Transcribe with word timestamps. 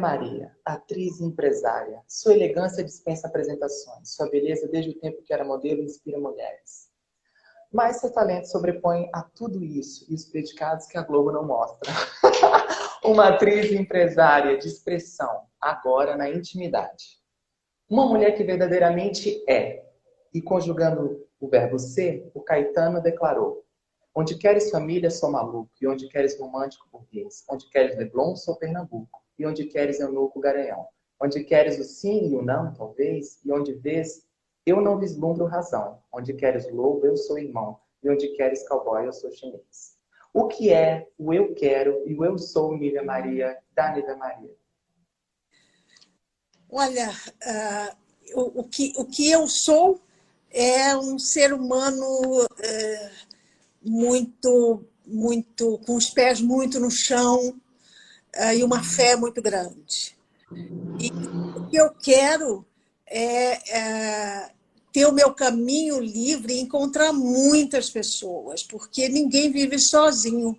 Maria, 0.00 0.50
atriz 0.64 1.20
e 1.20 1.24
empresária. 1.24 2.02
Sua 2.08 2.34
elegância 2.34 2.82
dispensa 2.82 3.28
apresentações. 3.28 4.14
Sua 4.14 4.28
beleza, 4.28 4.66
desde 4.66 4.90
o 4.90 4.98
tempo 4.98 5.22
que 5.22 5.32
era 5.32 5.44
modelo, 5.44 5.82
inspira 5.82 6.18
mulheres. 6.18 6.90
Mas 7.72 8.00
seu 8.00 8.12
talento 8.12 8.46
sobrepõe 8.46 9.08
a 9.12 9.22
tudo 9.22 9.64
isso 9.64 10.04
e 10.10 10.14
os 10.14 10.24
predicados 10.24 10.86
que 10.86 10.98
a 10.98 11.02
Globo 11.02 11.30
não 11.30 11.46
mostra. 11.46 11.92
Uma 13.04 13.28
atriz 13.28 13.70
e 13.70 13.76
empresária 13.76 14.58
de 14.58 14.66
expressão, 14.66 15.46
agora 15.60 16.16
na 16.16 16.28
intimidade. 16.28 17.20
Uma 17.88 18.06
mulher 18.06 18.36
que 18.36 18.42
verdadeiramente 18.42 19.44
é. 19.48 19.84
E 20.32 20.42
conjugando 20.42 21.24
o 21.38 21.48
verbo 21.48 21.78
ser, 21.78 22.30
o 22.34 22.40
Caetano 22.40 23.00
declarou: 23.00 23.64
Onde 24.14 24.36
queres 24.36 24.70
família, 24.70 25.10
sou 25.10 25.30
maluco, 25.30 25.70
e 25.80 25.86
onde 25.86 26.08
queres 26.08 26.38
romântico, 26.38 26.88
burguês. 26.90 27.44
Onde 27.48 27.68
queres 27.68 27.96
Leblon, 27.96 28.34
sou 28.34 28.56
Pernambuco 28.56 29.23
e 29.38 29.46
onde 29.46 29.64
queres 29.66 30.00
eunuco 30.00 30.40
garanhão. 30.40 30.86
Onde 31.20 31.44
queres 31.44 31.78
o 31.78 31.84
sim 31.84 32.28
e 32.28 32.36
o 32.36 32.42
não, 32.42 32.72
talvez, 32.74 33.40
e 33.44 33.52
onde 33.52 33.72
vês, 33.74 34.26
eu 34.66 34.80
não 34.80 34.98
vislumbro 34.98 35.46
razão. 35.46 35.98
Onde 36.12 36.34
queres 36.34 36.70
lobo, 36.70 37.06
eu 37.06 37.16
sou 37.16 37.38
irmão, 37.38 37.78
e 38.02 38.10
onde 38.10 38.28
queres 38.28 38.66
cowboy, 38.68 39.06
eu 39.06 39.12
sou 39.12 39.30
chinês. 39.30 39.94
O 40.32 40.48
que 40.48 40.72
é 40.72 41.08
o 41.16 41.32
eu 41.32 41.54
quero 41.54 42.02
e 42.06 42.14
o 42.14 42.24
eu 42.24 42.36
sou, 42.38 42.76
Nívia 42.76 43.02
Maria, 43.02 43.56
da 43.74 43.94
Nívia 43.94 44.16
Maria? 44.16 44.54
Olha, 46.68 47.10
uh, 47.10 48.40
o, 48.40 48.60
o, 48.60 48.64
que, 48.64 48.92
o 48.96 49.04
que 49.04 49.30
eu 49.30 49.46
sou 49.46 50.00
é 50.50 50.96
um 50.96 51.18
ser 51.18 51.52
humano 51.52 52.04
uh, 52.44 53.10
muito, 53.80 54.84
muito, 55.06 55.78
com 55.86 55.94
os 55.94 56.10
pés 56.10 56.40
muito 56.40 56.80
no 56.80 56.90
chão, 56.90 57.60
e 58.56 58.64
uma 58.64 58.82
fé 58.82 59.16
muito 59.16 59.40
grande. 59.40 60.16
E 60.98 61.10
o 61.10 61.68
que 61.68 61.76
eu 61.76 61.90
quero 61.90 62.66
é, 63.06 63.78
é 63.78 64.50
ter 64.94 65.06
o 65.06 65.12
meu 65.12 65.34
caminho 65.34 65.98
livre 65.98 66.54
e 66.54 66.60
encontrar 66.60 67.12
muitas 67.12 67.90
pessoas, 67.90 68.62
porque 68.62 69.08
ninguém 69.08 69.50
vive 69.50 69.76
sozinho. 69.78 70.50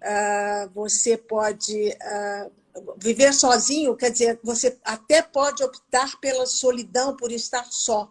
Uh, 0.00 0.70
você 0.72 1.16
pode 1.16 1.88
uh, 1.88 2.50
viver 2.96 3.34
sozinho, 3.34 3.96
quer 3.96 4.10
dizer, 4.10 4.38
você 4.42 4.78
até 4.84 5.20
pode 5.20 5.64
optar 5.64 6.18
pela 6.20 6.46
solidão, 6.46 7.16
por 7.16 7.32
estar 7.32 7.66
só, 7.70 8.10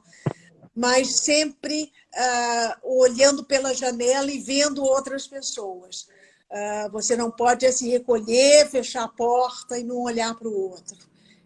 mas 0.76 1.22
sempre 1.22 1.92
uh, 2.14 3.02
olhando 3.02 3.44
pela 3.44 3.74
janela 3.74 4.30
e 4.30 4.40
vendo 4.40 4.84
outras 4.84 5.26
pessoas. 5.26 6.08
Uh, 6.50 6.90
você 6.92 7.16
não 7.16 7.30
pode 7.30 7.62
se 7.62 7.68
assim, 7.68 7.90
recolher, 7.90 8.68
fechar 8.70 9.04
a 9.04 9.08
porta 9.08 9.78
e 9.78 9.84
não 9.84 10.02
olhar 10.02 10.34
para 10.36 10.48
o 10.48 10.72
outro. 10.72 10.98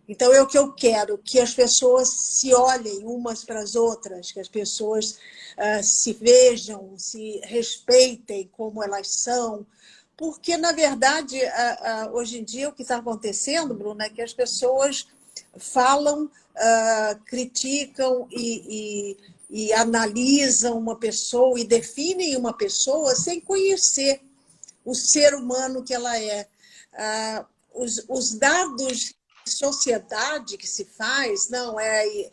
Então, 0.08 0.34
é 0.34 0.42
o 0.42 0.48
que 0.48 0.58
eu 0.58 0.72
quero, 0.72 1.18
que 1.18 1.40
as 1.40 1.54
pessoas 1.54 2.10
se 2.10 2.54
olhem 2.54 3.06
umas 3.06 3.44
para 3.44 3.60
as 3.60 3.76
outras, 3.76 4.32
que 4.32 4.40
as 4.40 4.48
pessoas 4.48 5.18
uh, 5.58 5.84
se 5.84 6.14
vejam, 6.14 6.94
se 6.98 7.42
respeitem 7.44 8.50
como 8.54 8.82
elas 8.82 9.08
são, 9.08 9.66
porque, 10.16 10.56
na 10.56 10.72
verdade, 10.72 11.38
uh, 11.38 12.16
hoje 12.16 12.40
em 12.40 12.44
dia, 12.44 12.70
o 12.70 12.74
que 12.74 12.84
está 12.84 12.98
acontecendo, 12.98 13.74
Bruna, 13.74 14.06
é 14.06 14.10
que 14.10 14.22
as 14.22 14.34
pessoas 14.34 15.08
falam, 15.58 16.30
criticam 17.26 18.28
e, 18.30 19.18
e, 19.50 19.68
e 19.68 19.74
analisam 19.74 20.78
uma 20.78 20.96
pessoa 20.96 21.60
e 21.60 21.64
definem 21.64 22.38
uma 22.38 22.54
pessoa 22.54 23.16
sem 23.16 23.40
conhecer 23.40 24.22
o 24.86 24.94
ser 24.94 25.34
humano 25.34 25.84
que 25.84 25.94
ela 25.94 26.18
é. 26.20 26.48
Ah, 26.94 27.46
os, 27.74 28.06
os 28.08 28.34
dados 28.36 29.16
de 29.46 29.52
sociedade 29.52 30.58
que 30.58 30.68
se 30.68 30.86
faz, 30.86 31.50
não, 31.50 31.80
é, 31.80 32.08
é, 32.08 32.32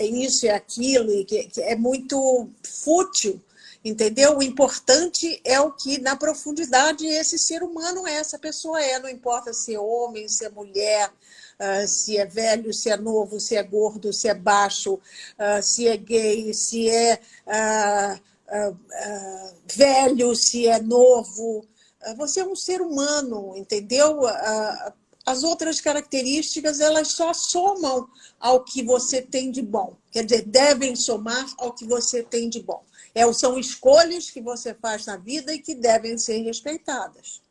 é 0.00 0.06
isso, 0.06 0.46
é 0.46 0.50
aquilo, 0.50 1.10
e 1.12 1.24
que, 1.24 1.44
que 1.44 1.62
é 1.62 1.74
muito 1.74 2.50
fútil, 2.84 3.40
entendeu? 3.84 4.36
O 4.36 4.42
importante 4.42 5.40
é 5.44 5.60
o 5.60 5.72
que, 5.72 6.00
na 6.00 6.16
profundidade, 6.16 7.06
esse 7.06 7.38
ser 7.38 7.62
humano 7.62 8.06
é, 8.06 8.14
essa 8.14 8.38
pessoa 8.38 8.82
é, 8.82 8.98
não 8.98 9.08
importa 9.08 9.52
se 9.52 9.74
é 9.74 9.80
homem, 9.80 10.28
se 10.28 10.44
é 10.44 10.50
mulher, 10.50 11.10
Uh, 11.58 11.88
se 11.88 12.18
é 12.18 12.26
velho, 12.26 12.70
se 12.74 12.90
é 12.90 12.98
novo, 12.98 13.40
se 13.40 13.56
é 13.56 13.62
gordo, 13.62 14.12
se 14.12 14.28
é 14.28 14.34
baixo, 14.34 14.96
uh, 14.96 15.62
se 15.62 15.88
é 15.88 15.96
gay, 15.96 16.52
se 16.52 16.90
é 16.90 17.18
uh, 17.46 18.20
uh, 18.48 18.72
uh, 18.72 19.54
velho, 19.74 20.34
se 20.34 20.66
é 20.66 20.80
novo. 20.80 21.66
Uh, 22.06 22.16
você 22.16 22.40
é 22.40 22.46
um 22.46 22.56
ser 22.56 22.80
humano, 22.80 23.54
entendeu? 23.56 24.20
as 25.24 25.42
outras 25.42 25.80
características 25.80 26.78
elas 26.78 27.08
só 27.08 27.34
somam 27.34 28.08
ao 28.38 28.62
que 28.62 28.80
você 28.80 29.20
tem 29.20 29.50
de 29.50 29.60
bom. 29.60 29.96
Quer 30.12 30.24
dizer, 30.24 30.42
devem 30.46 30.94
somar 30.94 31.52
ao 31.58 31.72
que 31.72 31.84
você 31.84 32.22
tem 32.22 32.48
de 32.48 32.62
bom. 32.62 32.84
É, 33.12 33.30
são 33.32 33.58
escolhas 33.58 34.30
que 34.30 34.40
você 34.40 34.72
faz 34.72 35.04
na 35.06 35.16
vida 35.16 35.52
e 35.52 35.58
que 35.58 35.74
devem 35.74 36.16
ser 36.16 36.42
respeitadas. 36.42 37.42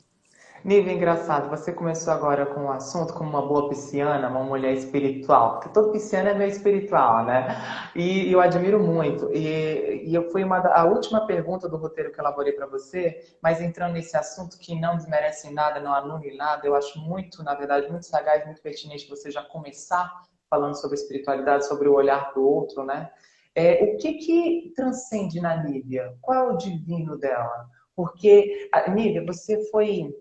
Nível 0.65 0.95
engraçado, 0.95 1.47
você 1.47 1.71
começou 1.71 2.11
agora 2.11 2.43
com 2.43 2.61
um 2.61 2.71
assunto 2.71 3.13
como 3.13 3.29
uma 3.29 3.45
boa 3.45 3.69
pisciana, 3.69 4.27
uma 4.27 4.43
mulher 4.43 4.73
espiritual, 4.73 5.59
porque 5.59 5.69
todo 5.69 5.91
pisciano 5.91 6.29
é 6.29 6.33
meio 6.33 6.49
espiritual, 6.49 7.23
né? 7.23 7.55
E, 7.95 8.31
eu 8.31 8.41
admiro 8.41 8.79
muito. 8.79 9.31
E, 9.31 10.01
e 10.09 10.15
eu 10.15 10.27
fui 10.31 10.43
uma 10.43 10.57
a 10.57 10.83
última 10.85 11.27
pergunta 11.27 11.69
do 11.69 11.77
roteiro 11.77 12.11
que 12.11 12.19
eu 12.19 12.23
elaborei 12.23 12.51
para 12.51 12.65
você, 12.65 13.37
mas 13.43 13.61
entrando 13.61 13.93
nesse 13.93 14.17
assunto 14.17 14.57
que 14.57 14.73
não 14.73 14.97
desmerece 14.97 15.53
nada, 15.53 15.79
não 15.79 15.93
anule 15.93 16.35
nada, 16.35 16.65
eu 16.65 16.73
acho 16.73 16.97
muito, 16.97 17.43
na 17.43 17.53
verdade, 17.53 17.87
muito 17.87 18.07
sagaz, 18.07 18.43
muito 18.43 18.59
pertinente 18.59 19.07
você 19.07 19.29
já 19.29 19.43
começar 19.43 20.11
falando 20.49 20.73
sobre 20.73 20.97
espiritualidade, 20.97 21.67
sobre 21.67 21.87
o 21.87 21.93
olhar 21.93 22.33
para 22.33 22.41
o 22.41 22.43
outro, 22.43 22.83
né? 22.83 23.11
É, 23.53 23.83
o 23.83 23.97
que 23.97 24.13
que 24.13 24.73
transcende 24.75 25.39
na 25.39 25.63
Nívia? 25.63 26.17
Qual 26.21 26.49
é 26.49 26.53
o 26.53 26.57
divino 26.57 27.15
dela? 27.19 27.69
Porque, 27.95 28.67
Nívia, 28.89 29.23
você 29.23 29.63
foi 29.69 30.11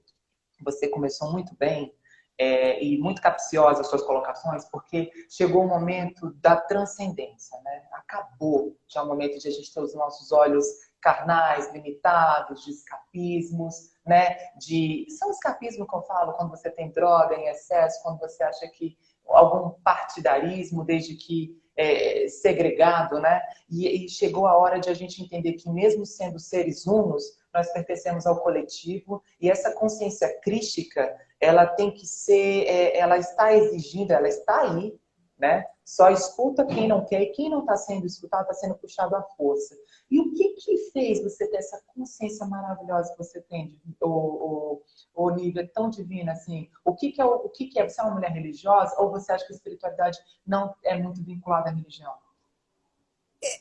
você 0.63 0.89
começou 0.89 1.33
muito 1.33 1.55
bem 1.57 1.95
é, 2.39 2.83
e 2.83 2.99
muito 2.99 3.23
capciosa 3.23 3.81
as 3.81 3.89
suas 3.89 4.03
colocações, 4.03 4.65
porque 4.71 5.11
chegou 5.29 5.65
o 5.65 5.69
momento 5.69 6.33
da 6.35 6.57
transcendência, 6.57 7.59
né? 7.63 7.85
Acabou 7.93 8.77
já 8.89 9.03
o 9.03 9.07
momento 9.07 9.39
de 9.39 9.49
a 9.49 9.51
gente 9.51 9.73
ter 9.73 9.81
os 9.81 9.95
nossos 9.95 10.33
olhos 10.33 10.67
carnais, 11.01 11.73
limitados, 11.73 12.65
de 12.65 12.71
escapismos, 12.71 13.93
né? 14.07 14.37
De 14.59 15.07
são 15.11 15.31
escapismo 15.31 15.87
que 15.87 15.95
eu 15.95 16.03
falo 16.03 16.33
quando 16.33 16.51
você 16.51 16.71
tem 16.71 16.91
droga 16.91 17.37
em 17.37 17.49
excesso, 17.49 18.03
quando 18.03 18.19
você 18.19 18.43
acha 18.43 18.67
que 18.69 18.97
algum 19.27 19.71
partidarismo, 19.83 20.85
desde 20.85 21.15
que 21.15 21.63
é, 21.77 22.27
segregado, 22.29 23.21
né? 23.21 23.41
E, 23.71 24.07
e 24.07 24.09
chegou 24.09 24.47
a 24.47 24.57
hora 24.57 24.79
de 24.79 24.89
a 24.89 24.95
gente 24.95 25.23
entender 25.23 25.55
que 25.55 25.71
mesmo 25.71 26.05
sendo 26.05 26.39
seres 26.39 26.87
unos, 26.87 27.23
nós 27.55 27.73
pertencemos 27.73 28.27
ao 28.27 28.41
coletivo 28.41 29.23
e 29.41 29.49
essa 29.49 29.73
consciência 29.73 30.41
crística, 30.41 31.17
ela 31.41 31.67
tem 31.67 31.93
que 31.93 32.07
ser, 32.07 32.67
é, 32.67 32.99
ela 32.99 33.17
está 33.17 33.55
exigindo, 33.55 34.11
ela 34.11 34.29
está 34.29 34.63
aí, 34.63 34.99
né? 35.39 35.65
Só 35.85 36.09
escuta 36.09 36.65
quem 36.65 36.89
não 36.89 37.05
quer 37.05 37.21
e 37.21 37.33
quem 37.33 37.51
não 37.51 37.61
está 37.61 37.77
sendo 37.77 38.07
escutado 38.07 38.43
está 38.43 38.55
sendo 38.55 38.75
puxado 38.77 39.15
à 39.15 39.23
força. 39.23 39.77
E 40.11 40.19
o 40.19 40.33
que 40.33 40.55
que 40.55 40.91
fez 40.93 41.23
você 41.23 41.47
ter 41.47 41.59
essa 41.59 41.81
consciência 41.95 42.47
maravilhosa 42.47 43.13
que 43.13 43.19
você 43.19 43.41
tem, 43.43 43.79
o, 44.01 44.81
o, 45.15 45.33
tão 45.75 45.91
divino 45.91 46.31
assim? 46.31 46.71
O 46.85 46.95
que 46.95 47.13
que 47.13 47.21
é 47.21 47.25
o 47.25 47.49
que 47.51 47.67
que 47.67 47.79
é? 47.79 47.89
Você 47.89 48.01
é 48.01 48.05
uma 48.05 48.15
mulher 48.15 48.31
religiosa 48.31 48.97
ou 48.99 49.11
você 49.11 49.33
acha 49.33 49.47
que 49.47 49.53
a 49.53 49.57
espiritualidade 49.57 50.19
não 50.47 50.75
é 50.83 50.97
muito 50.97 51.23
vinculada 51.23 51.69
à 51.69 51.73
religião? 51.73 52.15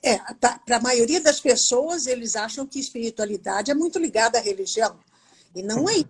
É, 0.01 0.17
para 0.63 0.77
a 0.77 0.81
maioria 0.81 1.19
das 1.19 1.39
pessoas, 1.39 2.07
eles 2.07 2.35
acham 2.35 2.66
que 2.66 2.79
espiritualidade 2.79 3.71
é 3.71 3.73
muito 3.73 3.99
ligada 3.99 4.38
à 4.38 4.41
religião. 4.41 4.97
E 5.55 5.61
não 5.61 5.89
é 5.89 5.97
isso. 5.97 6.07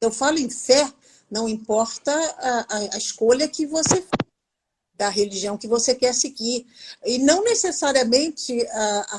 Eu 0.00 0.10
falo 0.10 0.38
em 0.38 0.50
fé, 0.50 0.92
não 1.30 1.48
importa 1.48 2.12
a, 2.12 2.76
a, 2.76 2.94
a 2.94 2.98
escolha 2.98 3.48
que 3.48 3.66
você 3.66 4.02
faz 4.02 4.26
da 4.96 5.08
religião 5.08 5.58
que 5.58 5.68
você 5.68 5.94
quer 5.94 6.14
seguir. 6.14 6.66
E 7.04 7.18
não 7.18 7.44
necessariamente 7.44 8.66
a, 8.68 9.06
a 9.10 9.18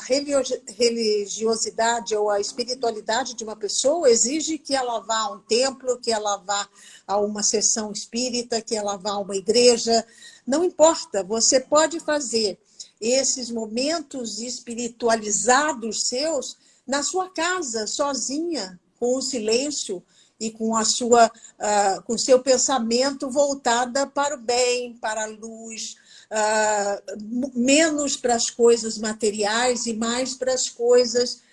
religiosidade 0.68 2.16
ou 2.16 2.30
a 2.30 2.40
espiritualidade 2.40 3.36
de 3.36 3.44
uma 3.44 3.56
pessoa 3.56 4.10
exige 4.10 4.57
que 4.57 4.75
ela 4.75 5.00
vá 5.00 5.19
a 5.19 5.31
um 5.31 5.40
templo, 5.40 6.00
que 6.00 6.12
ela 6.12 6.38
vá 6.38 6.68
a 7.06 7.18
uma 7.18 7.44
sessão 7.44 7.92
espírita, 7.92 8.62
que 8.62 8.75
ela 8.75 8.98
vá 8.98 9.12
a 9.12 9.19
uma 9.19 9.36
igreja. 9.36 10.06
Não 10.45 10.63
importa, 10.63 11.24
você 11.24 11.60
pode 11.60 12.00
fazer 12.00 12.57
esses 13.00 13.50
momentos 13.50 14.40
espiritualizados 14.40 16.08
seus 16.08 16.58
na 16.86 17.04
sua 17.04 17.30
casa, 17.30 17.86
sozinha, 17.86 18.80
com 19.00 19.18
o 19.18 19.22
silêncio 19.22 20.02
e 20.40 20.52
com 20.52 20.76
a 20.76 20.86
sua 20.86 21.28
uh, 21.28 22.02
com 22.04 22.18
seu 22.18 22.40
pensamento 22.40 23.30
voltada 23.30 24.08
para 24.08 24.36
o 24.36 24.42
bem, 24.42 24.94
para 24.94 25.24
a 25.24 25.28
luz, 25.28 25.96
uh, 26.32 27.52
menos 27.54 28.16
para 28.16 28.36
as 28.36 28.50
coisas 28.50 28.98
materiais 28.98 29.86
e 29.86 29.94
mais 29.94 30.34
para 30.34 30.54
as 30.54 30.70
coisas 30.70 31.46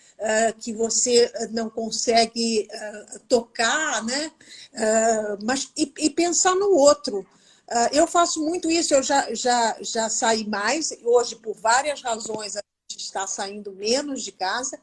que 0.60 0.72
você 0.72 1.30
não 1.50 1.68
consegue 1.68 2.68
tocar, 3.28 4.02
né? 4.04 4.30
mas 5.42 5.70
e, 5.76 5.92
e 5.98 6.08
pensar 6.08 6.54
no 6.54 6.70
outro. 6.70 7.26
Eu 7.92 8.06
faço 8.06 8.44
muito 8.44 8.70
isso, 8.70 8.94
eu 8.94 9.02
já, 9.02 9.32
já, 9.34 9.76
já 9.80 10.08
saí 10.08 10.46
mais, 10.46 10.92
hoje 11.02 11.36
por 11.36 11.54
várias 11.54 12.02
razões 12.02 12.56
a 12.56 12.62
gente 12.90 13.04
está 13.04 13.26
saindo 13.26 13.72
menos 13.72 14.22
de 14.22 14.32
casa, 14.32 14.78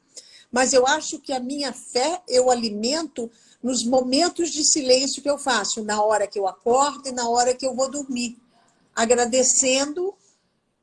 mas 0.51 0.73
eu 0.73 0.85
acho 0.85 1.19
que 1.19 1.31
a 1.31 1.39
minha 1.39 1.71
fé 1.71 2.21
eu 2.27 2.49
alimento 2.49 3.31
nos 3.61 3.83
momentos 3.83 4.49
de 4.49 4.63
silêncio 4.63 5.21
que 5.21 5.29
eu 5.29 5.37
faço, 5.37 5.83
na 5.83 6.03
hora 6.03 6.27
que 6.27 6.39
eu 6.39 6.47
acordo 6.47 7.07
e 7.07 7.11
na 7.11 7.29
hora 7.29 7.53
que 7.53 7.65
eu 7.65 7.75
vou 7.75 7.89
dormir, 7.89 8.37
agradecendo 8.95 10.13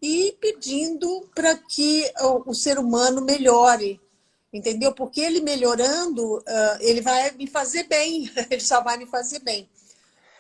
e 0.01 0.37
pedindo 0.41 1.29
para 1.35 1.57
que 1.57 2.11
o, 2.47 2.55
ser 2.55 2.79
humano 2.79 3.21
melhore, 3.21 4.01
entendeu? 4.53 4.95
Porque 4.95 5.21
ele 5.21 5.41
melhorando, 5.41 6.43
ele 6.81 7.01
vai 7.01 7.33
me 7.33 7.49
fazer 7.49 7.85
bem, 7.85 8.31
ele 8.49 8.61
só 8.61 8.83
vai 8.83 8.97
me 8.97 9.07
fazer 9.07 9.41
bem. 9.41 9.69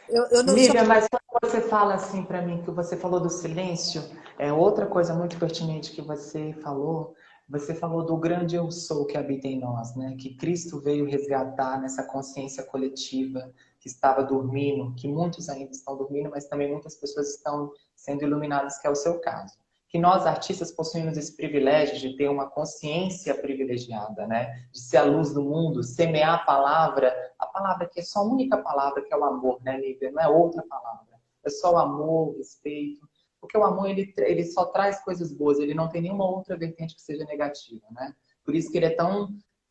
Eu, 0.08 0.25
eu 0.31 0.43
não 0.43 0.55
Lívia, 0.55 0.81
só... 0.81 0.87
mas 0.87 1.06
quando 1.26 1.50
você 1.50 1.60
fala 1.60 1.94
assim 1.94 2.25
para 2.25 2.43
mim, 2.43 2.62
que 2.62 2.70
você 2.70 2.96
falou 2.96 3.20
do 3.20 3.31
silêncio, 3.31 4.02
é 4.38 4.52
outra 4.52 4.87
coisa 4.87 5.14
muito 5.14 5.38
pertinente 5.38 5.93
que 5.93 6.00
você 6.00 6.55
falou, 6.62 7.14
você 7.49 7.75
falou 7.75 8.05
do 8.05 8.16
grande 8.16 8.56
eu 8.56 8.70
sou 8.70 9.06
que 9.06 9.16
habita 9.16 9.46
em 9.46 9.58
nós, 9.58 9.94
né? 9.96 10.14
Que 10.19 10.34
Cristo 10.34 10.81
veio 10.81 11.06
resgatar 11.06 11.81
nessa 11.81 12.02
consciência 12.02 12.62
coletiva 12.62 13.52
que 13.81 13.88
estava 13.88 14.22
dormindo, 14.22 14.94
que 14.94 15.08
muitos 15.08 15.49
ainda 15.49 15.70
estão 15.70 15.96
dormindo, 15.96 16.31
mas 16.31 16.49
também 16.49 16.70
muitas 16.70 16.94
pessoas 16.94 17.31
estão 17.31 17.72
sendo 17.94 18.22
iluminadas, 18.22 18.78
que 18.78 18.87
é 18.87 18.90
o 18.90 18.94
seu 18.94 19.19
caso. 19.20 19.55
Que 19.88 19.99
nós 19.99 20.26
artistas 20.26 20.70
possuímos 20.70 21.17
esse 21.17 21.35
privilégio 21.35 21.99
de 21.99 22.17
ter 22.17 22.29
uma 22.29 22.49
consciência 22.50 23.35
privilegiada, 23.35 24.26
né? 24.26 24.67
De 24.73 24.81
ser 24.81 24.99
a 24.99 25.05
luz 25.05 25.32
do 25.32 25.43
mundo, 25.43 25.82
semear 25.82 26.35
a 26.35 26.44
palavra, 26.44 27.14
a 27.38 27.46
palavra 27.46 27.88
que 27.88 28.00
é 28.00 28.02
só 28.02 28.20
a 28.20 28.25
única 28.25 28.58
palavra 28.58 29.02
que 29.02 29.12
é 29.12 29.17
o 29.17 29.25
amor, 29.25 29.62
né, 29.62 29.79
Lívia? 29.81 30.11
Não 30.11 30.23
é 30.23 30.29
outra 30.29 30.62
palavra. 30.69 31.06
É 31.44 31.50
só 31.50 31.73
o 31.73 31.79
amor, 31.79 32.29
o 32.29 32.37
respeito, 32.37 33.08
porque 33.40 33.56
o 33.56 33.64
amor 33.64 33.88
ele, 33.88 34.12
ele 34.19 34.44
só 34.44 34.67
traz 34.67 35.02
coisas 35.02 35.32
boas, 35.32 35.58
ele 35.58 35.75
não 35.75 35.88
tem 35.88 36.02
nenhuma 36.02 36.29
outra 36.29 36.56
vertente 36.56 36.94
que 36.94 37.00
seja 37.00 37.25
negativa, 37.25 37.87
né? 37.93 38.14
Por 38.44 38.55
isso 38.55 38.70
que 38.70 38.76
ele 38.76 38.87
é 38.87 38.94
tão 38.94 39.29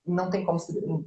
não 0.07 0.29
tem 0.29 0.45
como 0.45 0.57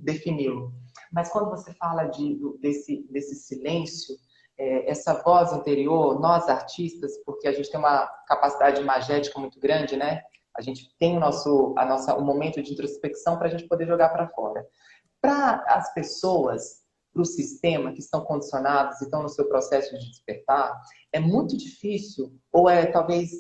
defini-lo. 0.03 0.73
Mas 1.11 1.31
quando 1.31 1.51
você 1.51 1.73
fala 1.75 2.05
de, 2.05 2.39
desse, 2.61 3.07
desse 3.11 3.35
silêncio, 3.35 4.15
essa 4.87 5.15
voz 5.15 5.53
interior, 5.53 6.21
nós 6.21 6.49
artistas, 6.49 7.17
porque 7.25 7.49
a 7.49 7.53
gente 7.53 7.71
tem 7.71 7.81
uma 7.81 8.07
capacidade 8.27 8.81
imagética 8.81 9.39
muito 9.39 9.59
grande, 9.59 9.97
né? 9.97 10.23
A 10.57 10.61
gente 10.61 10.95
tem 10.99 11.17
o 11.17 11.21
nosso, 11.21 11.75
a 11.79 11.87
nossa, 11.87 12.17
um 12.17 12.25
momento 12.25 12.63
de 12.63 12.73
introspecção 12.73 13.39
para 13.39 13.47
a 13.49 13.51
gente 13.51 13.67
poder 13.67 13.87
jogar 13.87 14.11
para 14.11 14.29
fora. 14.29 14.67
Para 15.21 15.65
as 15.69 15.95
pessoas 15.95 16.81
para 17.13 17.23
o 17.23 17.25
sistema 17.25 17.93
que 17.93 18.01
estão 18.01 18.25
condicionados 18.25 19.01
e 19.01 19.05
estão 19.05 19.23
no 19.23 19.29
seu 19.29 19.49
processo 19.49 19.99
de 19.99 20.11
despertar, 20.11 20.81
é 21.13 21.19
muito 21.19 21.57
difícil, 21.57 22.33
ou 22.53 22.69
é 22.69 22.87
talvez 22.87 23.31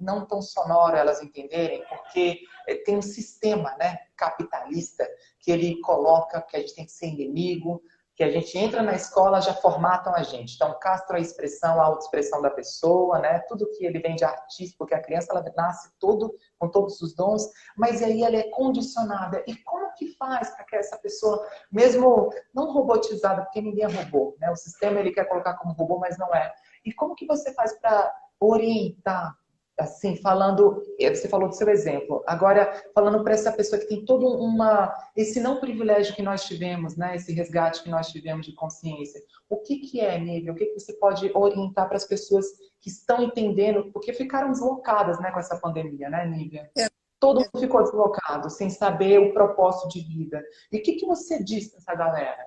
não 0.00 0.26
tão 0.26 0.40
sonoro 0.40 0.96
elas 0.96 1.22
entenderem, 1.22 1.84
porque 1.86 2.40
é, 2.66 2.76
tem 2.76 2.96
um 2.96 3.02
sistema 3.02 3.76
né, 3.76 3.98
capitalista 4.16 5.06
que 5.40 5.50
ele 5.50 5.80
coloca 5.80 6.42
que 6.42 6.56
a 6.56 6.60
gente 6.60 6.74
tem 6.74 6.86
que 6.86 6.92
ser 6.92 7.06
inimigo, 7.06 7.82
que 8.16 8.22
a 8.22 8.30
gente 8.30 8.56
entra 8.56 8.80
na 8.80 8.94
escola 8.94 9.40
já 9.40 9.52
formatam 9.54 10.14
a 10.14 10.22
gente. 10.22 10.54
Então, 10.54 10.78
castro 10.78 11.16
a 11.16 11.20
expressão, 11.20 11.80
a 11.80 11.84
autoexpressão 11.84 12.40
da 12.40 12.50
pessoa, 12.50 13.18
né? 13.18 13.40
Tudo 13.48 13.68
que 13.70 13.84
ele 13.84 13.98
vem 13.98 14.14
de 14.14 14.24
artista, 14.24 14.76
porque 14.78 14.94
a 14.94 15.02
criança 15.02 15.32
ela 15.32 15.44
nasce 15.56 15.90
todo 15.98 16.32
com 16.58 16.68
todos 16.68 17.00
os 17.00 17.14
dons, 17.14 17.42
mas 17.76 18.02
aí 18.02 18.22
ela 18.22 18.36
é 18.36 18.48
condicionada. 18.50 19.42
E 19.48 19.56
como 19.56 19.92
que 19.94 20.16
faz 20.16 20.50
para 20.50 20.64
que 20.64 20.76
essa 20.76 20.96
pessoa, 20.98 21.44
mesmo 21.70 22.30
não 22.54 22.72
robotizada, 22.72 23.42
porque 23.42 23.60
ninguém 23.60 23.84
é 23.84 23.88
robô, 23.88 24.36
né? 24.38 24.50
O 24.50 24.56
sistema 24.56 25.00
ele 25.00 25.12
quer 25.12 25.24
colocar 25.24 25.54
como 25.54 25.74
robô, 25.74 25.98
mas 25.98 26.16
não 26.16 26.32
é. 26.32 26.52
E 26.84 26.92
como 26.92 27.16
que 27.16 27.26
você 27.26 27.52
faz 27.52 27.78
para 27.80 28.14
orientar 28.38 29.36
assim, 29.78 30.16
falando, 30.16 30.82
eh, 30.98 31.14
você 31.14 31.28
falou 31.28 31.48
do 31.48 31.54
seu 31.54 31.68
exemplo, 31.68 32.22
agora 32.26 32.72
falando 32.94 33.22
para 33.22 33.34
essa 33.34 33.52
pessoa 33.52 33.80
que 33.80 33.88
tem 33.88 34.04
todo 34.04 34.26
uma, 34.26 34.94
esse 35.16 35.40
não 35.40 35.58
privilégio 35.58 36.14
que 36.14 36.22
nós 36.22 36.44
tivemos, 36.44 36.96
né, 36.96 37.16
esse 37.16 37.32
resgate 37.32 37.82
que 37.82 37.90
nós 37.90 38.08
tivemos 38.08 38.46
de 38.46 38.54
consciência, 38.54 39.20
o 39.48 39.58
que 39.58 39.78
que 39.78 40.00
é, 40.00 40.18
Nívia? 40.18 40.52
O 40.52 40.54
que 40.54 40.66
que 40.66 40.78
você 40.78 40.92
pode 40.94 41.30
orientar 41.34 41.86
para 41.88 41.96
as 41.96 42.04
pessoas 42.04 42.46
que 42.80 42.88
estão 42.88 43.22
entendendo, 43.22 43.90
porque 43.92 44.12
ficaram 44.12 44.50
deslocadas, 44.50 45.20
né, 45.20 45.30
com 45.30 45.38
essa 45.38 45.58
pandemia, 45.58 46.08
né, 46.08 46.26
Nívia? 46.26 46.70
É. 46.78 46.88
Todo 47.20 47.40
mundo 47.40 47.58
ficou 47.58 47.82
deslocado, 47.82 48.50
sem 48.50 48.68
saber 48.68 49.18
o 49.18 49.32
propósito 49.32 49.88
de 49.88 50.00
vida. 50.02 50.42
E 50.70 50.76
o 50.76 50.82
que 50.82 50.92
que 50.92 51.06
você 51.06 51.42
diz 51.42 51.70
para 51.70 51.78
essa 51.78 51.94
galera? 51.94 52.46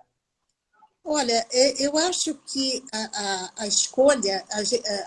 Olha, 1.09 1.47
é, 1.53 1.85
eu 1.85 1.97
acho 1.97 2.37
que 2.45 2.83
a, 2.91 2.97
a, 2.99 3.51
a 3.63 3.67
escolha, 3.67 4.43
a, 4.51 4.57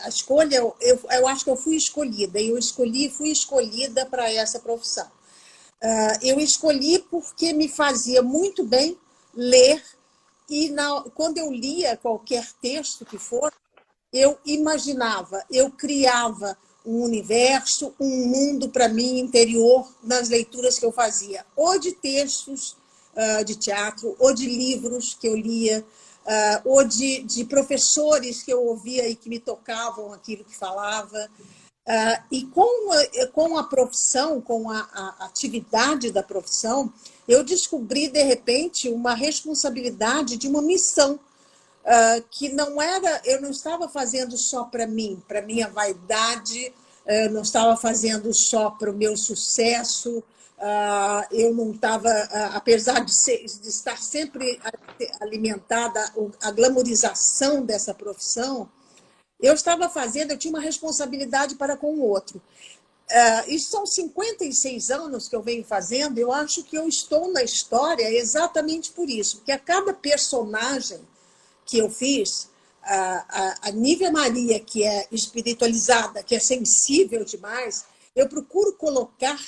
a, 0.06 0.08
escolha, 0.08 0.56
eu, 0.56 0.98
eu 1.10 1.28
acho 1.28 1.44
que 1.44 1.50
eu 1.50 1.56
fui 1.56 1.76
escolhida, 1.76 2.40
eu 2.40 2.56
escolhi, 2.56 3.10
fui 3.10 3.28
escolhida 3.28 4.06
para 4.06 4.32
essa 4.32 4.58
profissão. 4.58 5.06
Uh, 5.84 6.16
eu 6.22 6.40
escolhi 6.40 7.00
porque 7.10 7.52
me 7.52 7.68
fazia 7.68 8.22
muito 8.22 8.64
bem 8.64 8.98
ler 9.34 9.84
e 10.48 10.70
na, 10.70 11.02
quando 11.14 11.36
eu 11.36 11.52
lia 11.52 11.98
qualquer 11.98 12.50
texto 12.62 13.04
que 13.04 13.18
for, 13.18 13.52
eu 14.10 14.38
imaginava, 14.46 15.44
eu 15.50 15.70
criava 15.70 16.56
um 16.82 17.02
universo, 17.02 17.94
um 18.00 18.26
mundo 18.26 18.70
para 18.70 18.88
mim 18.88 19.18
interior 19.18 19.86
nas 20.02 20.30
leituras 20.30 20.78
que 20.78 20.86
eu 20.86 20.92
fazia, 20.92 21.44
ou 21.54 21.78
de 21.78 21.92
textos 21.92 22.79
uh, 23.20 23.44
de 23.44 23.54
teatro, 23.56 24.16
ou 24.18 24.32
de 24.32 24.46
livros 24.46 25.14
que 25.14 25.28
eu 25.28 25.36
lia, 25.36 25.84
uh, 26.24 26.60
ou 26.64 26.84
de, 26.84 27.22
de 27.22 27.44
professores 27.44 28.42
que 28.42 28.52
eu 28.52 28.64
ouvia 28.64 29.08
e 29.08 29.14
que 29.14 29.28
me 29.28 29.38
tocavam 29.38 30.12
aquilo 30.12 30.44
que 30.44 30.56
falava. 30.56 31.28
Uh, 31.86 32.22
e 32.30 32.46
com 32.46 32.92
a, 32.92 33.26
com 33.28 33.58
a 33.58 33.64
profissão, 33.64 34.40
com 34.40 34.70
a, 34.70 34.78
a, 34.92 35.26
atividade 35.26 36.10
da 36.10 36.22
profissão, 36.22 36.92
eu 37.26 37.42
descobri, 37.42 38.08
de 38.08 38.22
repente, 38.22 38.88
uma 38.88 39.14
responsabilidade 39.14 40.36
de 40.36 40.48
uma 40.48 40.62
missão. 40.62 41.18
Uh, 41.80 42.22
que 42.30 42.50
não 42.50 42.80
era, 42.80 43.22
eu 43.24 43.40
não 43.40 43.50
estava 43.50 43.88
fazendo 43.88 44.36
só 44.36 44.64
para 44.64 44.86
mim, 44.86 45.20
para 45.26 45.40
minha 45.40 45.66
vaidade, 45.66 46.72
eu 47.06 47.30
não 47.30 47.40
estava 47.40 47.74
fazendo 47.74 48.32
só 48.34 48.70
para 48.70 48.90
o 48.90 48.94
meu 48.94 49.16
sucesso, 49.16 50.22
eu 51.30 51.54
não 51.54 51.72
estava, 51.72 52.08
uh, 52.08 52.56
apesar 52.56 53.04
de, 53.04 53.14
ser, 53.14 53.44
de, 53.44 53.68
estar 53.68 53.96
sempre 53.96 54.60
alimentada 55.20 56.12
a 56.42 56.50
glamorização 56.50 57.64
dessa 57.64 57.94
profissão, 57.94 58.68
eu 59.40 59.54
estava 59.54 59.88
fazendo, 59.88 60.32
eu 60.32 60.38
tinha 60.38 60.52
uma 60.52 60.60
responsabilidade 60.60 61.54
para 61.54 61.76
com 61.76 61.94
o 61.94 62.02
outro. 62.02 62.42
Uh, 63.10 63.50
isso 63.50 63.70
são 63.70 63.86
56 63.86 64.90
anos 64.90 65.28
que 65.28 65.34
eu 65.34 65.42
venho 65.42 65.64
fazendo, 65.64 66.18
eu 66.18 66.30
acho 66.30 66.62
que 66.62 66.76
eu 66.76 66.86
estou 66.86 67.32
na 67.32 67.42
história 67.42 68.08
exatamente 68.12 68.92
por 68.92 69.08
isso, 69.08 69.38
porque 69.38 69.52
a 69.52 69.58
cada 69.58 69.94
personagem 69.94 71.00
que 71.64 71.78
eu 71.78 71.88
fiz, 71.88 72.50
a, 72.82 73.68
a 73.68 73.70
Nívia 73.70 74.10
Maria, 74.12 74.60
que 74.60 74.84
é 74.84 75.06
espiritualizada, 75.10 76.22
que 76.22 76.34
é 76.34 76.40
sensível 76.40 77.24
demais, 77.24 77.84
eu 78.14 78.28
procuro 78.28 78.74
colocar 78.74 79.38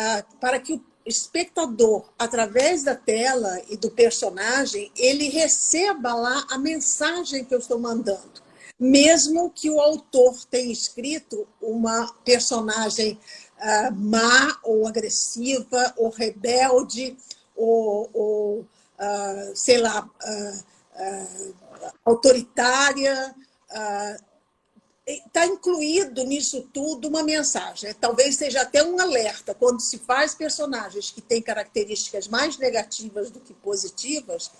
ah, 0.00 0.24
para 0.40 0.60
que 0.60 0.74
o 0.74 0.84
espectador, 1.04 2.08
através 2.16 2.84
da 2.84 2.94
tela 2.94 3.60
e 3.68 3.76
do 3.76 3.90
personagem, 3.90 4.92
ele 4.94 5.28
receba 5.28 6.14
lá 6.14 6.46
a 6.50 6.56
mensagem 6.56 7.44
que 7.44 7.52
eu 7.52 7.58
estou 7.58 7.80
mandando. 7.80 8.40
Mesmo 8.78 9.50
que 9.50 9.68
o 9.68 9.80
autor 9.80 10.38
tenha 10.48 10.72
escrito 10.72 11.48
uma 11.60 12.12
personagem 12.24 13.18
uh, 13.58 13.92
má 13.92 14.60
ou 14.62 14.86
agressiva 14.86 15.92
ou 15.96 16.10
rebelde 16.10 17.16
ou, 17.56 18.08
ou 18.14 18.60
uh, 18.60 19.56
sei 19.56 19.78
lá, 19.78 20.04
uh, 20.06 21.54
autoritária, 22.04 23.34
está 25.08 25.46
incluído 25.46 26.22
nisso 26.24 26.68
tudo 26.72 27.08
uma 27.08 27.22
mensagem. 27.22 27.94
Talvez 27.94 28.36
seja 28.36 28.62
até 28.62 28.84
um 28.84 29.00
alerta. 29.00 29.54
Quando 29.54 29.80
se 29.80 29.98
faz 29.98 30.34
personagens 30.34 31.10
que 31.10 31.22
têm 31.22 31.40
características 31.40 32.28
mais 32.28 32.58
negativas 32.58 33.30
do 33.30 33.40
que 33.40 33.54
positivas, 33.54 34.50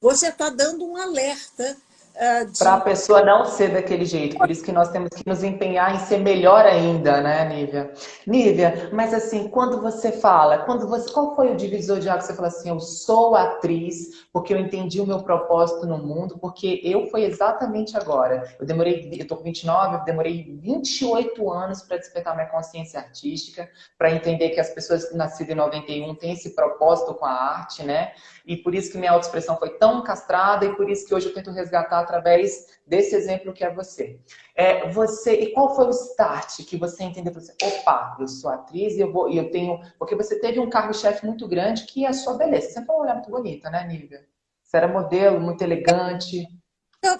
você 0.00 0.28
está 0.28 0.50
dando 0.50 0.84
um 0.84 0.96
alerta 0.96 1.76
Uh, 2.16 2.50
de... 2.50 2.58
Para 2.58 2.74
a 2.74 2.80
pessoa 2.80 3.22
não 3.22 3.44
ser 3.44 3.74
daquele 3.74 4.06
jeito. 4.06 4.38
Por 4.38 4.50
isso 4.50 4.64
que 4.64 4.72
nós 4.72 4.88
temos 4.88 5.10
que 5.10 5.22
nos 5.26 5.44
empenhar 5.44 5.94
em 5.94 5.98
ser 5.98 6.16
melhor 6.16 6.64
ainda, 6.64 7.20
né, 7.20 7.46
Nívia? 7.46 7.92
Nívia, 8.26 8.88
mas 8.90 9.12
assim, 9.12 9.48
quando 9.48 9.82
você 9.82 10.10
fala, 10.10 10.60
quando 10.60 10.88
você, 10.88 11.12
qual 11.12 11.36
foi 11.36 11.52
o 11.52 11.56
divisor 11.56 11.98
de 12.00 12.08
água 12.08 12.22
que 12.22 12.26
você 12.26 12.34
falou 12.34 12.48
assim, 12.48 12.70
eu 12.70 12.80
sou 12.80 13.34
atriz 13.34 14.26
porque 14.32 14.54
eu 14.54 14.58
entendi 14.58 14.98
o 14.98 15.06
meu 15.06 15.22
propósito 15.22 15.86
no 15.86 15.98
mundo, 15.98 16.38
porque 16.38 16.80
eu 16.82 17.06
foi 17.08 17.24
exatamente 17.24 17.98
agora. 17.98 18.44
Eu 18.58 18.64
demorei, 18.64 19.10
eu 19.12 19.26
tô 19.26 19.36
com 19.36 19.44
29, 19.44 19.96
eu 19.96 20.04
demorei 20.04 20.56
28 20.58 21.52
anos 21.52 21.82
para 21.82 21.98
despertar 21.98 22.34
minha 22.34 22.48
consciência 22.48 22.98
artística, 22.98 23.68
para 23.98 24.10
entender 24.10 24.50
que 24.50 24.60
as 24.60 24.70
pessoas 24.70 25.14
nascidas 25.14 25.52
em 25.52 25.56
91 25.56 26.14
têm 26.14 26.32
esse 26.32 26.54
propósito 26.54 27.12
com 27.14 27.26
a 27.26 27.30
arte, 27.30 27.82
né? 27.82 28.12
E 28.46 28.56
por 28.56 28.74
isso 28.74 28.92
que 28.92 28.96
minha 28.96 29.10
autoexpressão 29.10 29.56
foi 29.56 29.70
tão 29.70 30.02
castrada 30.02 30.64
e 30.64 30.74
por 30.76 30.88
isso 30.88 31.04
que 31.06 31.14
hoje 31.14 31.26
eu 31.26 31.34
tento 31.34 31.50
resgatar 31.50 32.05
através 32.06 32.78
desse 32.86 33.14
exemplo 33.14 33.52
que 33.52 33.64
é 33.64 33.74
você. 33.74 34.18
É, 34.54 34.88
você 34.90 35.34
e 35.34 35.52
qual 35.52 35.74
foi 35.74 35.86
o 35.86 35.90
start 35.90 36.64
que 36.64 36.76
você 36.76 37.02
entendeu? 37.04 37.34
Você, 37.34 37.52
Opa, 37.62 38.16
eu 38.18 38.28
sou 38.28 38.50
atriz 38.50 38.94
e 38.94 39.00
eu 39.00 39.12
vou 39.12 39.28
e 39.28 39.36
eu 39.36 39.50
tenho 39.50 39.80
porque 39.98 40.14
você 40.14 40.40
teve 40.40 40.60
um 40.60 40.70
cargo-chefe 40.70 41.26
muito 41.26 41.46
grande 41.46 41.84
que 41.84 42.06
é 42.06 42.08
a 42.08 42.12
sua 42.12 42.34
beleza. 42.34 42.70
Você 42.70 42.84
foi 42.84 42.94
uma 42.94 43.00
mulher 43.02 43.14
muito 43.14 43.30
bonita, 43.30 43.68
né, 43.68 43.86
Nívia? 43.86 44.24
Você 44.62 44.76
era 44.76 44.88
modelo, 44.88 45.40
muito 45.40 45.62
elegante. 45.62 46.46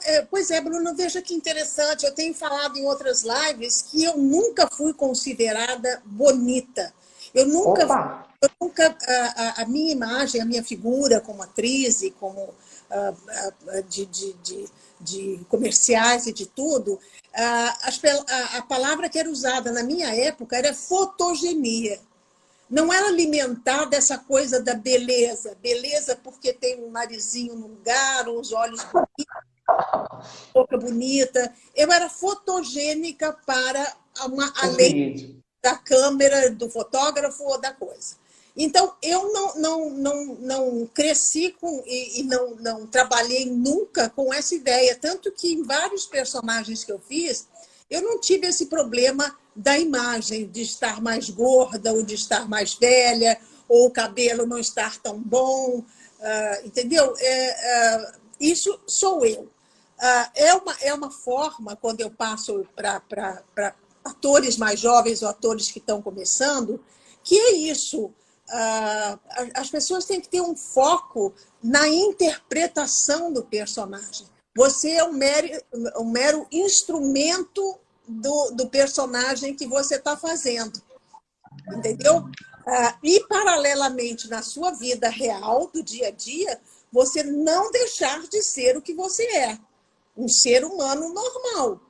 É, 0.04 0.22
pois 0.22 0.50
é, 0.50 0.60
Bruno, 0.60 0.94
veja 0.96 1.22
que 1.22 1.34
interessante. 1.34 2.04
Eu 2.04 2.14
tenho 2.14 2.34
falado 2.34 2.76
em 2.76 2.84
outras 2.86 3.22
lives 3.22 3.82
que 3.82 4.02
eu 4.02 4.16
nunca 4.16 4.68
fui 4.68 4.92
considerada 4.92 6.02
bonita. 6.04 6.92
Eu 7.34 7.46
nunca, 7.46 7.82
eu 8.42 8.50
nunca 8.60 8.96
a, 9.06 9.62
a, 9.62 9.66
minha 9.66 9.92
imagem, 9.92 10.40
a 10.40 10.44
minha 10.44 10.64
figura 10.64 11.20
como 11.20 11.42
atriz 11.42 12.02
e 12.02 12.10
como 12.10 12.54
de, 13.88 14.06
de, 14.06 14.32
de, 14.34 14.68
de, 15.00 15.44
comerciais 15.48 16.26
e 16.26 16.32
de 16.32 16.46
tudo, 16.46 16.98
a, 17.34 18.58
a 18.58 18.62
palavra 18.62 19.08
que 19.08 19.18
era 19.18 19.30
usada 19.30 19.72
na 19.72 19.82
minha 19.82 20.14
época 20.14 20.56
era 20.56 20.74
fotogenia. 20.74 22.00
Não 22.68 22.92
era 22.92 23.06
alimentar 23.06 23.84
dessa 23.84 24.18
coisa 24.18 24.60
da 24.60 24.74
beleza. 24.74 25.56
Beleza 25.62 26.16
porque 26.16 26.52
tem 26.52 26.82
um 26.82 26.90
narizinho 26.90 27.54
no 27.54 27.68
lugar, 27.68 28.28
os 28.28 28.52
olhos 28.52 28.82
bonitos, 28.84 29.36
boca 30.52 30.76
bonita. 30.76 31.52
Eu 31.74 31.92
era 31.92 32.08
fotogênica 32.08 33.32
para 33.46 33.96
uma, 34.24 34.52
além 34.56 35.40
da 35.62 35.76
câmera, 35.76 36.50
do 36.50 36.68
fotógrafo 36.68 37.44
ou 37.44 37.60
da 37.60 37.72
coisa. 37.72 38.16
Então, 38.56 38.94
eu 39.02 39.32
não, 39.32 39.54
não, 39.56 39.90
não, 39.90 40.24
não 40.36 40.86
cresci 40.86 41.54
com, 41.60 41.82
e, 41.84 42.20
e, 42.20 42.22
não, 42.22 42.54
não 42.56 42.86
trabalhei 42.86 43.44
nunca 43.44 44.08
com 44.08 44.32
essa 44.32 44.54
ideia. 44.54 44.96
Tanto 44.98 45.30
que 45.30 45.52
em 45.52 45.62
vários 45.62 46.06
personagens 46.06 46.82
que 46.82 46.90
eu 46.90 46.98
fiz, 46.98 47.46
eu 47.90 48.00
não 48.00 48.18
tive 48.18 48.46
esse 48.46 48.66
problema 48.66 49.36
da 49.54 49.78
imagem, 49.78 50.46
de 50.46 50.62
estar 50.62 51.02
mais 51.02 51.28
gorda 51.28 51.92
ou 51.92 52.02
de 52.02 52.14
estar 52.14 52.48
mais 52.48 52.74
velha, 52.74 53.38
ou 53.68 53.86
o 53.86 53.90
cabelo 53.90 54.46
não 54.46 54.58
estar 54.58 54.98
tão 55.00 55.20
bom, 55.20 55.78
uh, 55.80 56.66
entendeu? 56.66 57.14
É, 57.18 57.96
uh, 57.98 58.20
isso 58.40 58.80
sou 58.86 59.24
eu. 59.26 59.42
Uh, 59.42 60.30
é, 60.34 60.54
uma, 60.54 60.76
é 60.80 60.94
uma 60.94 61.10
forma, 61.10 61.76
quando 61.76 62.00
eu 62.00 62.10
passo 62.10 62.66
para 62.74 63.74
atores 64.04 64.56
mais 64.56 64.80
jovens 64.80 65.22
ou 65.22 65.28
atores 65.28 65.70
que 65.70 65.78
estão 65.78 66.00
começando, 66.00 66.82
que 67.22 67.36
é 67.38 67.52
isso 67.52 68.12
uh, 68.48 69.20
as 69.54 69.70
pessoas 69.70 70.04
têm 70.04 70.20
que 70.20 70.28
ter 70.28 70.40
um 70.40 70.56
foco 70.56 71.34
na 71.62 71.88
interpretação 71.88 73.32
do 73.32 73.44
personagem. 73.44 74.26
Você 74.56 74.92
é 74.92 75.04
um 75.04 75.12
mero, 75.12 75.48
um 75.98 76.10
mero 76.10 76.46
instrumento 76.50 77.78
do, 78.08 78.50
do 78.52 78.68
personagem 78.68 79.54
que 79.54 79.66
você 79.66 79.96
está 79.96 80.16
fazendo. 80.16 80.80
Entendeu? 81.76 82.18
Uh, 82.18 82.98
e, 83.02 83.20
paralelamente, 83.28 84.28
na 84.28 84.42
sua 84.42 84.72
vida 84.72 85.08
real, 85.08 85.68
do 85.72 85.82
dia 85.82 86.08
a 86.08 86.10
dia, 86.10 86.60
você 86.90 87.22
não 87.22 87.70
deixar 87.70 88.20
de 88.22 88.42
ser 88.42 88.76
o 88.76 88.82
que 88.82 88.94
você 88.94 89.24
é. 89.24 89.58
Um 90.16 90.28
ser 90.28 90.64
humano 90.64 91.12
normal. 91.12 91.80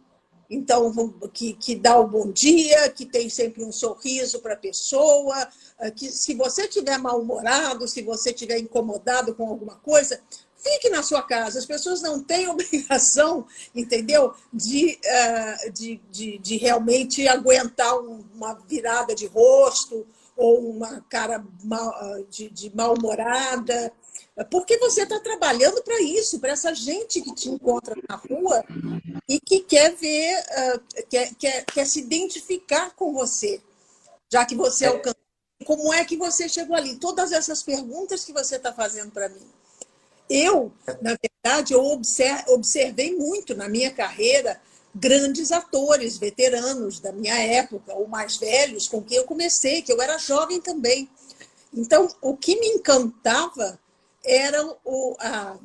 Então, 0.48 0.92
que, 1.32 1.54
que 1.54 1.74
dá 1.74 1.98
o 1.98 2.06
bom 2.06 2.30
dia, 2.30 2.88
que 2.90 3.04
tem 3.04 3.28
sempre 3.28 3.64
um 3.64 3.72
sorriso 3.72 4.40
para 4.40 4.54
a 4.54 4.58
pessoa, 4.58 5.48
ah, 5.78 5.90
que 5.90 6.10
se 6.10 6.34
você 6.34 6.62
estiver 6.62 6.98
mal-humorado, 6.98 7.88
se 7.88 8.02
você 8.02 8.30
estiver 8.30 8.58
incomodado 8.58 9.34
com 9.34 9.48
alguma 9.48 9.76
coisa, 9.76 10.20
fique 10.56 10.88
na 10.88 11.02
sua 11.02 11.22
casa. 11.22 11.58
As 11.58 11.66
pessoas 11.66 12.02
não 12.02 12.22
têm 12.22 12.48
obrigação, 12.50 13.46
entendeu? 13.74 14.34
De, 14.52 14.98
uh, 15.04 15.72
de, 15.72 16.00
de, 16.10 16.38
de, 16.38 16.56
realmente 16.56 17.26
aguentar 17.28 17.98
uma 17.98 18.54
virada 18.54 19.14
de 19.14 19.26
rosto 19.26 20.06
ou 20.36 20.70
uma 20.70 21.00
cara 21.08 21.44
ah, 21.72 22.18
de, 22.30 22.48
de 22.50 22.74
mal-humorada. 22.74 23.92
Porque 24.44 24.76
você 24.78 25.02
está 25.02 25.18
trabalhando 25.18 25.82
para 25.82 26.00
isso, 26.02 26.38
para 26.38 26.52
essa 26.52 26.74
gente 26.74 27.22
que 27.22 27.34
te 27.34 27.48
encontra 27.48 27.96
na 28.08 28.16
rua 28.16 28.64
e 29.28 29.40
que 29.40 29.60
quer 29.60 29.94
ver, 29.94 30.38
uh, 30.38 31.04
quer, 31.08 31.34
quer, 31.36 31.64
quer 31.64 31.86
se 31.86 32.00
identificar 32.00 32.90
com 32.94 33.12
você, 33.12 33.60
já 34.30 34.44
que 34.44 34.54
você 34.54 34.84
é. 34.84 34.88
alcançou 34.88 35.26
como 35.64 35.92
é 35.92 36.04
que 36.04 36.16
você 36.16 36.48
chegou 36.48 36.76
ali? 36.76 36.96
Todas 36.96 37.32
essas 37.32 37.62
perguntas 37.62 38.24
que 38.24 38.32
você 38.32 38.56
está 38.56 38.72
fazendo 38.72 39.10
para 39.10 39.28
mim. 39.28 39.46
Eu, 40.28 40.72
na 41.00 41.16
verdade, 41.16 41.72
eu 41.72 41.82
observei 42.48 43.16
muito 43.16 43.54
na 43.54 43.68
minha 43.68 43.90
carreira 43.90 44.60
grandes 44.94 45.52
atores, 45.52 46.18
veteranos 46.18 47.00
da 47.00 47.12
minha 47.12 47.36
época, 47.36 47.94
ou 47.94 48.06
mais 48.06 48.36
velhos, 48.36 48.88
com 48.88 49.02
quem 49.02 49.18
eu 49.18 49.24
comecei, 49.24 49.82
que 49.82 49.92
eu 49.92 50.00
era 50.00 50.18
jovem 50.18 50.60
também. 50.60 51.08
Então, 51.72 52.08
o 52.20 52.36
que 52.36 52.58
me 52.58 52.66
encantava 52.68 53.78
era 54.26 54.66
o, 54.84 55.16
a, 55.20 55.56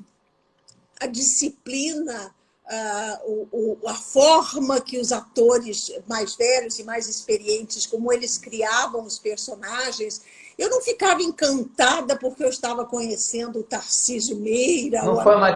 a 1.01 1.07
disciplina, 1.07 2.33
a, 2.67 3.19
o, 3.25 3.77
a 3.87 3.95
forma 3.95 4.79
que 4.79 4.99
os 4.99 5.11
atores 5.11 5.91
mais 6.07 6.35
velhos 6.35 6.79
e 6.79 6.83
mais 6.83 7.09
experientes, 7.09 7.85
como 7.85 8.13
eles 8.13 8.37
criavam 8.37 9.03
os 9.03 9.17
personagens. 9.17 10.21
Eu 10.57 10.69
não 10.69 10.81
ficava 10.81 11.21
encantada 11.21 12.15
porque 12.15 12.43
eu 12.43 12.49
estava 12.49 12.85
conhecendo 12.85 13.59
o 13.59 13.63
Tarcísio 13.63 14.37
Meira. 14.37 15.03
Não 15.03 15.21
foi 15.23 15.35
uma 15.35 15.55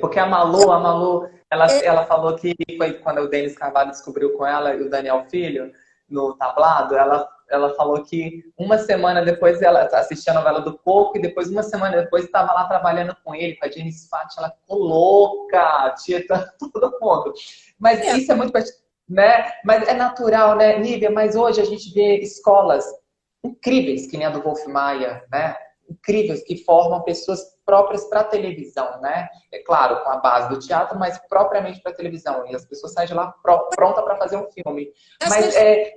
porque 0.00 0.18
a 0.18 0.26
Malu, 0.26 0.70
a 0.70 0.78
Malu, 0.78 1.28
ela, 1.50 1.66
é... 1.70 1.84
ela 1.84 2.06
falou 2.06 2.36
que 2.36 2.54
foi 2.76 2.94
quando 2.94 3.22
o 3.22 3.28
Denis 3.28 3.56
Carvalho 3.56 3.90
descobriu 3.90 4.36
com 4.36 4.46
ela 4.46 4.74
e 4.74 4.82
o 4.82 4.90
Daniel 4.90 5.26
Filho 5.30 5.72
no 6.08 6.34
tablado, 6.34 6.94
ela 6.94 7.28
ela 7.50 7.74
falou 7.74 8.02
que 8.04 8.44
uma 8.56 8.78
semana 8.78 9.22
depois 9.22 9.62
ela 9.62 9.84
assistia 9.84 10.32
a 10.32 10.36
novela 10.36 10.60
do 10.60 10.78
Coco 10.78 11.16
e 11.16 11.22
depois, 11.22 11.48
uma 11.48 11.62
semana 11.62 12.02
depois, 12.02 12.24
estava 12.24 12.52
lá 12.52 12.66
trabalhando 12.66 13.16
com 13.24 13.34
ele, 13.34 13.56
com 13.56 13.66
a 13.66 13.70
Jenny 13.70 13.92
Sfat, 13.92 14.34
ela 14.36 14.50
ficou 14.50 14.78
louca, 14.78 15.94
tinha 16.04 16.24
todo 16.26 16.98
mundo. 17.00 17.32
Mas 17.78 18.00
é. 18.00 18.16
isso 18.16 18.30
é 18.30 18.34
muito... 18.34 18.52
Né? 19.08 19.50
Mas 19.64 19.88
é 19.88 19.94
natural, 19.94 20.56
né, 20.56 20.78
Nívia? 20.78 21.10
Mas 21.10 21.34
hoje 21.34 21.60
a 21.60 21.64
gente 21.64 21.92
vê 21.94 22.18
escolas 22.18 22.84
incríveis, 23.42 24.06
que 24.06 24.18
nem 24.18 24.26
a 24.26 24.30
do 24.30 24.42
Wolf 24.42 24.66
Maia, 24.66 25.24
né? 25.32 25.56
Incríveis, 25.88 26.44
que 26.44 26.62
formam 26.64 27.02
pessoas 27.02 27.40
próprias 27.64 28.04
para 28.04 28.24
televisão, 28.24 29.00
né? 29.00 29.26
É 29.50 29.60
claro, 29.60 30.04
com 30.04 30.10
a 30.10 30.18
base 30.18 30.50
do 30.50 30.58
teatro, 30.58 30.98
mas 30.98 31.18
propriamente 31.26 31.80
para 31.80 31.94
televisão. 31.94 32.46
E 32.46 32.54
as 32.54 32.66
pessoas 32.66 32.92
saem 32.92 33.08
de 33.08 33.14
lá 33.14 33.32
pronta 33.42 34.02
para 34.02 34.16
fazer 34.16 34.36
um 34.36 34.50
filme. 34.50 34.92
Mas, 35.26 35.56
é, 35.56 35.90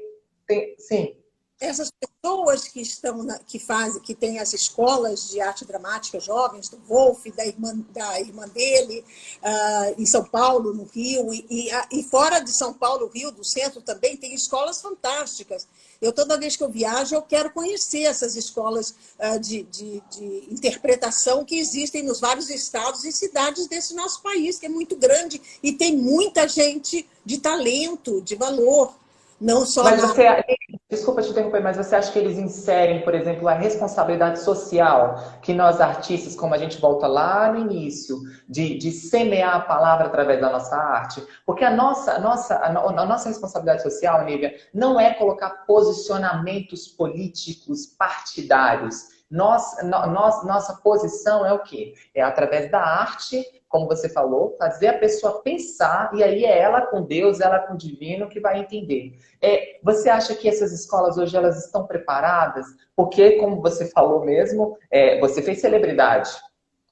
tem, 0.47 0.75
sim 0.77 1.20
essas 1.61 1.91
pessoas 1.91 2.67
que 2.67 2.81
estão 2.81 3.21
na, 3.21 3.37
que 3.37 3.59
fazem 3.59 4.01
que 4.01 4.15
têm 4.15 4.39
as 4.39 4.51
escolas 4.51 5.29
de 5.29 5.39
arte 5.39 5.63
dramática 5.63 6.19
jovens 6.19 6.67
do 6.67 6.77
Wolf 6.87 7.27
da 7.35 7.45
irmã 7.45 7.77
da 7.91 8.19
irmã 8.19 8.47
dele 8.47 9.05
uh, 9.43 10.01
em 10.01 10.05
São 10.07 10.23
Paulo 10.23 10.73
no 10.73 10.83
Rio 10.85 11.31
e, 11.31 11.45
e, 11.49 11.69
e, 11.91 12.03
fora 12.03 12.39
de 12.39 12.51
São 12.51 12.73
Paulo 12.73 13.11
Rio 13.13 13.31
do 13.31 13.43
centro 13.43 13.79
também 13.79 14.17
tem 14.17 14.33
escolas 14.33 14.81
fantásticas. 14.81 15.67
Eu 16.01 16.11
toda 16.11 16.39
vez 16.39 16.55
que 16.55 16.63
eu 16.63 16.69
viajo 16.69 17.13
eu 17.13 17.21
quero 17.21 17.51
conhecer 17.51 18.03
essas 18.03 18.35
escolas 18.35 18.95
uh, 19.19 19.39
de, 19.39 19.61
de, 19.63 20.01
de 20.09 20.47
interpretação 20.51 21.45
que 21.45 21.59
existem 21.59 22.01
nos 22.01 22.19
vários 22.19 22.49
estados 22.49 23.05
e 23.05 23.11
cidades 23.11 23.67
desse 23.67 23.93
nosso 23.93 24.21
país 24.23 24.57
que 24.57 24.65
é 24.65 24.69
muito 24.69 24.95
grande 24.95 25.39
e 25.61 25.73
tem 25.73 25.95
muita 25.95 26.47
gente 26.47 27.07
de 27.23 27.37
talento 27.37 28.19
de 28.21 28.35
valor 28.35 28.99
não 29.41 29.65
só 29.65 29.83
mas 29.83 30.01
na... 30.01 30.07
você, 30.07 30.45
desculpa 30.89 31.21
te 31.23 31.31
interromper, 31.31 31.61
mas 31.61 31.75
você 31.75 31.95
acha 31.95 32.11
que 32.11 32.19
eles 32.19 32.37
inserem, 32.37 33.01
por 33.01 33.15
exemplo, 33.15 33.47
a 33.47 33.53
responsabilidade 33.53 34.39
social 34.39 35.15
que 35.41 35.51
nós 35.51 35.81
artistas, 35.81 36.35
como 36.35 36.53
a 36.53 36.57
gente 36.59 36.79
volta 36.79 37.07
lá 37.07 37.51
no 37.51 37.59
início, 37.59 38.17
de, 38.47 38.77
de 38.77 38.91
semear 38.91 39.55
a 39.55 39.61
palavra 39.61 40.05
através 40.05 40.39
da 40.39 40.51
nossa 40.51 40.75
arte? 40.75 41.25
Porque 41.43 41.65
a 41.65 41.71
nossa, 41.71 42.13
a 42.13 42.19
nossa, 42.19 42.55
a, 42.55 42.67
a 42.67 43.05
nossa 43.05 43.29
responsabilidade 43.29 43.81
social, 43.81 44.23
Nívia, 44.23 44.53
não 44.71 44.99
é 44.99 45.15
colocar 45.15 45.65
posicionamentos 45.65 46.87
políticos 46.87 47.87
partidários 47.87 49.20
Nós, 49.31 49.77
nós, 49.83 50.45
nossa 50.45 50.73
posição 50.83 51.45
é 51.45 51.53
o 51.53 51.63
quê? 51.63 51.93
É 52.13 52.21
através 52.21 52.69
da 52.69 52.81
arte, 52.81 53.41
como 53.69 53.87
você 53.87 54.09
falou, 54.09 54.57
fazer 54.59 54.89
a 54.89 54.99
pessoa 54.99 55.41
pensar, 55.41 56.11
e 56.13 56.21
aí 56.21 56.43
é 56.43 56.59
ela 56.59 56.81
com 56.81 57.01
Deus, 57.01 57.39
ela 57.39 57.59
com 57.59 57.75
o 57.75 57.77
divino 57.77 58.27
que 58.27 58.41
vai 58.41 58.59
entender. 58.59 59.17
É, 59.41 59.79
você 59.81 60.09
acha 60.09 60.35
que 60.35 60.49
essas 60.49 60.73
escolas 60.73 61.17
hoje 61.17 61.37
elas 61.37 61.65
estão 61.65 61.87
preparadas? 61.87 62.65
Porque, 62.93 63.37
como 63.37 63.61
você 63.61 63.89
falou 63.89 64.25
mesmo, 64.25 64.77
é, 64.91 65.17
você 65.21 65.41
fez 65.41 65.61
celebridade. 65.61 66.29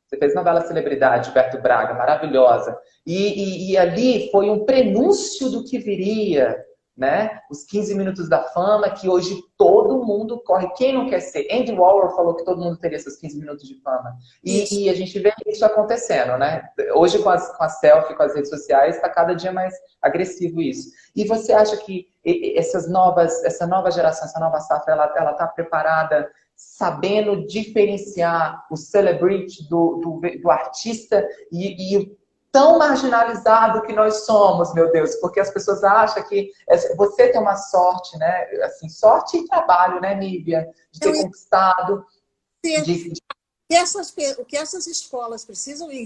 Você 0.08 0.17
fez 0.17 0.34
novela 0.34 0.62
Celebridade, 0.62 1.29
Berto 1.31 1.62
Braga, 1.62 1.93
maravilhosa. 1.93 2.75
E, 3.05 3.67
e, 3.67 3.72
e 3.72 3.77
ali 3.77 4.31
foi 4.31 4.50
um 4.50 4.65
prenúncio 4.65 5.51
do 5.51 5.63
que 5.63 5.77
viria 5.77 6.65
né? 7.00 7.39
Os 7.50 7.63
15 7.63 7.96
minutos 7.96 8.27
da 8.27 8.43
fama, 8.43 8.89
que 8.89 9.08
hoje 9.08 9.41
todo 9.58 9.88
mundo 10.10 10.42
corre. 10.44 10.68
Quem 10.75 10.94
não 10.94 11.08
quer 11.08 11.20
ser? 11.20 11.48
Andy 11.51 11.72
Warhol 11.72 12.16
falou 12.16 12.36
que 12.36 12.44
todo 12.44 12.62
mundo 12.62 12.78
teria 12.78 13.00
seus 13.00 13.16
15 13.18 13.39
minutos 13.39 13.68
de 13.68 13.80
fama. 13.82 14.18
E, 14.44 14.84
e 14.86 14.89
a 14.89 14.94
gente 14.94 15.18
vê 15.20 15.32
isso 15.48 15.63
acontecendo, 15.63 16.38
né? 16.38 16.68
Hoje, 16.96 17.20
com 17.20 17.30
as, 17.30 17.56
com 17.56 17.63
a 17.63 17.70
selfie, 17.70 18.16
com 18.16 18.24
as 18.24 18.34
redes 18.34 18.50
sociais, 18.50 18.96
está 18.96 19.10
cada 19.10 19.34
dia 19.34 19.51
mais 19.51 19.74
agressivo 20.01 20.62
isso. 20.62 20.89
E 21.16 21.24
você 21.25 21.54
acha 21.54 21.78
que 21.78 22.08
essas 22.56 22.89
novas, 22.89 23.44
essa 23.44 23.66
nova 23.66 23.92
geração, 23.92 24.25
essa 24.25 24.39
nova 24.39 24.60
safra, 24.60 24.94
ela 24.94 25.32
está 25.32 25.48
preparada 25.48 26.30
sabendo 26.60 27.48
diferenciar 27.48 28.66
o 28.70 28.75
celebrity 28.75 29.68
do, 29.70 29.96
do, 30.01 30.22
do 30.42 30.51
artista 30.51 31.25
e, 31.50 31.96
e, 31.96 32.19
tão 32.51 32.77
marginalizado 32.77 33.82
que 33.84 33.94
nós 33.94 34.25
somos, 34.25 34.74
meu 34.74 34.91
Deus, 34.91 35.15
porque 35.15 35.39
as 35.39 35.51
pessoas 35.51 35.84
acham 35.84 36.24
que 36.24 36.51
você 36.98 37.29
tem 37.29 37.39
uma 37.39 37.56
sorte, 37.56 38.18
né? 38.18 38.46
Assim, 38.63 38.89
sorte 38.89 39.38
e 39.38 39.48
trabalho, 39.48 40.01
né, 40.01 40.15
Nívia? 40.15 40.70
De 40.91 41.00
ter 41.00 41.15
Eu... 41.15 41.24
conquistado. 41.24 42.06
De, 42.63 42.82
de... 42.82 43.13
Essas, 43.72 44.12
o 44.39 44.46
que 44.46 44.58
essas 44.58 44.88
escolas 44.88 45.46
precisam 45.46 45.91
é, 45.91 46.01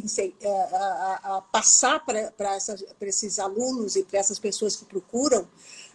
a, 0.76 1.38
a, 1.38 1.42
passar 1.42 2.04
para 2.04 2.58
esses 3.02 3.40
alunos 3.40 3.96
e 3.96 4.04
para 4.04 4.20
essas 4.20 4.38
pessoas 4.38 4.76
que 4.76 4.84
procuram 4.84 5.48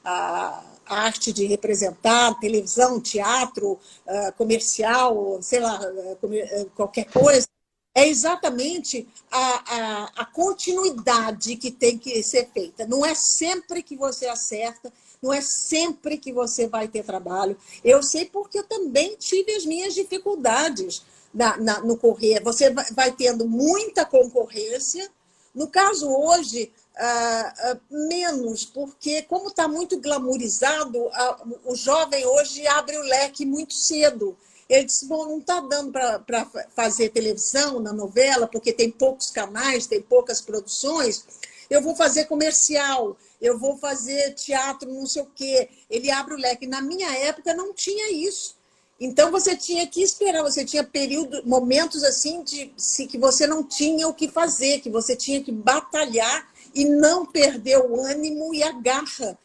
a, 0.02 0.64
a 0.86 1.00
arte 1.02 1.30
de 1.30 1.44
representar, 1.44 2.38
televisão, 2.40 2.98
teatro, 2.98 3.72
uh, 3.72 4.32
comercial, 4.38 5.42
sei 5.42 5.60
lá, 5.60 5.78
uh, 5.78 6.70
qualquer 6.74 7.04
coisa, 7.12 7.46
é 7.94 8.06
exatamente 8.06 9.08
a, 9.30 9.74
a, 9.76 10.04
a, 10.18 10.24
continuidade 10.24 11.56
que 11.56 11.70
tem 11.70 11.98
que 11.98 12.22
ser 12.22 12.48
feita. 12.52 12.86
Não 12.86 13.04
é 13.04 13.14
sempre 13.14 13.82
que 13.82 13.96
você 13.96 14.26
acerta, 14.26 14.92
não 15.20 15.32
é 15.32 15.40
sempre 15.40 16.16
que 16.16 16.32
você 16.32 16.68
vai 16.68 16.86
ter 16.86 17.04
trabalho. 17.04 17.56
Eu 17.82 18.02
sei 18.02 18.26
porque 18.26 18.60
eu 18.60 18.64
também 18.64 19.16
tive 19.16 19.52
as 19.54 19.66
minhas 19.66 19.94
dificuldades 19.94 21.02
na, 21.34 21.56
na, 21.56 21.80
no 21.80 21.96
correr. 21.96 22.42
Você 22.42 22.70
vai, 22.70 23.12
tendo 23.12 23.48
muita 23.48 24.04
concorrência. 24.04 25.10
No 25.54 25.68
caso 25.68 26.08
hoje, 26.08 26.72
Uh, 27.00 27.74
uh, 27.74 28.08
menos, 28.08 28.64
porque 28.64 29.22
como 29.22 29.46
está 29.46 29.68
muito 29.68 30.00
glamourizado, 30.00 30.98
uh, 30.98 31.60
o 31.64 31.76
jovem 31.76 32.26
hoje 32.26 32.66
abre 32.66 32.96
o 32.98 33.02
leque 33.02 33.46
muito 33.46 33.72
cedo. 33.72 34.36
Ele 34.68 34.84
disse: 34.84 35.06
bom, 35.06 35.26
não 35.26 35.38
está 35.38 35.60
dando 35.60 35.90
para 35.92 36.46
fazer 36.74 37.08
televisão 37.08 37.80
na 37.80 37.92
novela, 37.92 38.46
porque 38.46 38.72
tem 38.72 38.90
poucos 38.90 39.30
canais, 39.30 39.86
tem 39.86 40.02
poucas 40.02 40.40
produções. 40.40 41.24
Eu 41.70 41.82
vou 41.82 41.94
fazer 41.96 42.26
comercial, 42.26 43.16
eu 43.40 43.58
vou 43.58 43.76
fazer 43.78 44.34
teatro, 44.34 44.92
não 44.92 45.06
sei 45.06 45.22
o 45.22 45.30
quê. 45.34 45.68
Ele 45.88 46.10
abre 46.10 46.34
o 46.34 46.38
leque. 46.38 46.66
Na 46.66 46.82
minha 46.82 47.10
época 47.18 47.54
não 47.54 47.72
tinha 47.72 48.12
isso. 48.12 48.56
Então 49.00 49.30
você 49.30 49.56
tinha 49.56 49.86
que 49.86 50.02
esperar, 50.02 50.42
você 50.42 50.64
tinha 50.64 50.82
período, 50.82 51.46
momentos 51.46 52.02
assim 52.02 52.42
de 52.42 52.72
se, 52.76 53.06
que 53.06 53.16
você 53.16 53.46
não 53.46 53.62
tinha 53.62 54.08
o 54.08 54.14
que 54.14 54.28
fazer, 54.28 54.80
que 54.80 54.90
você 54.90 55.14
tinha 55.14 55.42
que 55.42 55.52
batalhar 55.52 56.52
e 56.74 56.84
não 56.84 57.24
perder 57.24 57.78
o 57.78 58.00
ânimo 58.00 58.52
e 58.52 58.62
a 58.62 58.72
garra 58.72 59.38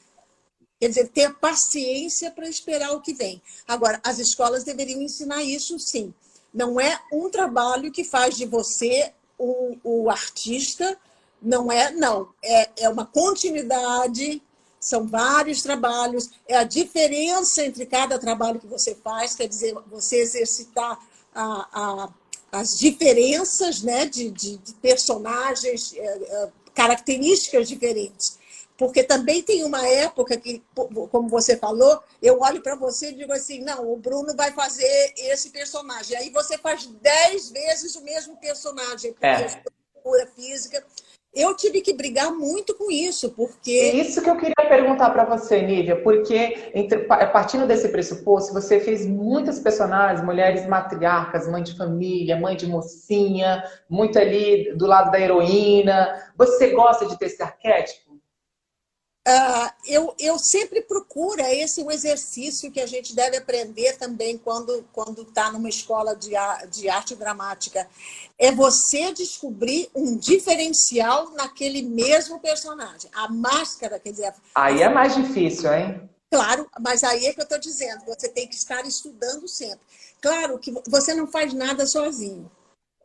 Quer 0.84 0.90
dizer, 0.90 1.08
ter 1.08 1.34
paciência 1.36 2.30
para 2.30 2.46
esperar 2.46 2.92
o 2.92 3.00
que 3.00 3.14
vem. 3.14 3.42
Agora, 3.66 4.02
as 4.04 4.20
escolas 4.20 4.66
deveriam 4.66 5.02
ensinar 5.02 5.42
isso 5.42 5.80
sim. 5.80 6.14
Não 6.54 6.78
é 6.78 7.00
um 7.10 7.30
trabalho 7.30 7.90
que 7.90 8.04
faz 8.04 8.36
de 8.36 8.46
você 8.46 9.14
o, 9.40 9.78
o 9.82 10.10
artista, 10.10 11.00
não 11.42 11.72
é, 11.72 11.90
não. 11.90 12.28
É, 12.44 12.70
é 12.80 12.90
uma 12.90 13.06
continuidade, 13.06 14.42
são 14.78 15.08
vários 15.08 15.62
trabalhos, 15.62 16.30
é 16.50 16.58
a 16.58 16.66
diferença 16.66 17.64
entre 17.64 17.86
cada 17.86 18.20
trabalho 18.20 18.60
que 18.60 18.68
você 18.68 18.94
faz, 18.94 19.36
quer 19.36 19.48
dizer, 19.48 19.74
você 19.90 20.18
exercitar 20.18 21.00
a, 21.34 21.70
a, 21.72 22.10
as 22.52 22.78
diferenças 22.78 23.82
né, 23.82 24.06
de, 24.06 24.30
de, 24.30 24.58
de 24.58 24.74
personagens, 24.82 25.94
é, 25.96 26.06
é, 26.06 26.50
características 26.76 27.70
diferentes. 27.70 28.43
Porque 28.78 29.04
também 29.04 29.42
tem 29.44 29.64
uma 29.64 29.88
época 29.88 30.36
que, 30.38 30.64
como 31.12 31.30
você 31.30 31.58
falou, 31.58 32.02
eu 32.22 32.40
olho 32.40 32.62
para 32.62 32.76
você 32.76 33.10
e 33.10 33.16
digo 33.16 33.32
assim: 33.32 33.62
não, 33.62 33.92
o 33.92 33.98
Bruno 33.98 34.36
vai 34.36 34.52
fazer 34.52 35.14
esse 35.16 35.52
personagem. 35.52 36.18
Aí 36.18 36.30
você 36.32 36.58
faz 36.58 36.88
dez 36.88 37.52
vezes 37.52 37.96
o 37.96 38.04
mesmo 38.04 38.36
personagem, 38.38 39.14
porque 39.14 39.26
é. 39.26 39.50
figura 39.94 40.28
física. 40.36 40.84
Eu 41.36 41.56
tive 41.56 41.82
que 41.82 41.94
brigar 41.94 42.32
muito 42.32 42.76
com 42.76 42.92
isso, 42.92 43.32
porque. 43.32 43.72
É 43.72 43.96
isso 43.96 44.22
que 44.22 44.30
eu 44.30 44.38
queria 44.38 44.70
perguntar 44.70 45.10
para 45.10 45.26
você, 45.26 45.64
Nívia, 45.64 46.00
porque 46.04 46.72
entre, 46.76 47.00
partindo 47.00 47.66
desse 47.66 47.90
pressuposto, 47.90 48.54
você 48.54 48.80
fez 48.80 49.04
muitas 49.08 49.60
personagens, 49.60 50.24
mulheres 50.24 50.68
matriarcas, 50.68 51.50
mãe 51.50 51.64
de 51.64 51.76
família, 51.76 52.40
mãe 52.40 52.56
de 52.56 52.68
mocinha, 52.68 53.64
muito 53.90 54.20
ali 54.20 54.76
do 54.76 54.86
lado 54.86 55.12
da 55.12 55.20
heroína. 55.20 56.32
Você 56.38 56.70
gosta 56.70 57.08
de 57.08 57.18
ter 57.18 57.26
esse 57.26 57.42
arquétipo? 57.42 58.03
Uh, 59.26 59.72
eu, 59.88 60.14
eu 60.20 60.38
sempre 60.38 60.82
procuro, 60.82 61.42
é 61.42 61.56
esse 61.56 61.82
o 61.82 61.90
exercício 61.90 62.70
que 62.70 62.82
a 62.82 62.86
gente 62.86 63.16
deve 63.16 63.38
aprender 63.38 63.98
também 63.98 64.38
quando 64.38 64.86
está 65.22 65.50
numa 65.50 65.70
escola 65.70 66.14
de, 66.14 66.32
de 66.70 66.90
arte 66.90 67.16
dramática. 67.16 67.88
É 68.38 68.52
você 68.52 69.14
descobrir 69.14 69.90
um 69.96 70.18
diferencial 70.18 71.32
naquele 71.32 71.82
mesmo 71.82 72.38
personagem. 72.42 73.10
A 73.14 73.30
máscara, 73.30 73.98
quer 73.98 74.12
dizer. 74.12 74.34
Aí 74.56 74.82
é 74.82 74.90
mais 74.90 75.16
difícil, 75.16 75.74
hein? 75.74 76.10
Claro, 76.30 76.68
mas 76.82 77.02
aí 77.04 77.28
é 77.28 77.34
que 77.34 77.40
eu 77.40 77.44
estou 77.44 77.60
dizendo, 77.60 78.04
você 78.06 78.28
tem 78.28 78.48
que 78.48 78.56
estar 78.56 78.86
estudando 78.86 79.48
sempre. 79.48 79.80
Claro 80.20 80.60
que 80.60 80.74
você 80.90 81.14
não 81.14 81.28
faz 81.28 81.54
nada 81.54 81.86
sozinho 81.86 82.52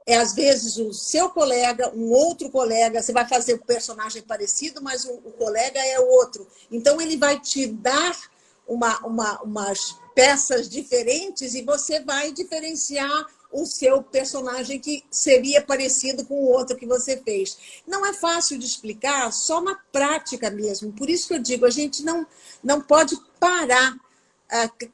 é 0.08 0.16
às 0.16 0.32
vezes 0.32 0.78
o 0.78 0.90
seu 0.90 1.28
colega, 1.28 1.92
um 1.94 2.10
outro 2.10 2.48
colega, 2.48 3.02
você 3.02 3.12
vai 3.12 3.28
fazer 3.28 3.52
um 3.52 3.58
personagem 3.58 4.22
parecido, 4.22 4.80
mas 4.82 5.04
o, 5.04 5.12
o 5.12 5.32
colega 5.32 5.78
é 5.78 6.00
outro. 6.00 6.46
Então 6.72 6.98
ele 6.98 7.14
vai 7.14 7.38
te 7.38 7.66
dar 7.66 8.18
uma, 8.66 8.98
uma, 9.00 9.42
umas 9.42 9.96
peças 10.14 10.66
diferentes 10.66 11.54
e 11.54 11.60
você 11.60 12.00
vai 12.00 12.32
diferenciar 12.32 13.26
o 13.52 13.66
seu 13.66 14.02
personagem 14.02 14.80
que 14.80 15.04
seria 15.10 15.60
parecido 15.60 16.24
com 16.24 16.42
o 16.42 16.52
outro 16.52 16.74
que 16.74 16.86
você 16.86 17.18
fez. 17.18 17.82
Não 17.86 18.06
é 18.06 18.14
fácil 18.14 18.58
de 18.58 18.64
explicar, 18.64 19.30
só 19.30 19.60
na 19.60 19.74
prática 19.92 20.48
mesmo. 20.48 20.90
Por 20.90 21.10
isso 21.10 21.28
que 21.28 21.34
eu 21.34 21.38
digo, 21.38 21.66
a 21.66 21.70
gente 21.70 22.02
não, 22.02 22.26
não 22.64 22.80
pode 22.80 23.14
parar 23.38 23.94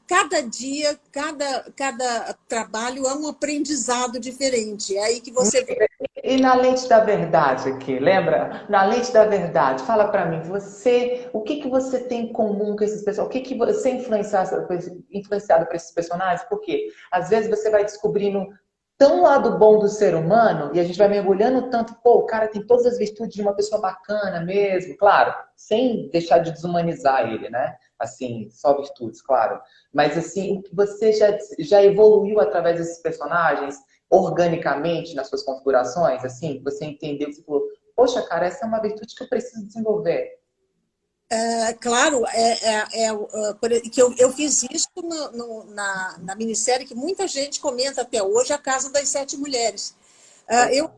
cada 0.05 0.41
dia, 0.41 0.99
cada, 1.11 1.65
cada 1.75 2.35
trabalho 2.47 3.07
é 3.07 3.15
um 3.15 3.27
aprendizado 3.27 4.19
diferente. 4.19 4.97
É 4.97 5.05
aí 5.05 5.21
que 5.21 5.31
você. 5.31 5.65
E 6.21 6.37
na 6.41 6.55
lente 6.55 6.87
da 6.89 6.99
verdade 6.99 7.69
aqui, 7.69 7.97
lembra? 7.97 8.65
Na 8.67 8.83
lente 8.83 9.13
da 9.13 9.25
verdade, 9.25 9.83
fala 9.83 10.09
para 10.09 10.25
mim, 10.25 10.41
você, 10.41 11.29
o 11.31 11.41
que, 11.41 11.61
que 11.61 11.69
você 11.69 11.99
tem 11.99 12.25
em 12.25 12.33
comum 12.33 12.75
com 12.75 12.83
esses 12.83 13.03
personagens? 13.03 13.29
O 13.29 13.29
que, 13.29 13.47
que 13.47 13.57
você 13.57 13.89
é 13.89 13.93
influenciado, 13.93 14.67
influenciado 15.11 15.65
por 15.65 15.75
esses 15.75 15.91
personagens? 15.91 16.45
Porque 16.49 16.87
às 17.11 17.29
vezes 17.29 17.49
você 17.49 17.69
vai 17.69 17.85
descobrindo 17.85 18.47
tão 18.97 19.21
lado 19.21 19.57
bom 19.57 19.79
do 19.79 19.87
ser 19.87 20.15
humano 20.15 20.71
e 20.73 20.79
a 20.79 20.83
gente 20.83 20.97
vai 20.97 21.07
mergulhando 21.07 21.69
tanto, 21.69 21.95
pô, 22.01 22.19
o 22.19 22.25
cara 22.25 22.47
tem 22.47 22.65
todas 22.65 22.85
as 22.85 22.97
virtudes 22.97 23.35
de 23.35 23.41
uma 23.41 23.53
pessoa 23.53 23.81
bacana 23.81 24.41
mesmo, 24.41 24.95
claro, 24.97 25.33
sem 25.55 26.09
deixar 26.09 26.39
de 26.39 26.51
desumanizar 26.51 27.29
ele, 27.29 27.49
né? 27.49 27.75
Assim, 27.99 28.49
só 28.51 28.75
virtudes, 28.75 29.21
claro. 29.21 29.59
Mas 29.93 30.17
assim, 30.17 30.61
você 30.73 31.13
já, 31.13 31.37
já 31.59 31.83
evoluiu 31.83 32.39
através 32.39 32.77
desses 32.77 32.99
personagens 32.99 33.77
organicamente 34.09 35.15
nas 35.15 35.27
suas 35.27 35.43
configurações, 35.43 36.23
assim, 36.23 36.61
você 36.63 36.85
entendeu, 36.85 37.31
você 37.31 37.41
falou, 37.43 37.63
poxa, 37.95 38.21
cara, 38.21 38.45
essa 38.45 38.65
é 38.65 38.67
uma 38.67 38.81
virtude 38.81 39.15
que 39.15 39.23
eu 39.23 39.29
preciso 39.29 39.65
desenvolver. 39.65 40.39
É, 41.27 41.73
claro, 41.73 42.23
é, 42.27 42.51
é, 42.51 42.85
é, 42.93 43.07
é 43.07 43.89
que 43.89 43.99
eu, 43.99 44.13
eu 44.17 44.31
fiz 44.31 44.61
isso 44.71 44.89
no, 44.95 45.31
no, 45.31 45.63
na, 45.73 46.17
na 46.19 46.35
minissérie 46.35 46.85
que 46.85 46.93
muita 46.93 47.27
gente 47.27 47.59
comenta 47.59 48.03
até 48.03 48.21
hoje, 48.21 48.53
A 48.53 48.59
Casa 48.59 48.91
das 48.91 49.09
Sete 49.09 49.35
Mulheres. 49.35 49.95
Uh, 50.47 50.69
eu 50.71 50.91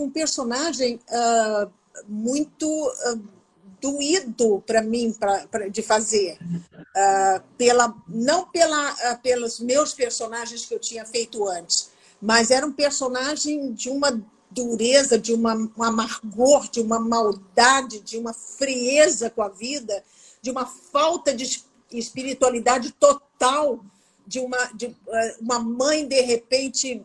um 0.00 0.10
personagem 0.10 0.98
uh, 1.10 1.70
muito 2.06 2.66
uh, 2.66 3.39
doído 3.80 4.62
para 4.66 4.82
mim 4.82 5.12
pra, 5.12 5.46
pra, 5.46 5.68
de 5.68 5.82
fazer. 5.82 6.38
Uh, 6.72 7.42
pela, 7.56 7.94
não 8.08 8.46
pela, 8.46 8.92
uh, 8.92 9.22
pelos 9.22 9.60
meus 9.60 9.92
personagens 9.94 10.66
que 10.66 10.74
eu 10.74 10.78
tinha 10.78 11.04
feito 11.06 11.46
antes, 11.48 11.90
mas 12.20 12.50
era 12.50 12.66
um 12.66 12.72
personagem 12.72 13.72
de 13.72 13.88
uma 13.88 14.20
dureza, 14.50 15.18
de 15.18 15.32
uma, 15.32 15.54
um 15.54 15.82
amargor, 15.82 16.68
de 16.68 16.80
uma 16.80 16.98
maldade, 16.98 18.00
de 18.00 18.18
uma 18.18 18.34
frieza 18.34 19.30
com 19.30 19.42
a 19.42 19.48
vida, 19.48 20.02
de 20.42 20.50
uma 20.50 20.66
falta 20.66 21.32
de 21.32 21.62
espiritualidade 21.92 22.92
total, 22.92 23.84
de 24.26 24.40
uma, 24.40 24.64
de, 24.74 24.86
uh, 24.86 24.96
uma 25.40 25.58
mãe, 25.58 26.06
de 26.06 26.20
repente, 26.20 27.02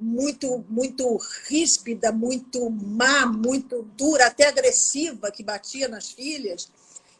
muito, 0.00 0.64
muito 0.68 1.18
ríspida, 1.46 2.10
muito 2.10 2.70
má, 2.70 3.26
muito 3.26 3.82
dura, 3.96 4.26
até 4.26 4.48
agressiva, 4.48 5.30
que 5.30 5.42
batia 5.42 5.88
nas 5.88 6.10
filhas. 6.10 6.70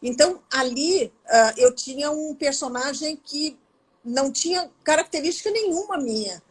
Então, 0.02 0.40
ali 0.50 1.06
uh, 1.06 1.54
eu 1.56 1.74
tinha 1.74 2.10
um 2.10 2.34
personagem 2.34 3.16
que 3.16 3.58
não 4.04 4.32
tinha 4.32 4.70
característica 4.84 5.50
nenhuma 5.50 5.98
minha. 5.98 6.42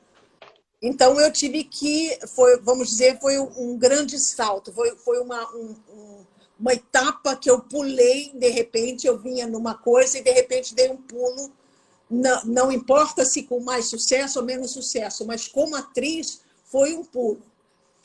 Então, 0.82 1.20
eu 1.20 1.32
tive 1.32 1.64
que, 1.64 2.18
foi, 2.28 2.60
vamos 2.60 2.90
dizer, 2.90 3.20
foi 3.20 3.40
um 3.40 3.78
grande 3.78 4.20
salto, 4.20 4.72
foi, 4.72 4.96
foi 4.98 5.20
uma, 5.20 5.44
um, 5.56 5.76
uma 6.60 6.74
etapa 6.74 7.36
que 7.36 7.50
eu 7.50 7.60
pulei, 7.60 8.32
de 8.34 8.50
repente 8.50 9.08
eu 9.08 9.18
vinha 9.18 9.48
numa 9.48 9.76
coisa 9.76 10.18
e 10.18 10.24
de 10.24 10.32
repente 10.32 10.76
dei 10.76 10.90
um 10.90 10.98
pulo 10.98 11.52
não, 12.10 12.46
não 12.46 12.72
importa 12.72 13.26
se 13.26 13.44
com 13.44 13.60
mais 13.60 13.86
sucesso 13.86 14.40
ou 14.40 14.46
menos 14.46 14.72
sucesso, 14.72 15.26
mas 15.26 15.48
como 15.48 15.76
atriz 15.76 16.42
foi 16.66 16.94
um 16.94 17.04
pulo. 17.04 17.42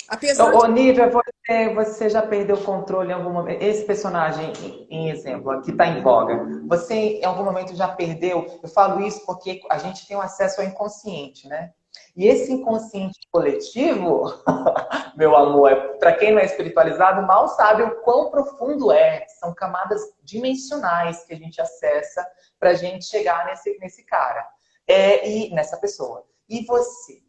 Apesar 0.08 0.48
então, 0.48 0.66
de... 0.66 0.72
Nívia, 0.72 1.10
você, 1.10 1.74
você 1.74 2.10
já 2.10 2.22
perdeu 2.22 2.56
o 2.56 2.64
controle 2.64 3.10
em 3.10 3.14
algum 3.14 3.32
momento? 3.32 3.62
Esse 3.62 3.84
personagem, 3.84 4.52
em 4.90 5.10
exemplo, 5.10 5.60
que 5.62 5.70
está 5.70 5.86
em 5.86 6.02
voga, 6.02 6.62
você 6.66 6.94
em 6.94 7.24
algum 7.24 7.44
momento 7.44 7.74
já 7.74 7.88
perdeu? 7.88 8.58
Eu 8.62 8.68
falo 8.68 9.00
isso 9.06 9.24
porque 9.24 9.60
a 9.70 9.78
gente 9.78 10.06
tem 10.06 10.16
um 10.16 10.20
acesso 10.20 10.60
ao 10.60 10.66
inconsciente, 10.66 11.48
né? 11.48 11.72
E 12.14 12.26
esse 12.26 12.52
inconsciente 12.52 13.18
coletivo, 13.30 14.24
meu 15.16 15.34
amor, 15.34 15.72
é, 15.72 15.74
para 15.96 16.12
quem 16.12 16.32
não 16.32 16.40
é 16.40 16.44
espiritualizado, 16.44 17.26
mal 17.26 17.48
sabe 17.48 17.82
o 17.82 18.02
quão 18.02 18.30
profundo 18.30 18.92
é. 18.92 19.26
São 19.40 19.54
camadas 19.54 20.02
dimensionais 20.22 21.24
que 21.24 21.32
a 21.32 21.36
gente 21.36 21.60
acessa 21.60 22.26
para 22.60 22.70
a 22.70 22.74
gente 22.74 23.06
chegar 23.06 23.46
nesse, 23.46 23.78
nesse 23.78 24.04
cara 24.04 24.46
é, 24.86 25.26
e 25.26 25.50
nessa 25.54 25.78
pessoa. 25.78 26.26
E 26.48 26.64
você? 26.66 27.22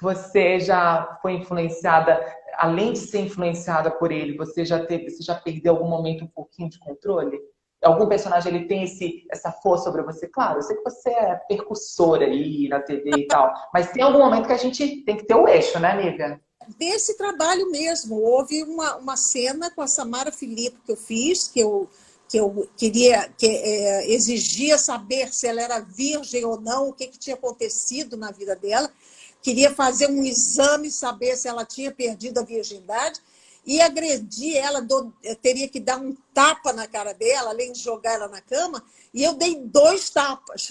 Você 0.00 0.58
já 0.60 1.18
foi 1.20 1.34
influenciada, 1.34 2.24
além 2.54 2.94
de 2.94 3.00
ser 3.00 3.20
influenciada 3.20 3.90
por 3.90 4.10
ele, 4.10 4.36
você 4.36 4.64
já 4.64 4.84
teve, 4.86 5.10
você 5.10 5.22
já 5.22 5.34
perdeu 5.34 5.74
algum 5.74 5.88
momento 5.88 6.24
um 6.24 6.28
pouquinho 6.28 6.70
de 6.70 6.78
controle? 6.78 7.38
Algum 7.82 8.06
personagem 8.06 8.54
ele 8.54 8.66
tem 8.66 8.84
esse, 8.84 9.26
essa 9.30 9.50
força 9.50 9.84
sobre 9.84 10.02
você? 10.02 10.28
Claro, 10.28 10.58
eu 10.58 10.62
sei 10.62 10.76
que 10.76 10.84
você 10.84 11.10
é 11.10 11.34
percussora 11.48 12.24
aí 12.24 12.68
na 12.68 12.80
TV 12.80 13.10
e 13.10 13.26
tal, 13.26 13.52
mas 13.74 13.90
tem 13.90 14.02
algum 14.02 14.18
momento 14.18 14.46
que 14.46 14.52
a 14.52 14.58
gente 14.58 15.02
tem 15.04 15.16
que 15.16 15.24
ter 15.24 15.34
o 15.34 15.48
eixo, 15.48 15.78
né, 15.80 15.96
Nívia? 15.96 16.40
Desse 16.78 17.16
trabalho 17.16 17.70
mesmo. 17.70 18.20
Houve 18.20 18.62
uma, 18.62 18.96
uma 18.96 19.16
cena 19.16 19.70
com 19.70 19.82
a 19.82 19.88
Samara 19.88 20.30
Filipe 20.30 20.78
que 20.84 20.92
eu 20.92 20.96
fiz, 20.96 21.48
que 21.48 21.60
eu 21.60 21.88
que 22.28 22.38
eu 22.38 22.66
queria, 22.78 23.28
que 23.36 23.46
é, 23.46 24.10
exigia 24.10 24.78
saber 24.78 25.30
se 25.34 25.46
ela 25.46 25.60
era 25.60 25.80
virgem 25.80 26.46
ou 26.46 26.58
não, 26.58 26.88
o 26.88 26.92
que, 26.94 27.08
que 27.08 27.18
tinha 27.18 27.36
acontecido 27.36 28.16
na 28.16 28.30
vida 28.30 28.56
dela. 28.56 28.90
Queria 29.42 29.74
fazer 29.74 30.08
um 30.08 30.24
exame, 30.24 30.90
saber 30.90 31.36
se 31.36 31.46
ela 31.46 31.66
tinha 31.66 31.92
perdido 31.92 32.38
a 32.38 32.42
virgindade 32.42 33.20
e 33.64 33.80
agredir 33.80 34.56
ela, 34.56 34.80
do, 34.80 35.12
teria 35.40 35.68
que 35.68 35.78
dar 35.78 35.98
um 35.98 36.16
tapa 36.34 36.72
na 36.72 36.86
cara 36.86 37.12
dela, 37.14 37.50
além 37.50 37.72
de 37.72 37.80
jogar 37.80 38.14
ela 38.14 38.28
na 38.28 38.40
cama, 38.40 38.84
e 39.14 39.22
eu 39.22 39.34
dei 39.34 39.56
dois 39.56 40.10
tapas. 40.10 40.68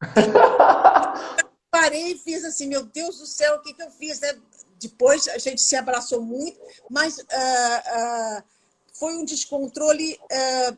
Parei 1.70 2.12
e 2.12 2.18
fiz 2.18 2.44
assim, 2.44 2.66
meu 2.66 2.84
Deus 2.84 3.18
do 3.18 3.26
céu, 3.26 3.56
o 3.56 3.60
que, 3.60 3.74
que 3.74 3.82
eu 3.82 3.90
fiz? 3.90 4.20
Né? 4.20 4.34
Depois 4.80 5.28
a 5.28 5.38
gente 5.38 5.60
se 5.60 5.76
abraçou 5.76 6.22
muito, 6.22 6.58
mas 6.88 7.18
uh, 7.18 7.22
uh, 7.22 8.42
foi 8.94 9.16
um 9.16 9.24
descontrole 9.24 10.18
uh, 10.32 10.76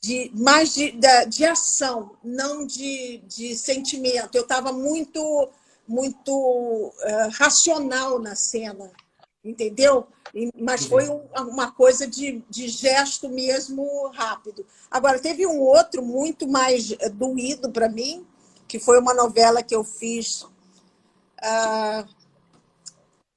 de, 0.00 0.30
mais 0.34 0.74
de, 0.74 0.92
de, 0.92 1.26
de, 1.26 1.44
ação, 1.44 2.16
não 2.22 2.66
de, 2.66 3.18
de 3.26 3.56
sentimento. 3.56 4.34
Eu 4.34 4.42
estava 4.42 4.72
muito, 4.72 5.48
muito 5.86 6.92
racional 7.32 8.18
na 8.18 8.34
cena, 8.34 8.90
entendeu? 9.44 10.06
Mas 10.58 10.84
foi 10.84 11.08
um, 11.08 11.20
uma 11.48 11.70
coisa 11.70 12.06
de, 12.06 12.42
de 12.50 12.68
gesto 12.68 13.28
mesmo 13.28 14.08
rápido. 14.08 14.66
Agora, 14.90 15.18
teve 15.18 15.46
um 15.46 15.60
outro 15.60 16.02
muito 16.02 16.48
mais 16.48 16.88
doído 17.12 17.70
para 17.70 17.88
mim, 17.88 18.26
que 18.66 18.78
foi 18.78 18.98
uma 18.98 19.14
novela 19.14 19.62
que 19.62 19.74
eu 19.74 19.84
fiz, 19.84 20.46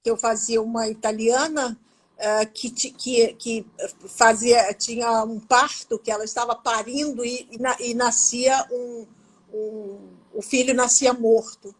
que 0.03 0.10
eu 0.10 0.17
fazia 0.17 0.62
uma 0.62 0.88
italiana, 0.88 1.77
ah, 2.19 2.45
que, 2.45 2.71
que, 2.71 3.33
que 3.33 3.65
fazia, 4.07 4.73
tinha 4.73 5.23
um 5.23 5.39
parto, 5.39 5.99
que 5.99 6.10
ela 6.10 6.25
estava 6.25 6.55
parindo 6.55 7.23
e, 7.23 7.47
e, 7.79 7.93
nascia 7.93 8.65
um, 8.71 9.05
um, 9.53 9.99
o 10.33 10.41
filho 10.41 10.73
nascia 10.73 11.13
morto. 11.13 11.75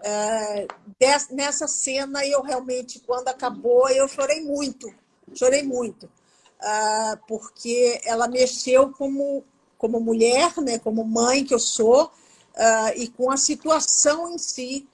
Uh, 0.00 0.66
nessa 1.34 1.66
cena 1.66 2.24
eu 2.24 2.40
realmente, 2.42 3.00
quando 3.00 3.28
acabou, 3.28 3.88
eu 3.88 4.06
chorei 4.06 4.40
muito, 4.40 4.92
chorei 5.34 5.62
muito, 5.62 6.04
uh, 6.06 7.18
porque 7.26 8.00
ela 8.04 8.28
mexeu 8.28 8.92
como, 8.92 9.44
como 9.76 9.98
mulher, 9.98 10.56
né, 10.58 10.78
como 10.78 11.04
mãe 11.04 11.44
que 11.44 11.52
eu 11.52 11.58
sou, 11.58 12.04
uh, 12.06 12.92
e 12.96 13.08
com 13.08 13.30
a 13.30 13.36
situação 13.36 14.32
em 14.32 14.38
si, 14.38 14.86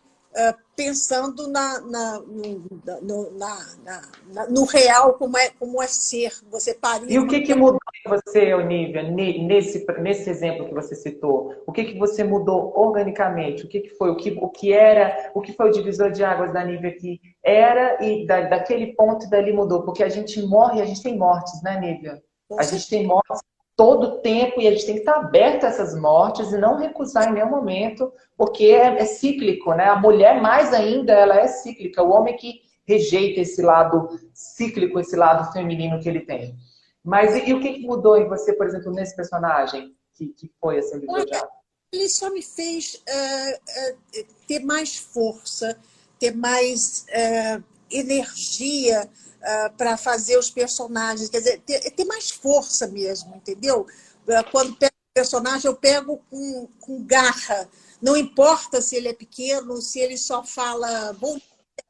pensando 0.75 1.47
na, 1.49 1.81
na, 1.81 2.21
no, 2.21 3.31
na, 3.39 4.47
no, 4.51 4.65
real, 4.65 5.15
como 5.15 5.39
é, 5.39 5.51
como 5.51 5.81
é 5.81 5.87
ser, 5.87 6.33
você 6.51 6.75
parir. 6.75 7.13
E 7.13 7.19
o 7.19 7.29
que, 7.29 7.43
que 7.43 7.55
mudou 7.55 7.79
em 8.05 8.11
você, 8.11 8.53
Olivia, 8.53 9.03
nesse, 9.03 9.87
nesse 10.01 10.29
exemplo 10.29 10.67
que 10.67 10.75
você 10.75 10.97
citou? 10.97 11.55
O 11.67 11.73
que, 11.73 11.85
que 11.85 11.99
você 11.99 12.25
mudou 12.25 12.73
organicamente? 12.77 13.65
O 13.65 13.69
que, 13.69 13.81
que 13.81 13.91
foi? 13.91 14.11
O 14.11 14.17
que, 14.17 14.37
o 14.41 14.49
que 14.49 14.73
era, 14.73 15.31
o 15.35 15.41
que 15.41 15.53
foi 15.53 15.69
o 15.69 15.73
divisor 15.73 16.11
de 16.11 16.25
águas 16.25 16.53
da 16.53 16.65
Nívia 16.65 16.97
que 16.97 17.21
era 17.43 18.05
e 18.05 18.27
da, 18.27 18.41
daquele 18.43 18.95
ponto 18.95 19.31
dali 19.31 19.53
mudou? 19.53 19.85
Porque 19.85 20.03
a 20.03 20.09
gente 20.09 20.43
morre, 20.43 20.83
a 20.83 20.85
gente 20.85 21.03
tem 21.03 21.17
mortes, 21.17 21.63
né, 21.63 21.79
Nívia? 21.81 22.21
A 22.59 22.63
gente 22.65 22.89
tem 22.89 23.07
mortes 23.07 23.41
todo 23.77 24.05
o 24.05 24.19
tempo 24.19 24.61
e 24.61 24.69
a 24.69 24.71
gente 24.71 24.87
tem 24.87 24.95
que 24.95 25.01
estar 25.01 25.17
aberto 25.17 25.65
a 25.65 25.69
essas 25.69 25.99
mortes 25.99 26.53
e 26.53 26.59
não 26.59 26.79
recusar 26.79 27.29
em 27.29 27.33
nenhum 27.33 27.51
momento, 27.51 28.13
porque 28.37 28.67
é, 28.67 29.01
é, 29.01 29.05
cíclico, 29.05 29.75
né? 29.75 29.87
A 29.87 29.97
mulher 29.97 30.41
mais 30.41 30.73
ainda, 30.73 31.13
ela 31.13 31.41
é 31.41 31.49
cíclica. 31.49 32.03
O 32.03 32.11
homem 32.11 32.37
que 32.37 32.63
rejeita 32.87 33.41
esse 33.41 33.63
lado 33.63 34.09
cíclico, 34.33 35.01
esse 35.01 35.17
lado 35.17 35.53
feminino 35.53 36.01
que 36.01 36.09
ele 36.09 36.21
tem. 36.21 36.57
Mas 37.03 37.35
e, 37.35 37.51
e 37.51 37.55
o 37.55 37.61
que, 37.61 37.75
que, 37.75 37.87
mudou 37.87 38.17
em 38.17 38.29
você, 38.29 38.53
por 38.53 38.67
exemplo, 38.67 38.93
nesse 38.93 39.17
personagem 39.17 39.95
que, 40.15 40.29
que 40.29 40.51
foi 40.61 40.79
assim, 40.79 41.05
Olha, 41.09 41.49
Ele 41.93 42.09
só 42.09 42.31
me 42.31 42.43
fez 42.43 43.03
uh, 43.09 44.21
uh, 44.21 44.27
ter 44.47 44.61
mais 44.61 44.97
força, 44.97 45.77
ter 46.19 46.35
mais 46.35 47.07
uh, 47.11 47.65
energia, 47.91 49.11
uh, 49.45 49.77
para 49.77 49.97
fazer 49.97 50.39
os 50.39 50.51
personagens, 50.51 51.29
quer 51.29 51.39
dizer, 51.39 51.61
ter, 51.61 51.91
ter 51.91 52.05
mais 52.05 52.31
força 52.31 52.87
mesmo, 52.87 53.37
entendeu? 53.37 53.87
Uh, 54.27 54.51
quando 54.51 54.77
pego 54.77 54.93
o 54.93 55.15
personagem, 55.15 55.67
eu 55.69 55.77
pego 55.77 56.23
com, 56.31 56.69
com 56.81 57.05
garra. 57.05 57.69
Não 58.01 58.17
importa 58.17 58.81
se 58.81 58.97
ele 58.97 59.09
é 59.09 59.15
pequeno, 59.15 59.81
se 59.81 60.01
ele 60.01 60.17
só 60.17 60.43
fala 60.43 61.13
bom 61.15 61.35
dia, 61.37 61.45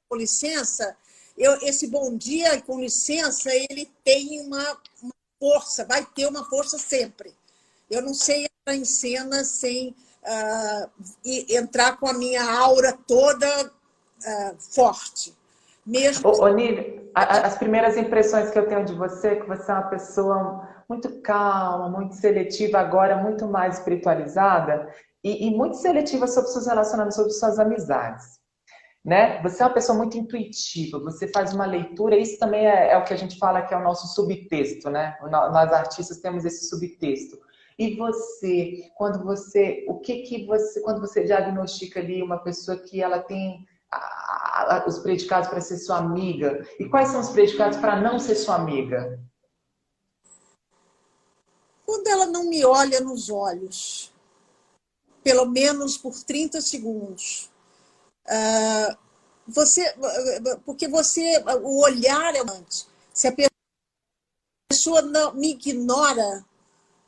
com 0.08 0.16
licença. 0.16 0.96
Eu, 1.36 1.58
esse 1.62 1.86
bom 1.88 2.16
dia, 2.16 2.60
com 2.62 2.80
licença, 2.80 3.50
ele 3.52 3.90
tem 4.04 4.40
uma, 4.40 4.78
uma 5.02 5.14
força, 5.40 5.84
vai 5.84 6.04
ter 6.04 6.26
uma 6.26 6.48
força 6.48 6.78
sempre. 6.78 7.34
Eu 7.90 8.02
não 8.02 8.14
sei 8.14 8.46
entrar 8.46 8.76
em 8.76 8.84
cena 8.84 9.44
sem 9.44 9.94
uh, 10.22 10.90
entrar 11.24 11.96
com 11.98 12.06
a 12.06 12.12
minha 12.12 12.44
aura 12.44 12.96
toda 13.06 13.66
uh, 13.66 14.56
forte. 14.58 15.34
Mesmo. 15.86 16.30
Ô, 16.30 16.48
Nívia, 16.48 17.04
as 17.14 17.56
primeiras 17.58 17.96
impressões 17.96 18.50
que 18.50 18.58
eu 18.58 18.66
tenho 18.66 18.84
de 18.84 18.94
você 18.94 19.28
é 19.28 19.36
que 19.36 19.46
você 19.46 19.70
é 19.70 19.74
uma 19.74 19.88
pessoa 19.88 20.68
muito 20.88 21.20
calma, 21.22 21.88
muito 21.88 22.14
seletiva, 22.14 22.78
agora 22.78 23.16
muito 23.16 23.46
mais 23.46 23.78
espiritualizada 23.78 24.88
e, 25.22 25.46
e 25.46 25.50
muito 25.56 25.76
seletiva 25.76 26.26
sobre 26.26 26.50
seus 26.50 26.66
relacionamentos, 26.66 27.16
sobre 27.16 27.32
suas 27.32 27.58
amizades. 27.58 28.42
Né? 29.04 29.40
Você 29.42 29.62
é 29.62 29.66
uma 29.66 29.74
pessoa 29.74 29.96
muito 29.98 30.16
intuitiva, 30.16 30.98
você 30.98 31.28
faz 31.28 31.52
uma 31.52 31.66
leitura, 31.66 32.16
isso 32.16 32.38
também 32.38 32.66
é, 32.66 32.92
é, 32.92 32.96
o 32.96 33.04
que 33.04 33.12
a 33.12 33.16
gente 33.16 33.38
fala 33.38 33.60
que 33.60 33.74
é 33.74 33.76
o 33.76 33.82
nosso 33.82 34.06
subtexto, 34.14 34.88
né? 34.88 35.14
Nós 35.30 35.72
artistas 35.72 36.20
temos 36.20 36.42
esse 36.46 36.70
subtexto. 36.70 37.38
E 37.78 37.96
você, 37.96 38.90
quando 38.94 39.22
você, 39.22 39.84
o 39.88 40.00
que 40.00 40.22
que 40.22 40.46
você, 40.46 40.80
quando 40.80 41.00
você 41.00 41.22
diagnostica 41.22 42.00
ali 42.00 42.22
uma 42.22 42.38
pessoa 42.38 42.78
que 42.78 43.02
ela 43.02 43.18
tem 43.18 43.66
os 44.86 44.98
predicados 44.98 45.48
para 45.48 45.60
ser 45.60 45.78
sua 45.78 45.98
amiga? 45.98 46.66
E 46.78 46.88
quais 46.88 47.08
são 47.08 47.20
os 47.20 47.30
predicados 47.30 47.78
para 47.78 48.00
não 48.00 48.18
ser 48.18 48.34
sua 48.36 48.56
amiga? 48.56 49.20
Quando 51.84 52.06
ela 52.06 52.26
não 52.26 52.48
me 52.48 52.64
olha 52.64 53.00
nos 53.00 53.30
olhos, 53.30 54.12
pelo 55.22 55.46
menos 55.46 55.96
por 55.96 56.14
30 56.22 56.60
segundos. 56.60 57.50
Uh, 58.26 58.96
você, 59.46 59.94
porque 60.64 60.86
você, 60.88 61.42
o 61.62 61.82
olhar 61.82 62.34
é 62.34 62.40
antes. 62.40 62.86
Se 63.12 63.28
a 63.28 63.34
pessoa 64.68 65.02
não 65.02 65.34
me 65.34 65.52
ignora 65.52 66.44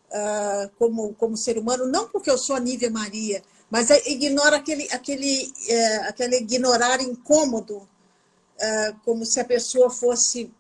uh, 0.08 0.70
como, 0.78 1.14
como 1.14 1.36
ser 1.36 1.58
humano, 1.58 1.86
não 1.86 2.08
porque 2.08 2.30
eu 2.30 2.38
sou 2.38 2.56
a 2.56 2.60
Nívia 2.60 2.90
Maria, 2.90 3.42
mas 3.70 3.90
ignora 4.06 4.56
aquele, 4.56 4.88
aquele, 4.92 5.52
uh, 5.68 6.08
aquele 6.08 6.36
ignorar 6.36 7.00
incômodo, 7.00 7.78
uh, 7.78 9.00
como 9.04 9.24
se 9.24 9.40
a 9.40 9.44
pessoa 9.44 9.90
fosse, 9.90 10.52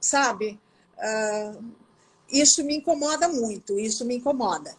sabe? 0.00 0.60
isso 2.30 2.64
me 2.64 2.76
incomoda 2.76 3.28
muito, 3.28 3.78
isso 3.78 4.04
me 4.06 4.16
incomoda. 4.16 4.74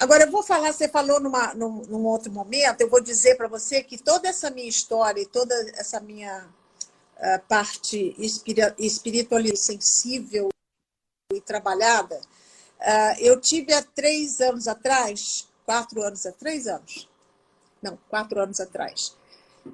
Agora, 0.00 0.24
eu 0.24 0.30
vou 0.30 0.44
falar, 0.44 0.72
você 0.72 0.88
falou 0.88 1.18
numa, 1.18 1.52
num, 1.54 1.82
num 1.88 2.04
outro 2.06 2.30
momento, 2.30 2.80
eu 2.80 2.88
vou 2.88 3.02
dizer 3.02 3.36
para 3.36 3.48
você 3.48 3.82
que 3.82 3.98
toda 3.98 4.28
essa 4.28 4.48
minha 4.48 4.68
história 4.68 5.20
e 5.20 5.26
toda 5.26 5.52
essa 5.74 5.98
minha 5.98 6.48
uh, 7.16 7.40
parte 7.48 8.14
espiritual 8.78 9.40
e 9.40 9.56
sensível 9.56 10.48
e 11.32 11.40
trabalhada, 11.40 12.14
uh, 12.16 13.18
eu 13.18 13.40
tive 13.40 13.72
há 13.72 13.82
três 13.82 14.40
anos 14.40 14.68
atrás, 14.68 15.48
quatro 15.68 16.02
anos, 16.02 16.24
há 16.24 16.32
três 16.32 16.66
anos, 16.66 17.06
não, 17.82 17.98
quatro 18.08 18.40
anos 18.40 18.58
atrás, 18.58 19.14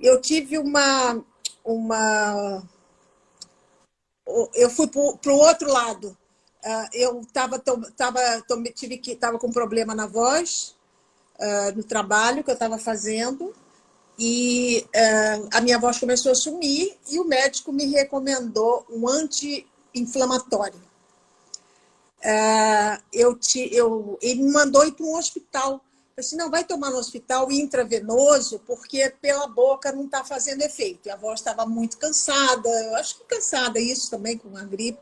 eu 0.00 0.20
tive 0.20 0.58
uma, 0.58 1.22
uma 1.64 2.64
eu 4.54 4.68
fui 4.68 4.88
para 4.88 5.32
o 5.32 5.38
outro 5.38 5.70
lado. 5.70 6.16
Uh, 6.64 6.88
eu 6.94 7.20
estava 7.20 7.60
tava, 7.96 8.20
tive 8.74 8.98
que 8.98 9.12
estava 9.12 9.38
com 9.38 9.52
problema 9.52 9.94
na 9.94 10.06
voz 10.06 10.74
uh, 11.38 11.76
no 11.76 11.84
trabalho 11.84 12.42
que 12.42 12.50
eu 12.50 12.54
estava 12.54 12.78
fazendo 12.78 13.54
e 14.18 14.84
uh, 14.96 15.48
a 15.52 15.60
minha 15.60 15.78
voz 15.78 15.98
começou 15.98 16.32
a 16.32 16.34
sumir 16.34 16.96
e 17.08 17.20
o 17.20 17.24
médico 17.24 17.70
me 17.70 17.86
recomendou 17.86 18.84
um 18.90 19.06
anti-inflamatório. 19.06 20.80
Eu 23.12 23.36
te, 23.36 23.68
eu, 23.74 24.18
ele 24.22 24.42
me 24.42 24.52
mandou 24.52 24.84
ir 24.86 24.92
para 24.92 25.04
um 25.04 25.16
hospital. 25.16 25.84
Eu 26.16 26.22
disse, 26.22 26.36
não, 26.36 26.50
vai 26.50 26.64
tomar 26.64 26.90
no 26.90 26.98
hospital 26.98 27.50
intravenoso, 27.50 28.60
porque 28.60 29.12
pela 29.20 29.48
boca 29.48 29.92
não 29.92 30.04
está 30.04 30.24
fazendo 30.24 30.62
efeito. 30.62 31.06
E 31.06 31.10
a 31.10 31.16
voz 31.16 31.40
estava 31.40 31.66
muito 31.66 31.98
cansada, 31.98 32.68
eu 32.68 32.96
acho 32.96 33.18
que 33.18 33.24
cansada, 33.24 33.80
isso 33.80 34.10
também 34.10 34.38
com 34.38 34.56
a 34.56 34.62
gripe. 34.62 35.00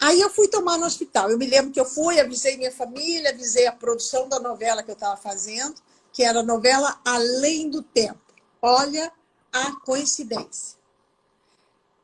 Aí 0.00 0.20
eu 0.20 0.28
fui 0.28 0.48
tomar 0.48 0.78
no 0.78 0.86
hospital. 0.86 1.30
Eu 1.30 1.38
me 1.38 1.46
lembro 1.46 1.70
que 1.70 1.78
eu 1.78 1.84
fui, 1.84 2.18
avisei 2.18 2.56
minha 2.56 2.72
família, 2.72 3.30
avisei 3.30 3.68
a 3.68 3.72
produção 3.72 4.28
da 4.28 4.40
novela 4.40 4.82
que 4.82 4.90
eu 4.90 4.94
estava 4.94 5.16
fazendo, 5.16 5.76
que 6.12 6.24
era 6.24 6.40
a 6.40 6.42
novela 6.42 7.00
Além 7.04 7.70
do 7.70 7.82
Tempo. 7.82 8.18
Olha 8.60 9.12
a 9.52 9.76
coincidência. 9.76 10.76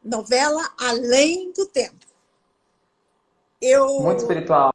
Novela 0.05 0.73
Além 0.79 1.51
do 1.51 1.67
Tempo. 1.67 2.07
Eu 3.61 4.01
Muito 4.01 4.21
espiritual. 4.21 4.73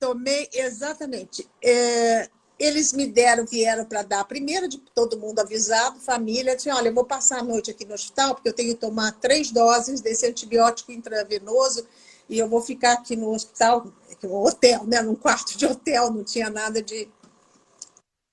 Tomei, 0.00 0.48
exatamente. 0.52 1.48
É, 1.62 2.28
eles 2.58 2.92
me 2.92 3.06
deram, 3.06 3.46
vieram 3.46 3.84
para 3.84 4.02
dar, 4.02 4.24
primeiro 4.24 4.68
de 4.68 4.78
todo 4.78 5.18
mundo 5.18 5.40
avisado, 5.40 6.00
família, 6.00 6.56
disse, 6.56 6.70
olha, 6.70 6.88
eu 6.88 6.94
vou 6.94 7.04
passar 7.04 7.40
a 7.40 7.44
noite 7.44 7.70
aqui 7.70 7.84
no 7.84 7.94
hospital, 7.94 8.34
porque 8.34 8.48
eu 8.48 8.54
tenho 8.54 8.74
que 8.74 8.80
tomar 8.80 9.12
três 9.12 9.50
doses 9.50 10.00
desse 10.00 10.26
antibiótico 10.26 10.90
intravenoso 10.90 11.86
e 12.28 12.38
eu 12.38 12.48
vou 12.48 12.60
ficar 12.60 12.94
aqui 12.94 13.14
no 13.14 13.32
hospital, 13.32 13.86
no 14.22 14.46
hotel, 14.46 14.84
né? 14.84 15.00
num 15.02 15.14
quarto 15.14 15.56
de 15.56 15.66
hotel, 15.66 16.10
não 16.10 16.24
tinha 16.24 16.50
nada 16.50 16.82
de. 16.82 17.08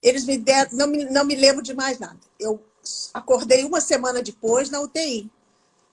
Eles 0.01 0.25
me 0.25 0.37
deram, 0.37 0.71
não 0.73 0.87
me, 0.87 1.05
não 1.05 1.23
me 1.23 1.35
lembro 1.35 1.61
de 1.61 1.73
mais 1.73 1.99
nada. 1.99 2.19
Eu 2.39 2.61
acordei 3.13 3.63
uma 3.63 3.79
semana 3.79 4.21
depois 4.21 4.69
na 4.69 4.81
UTI. 4.81 5.29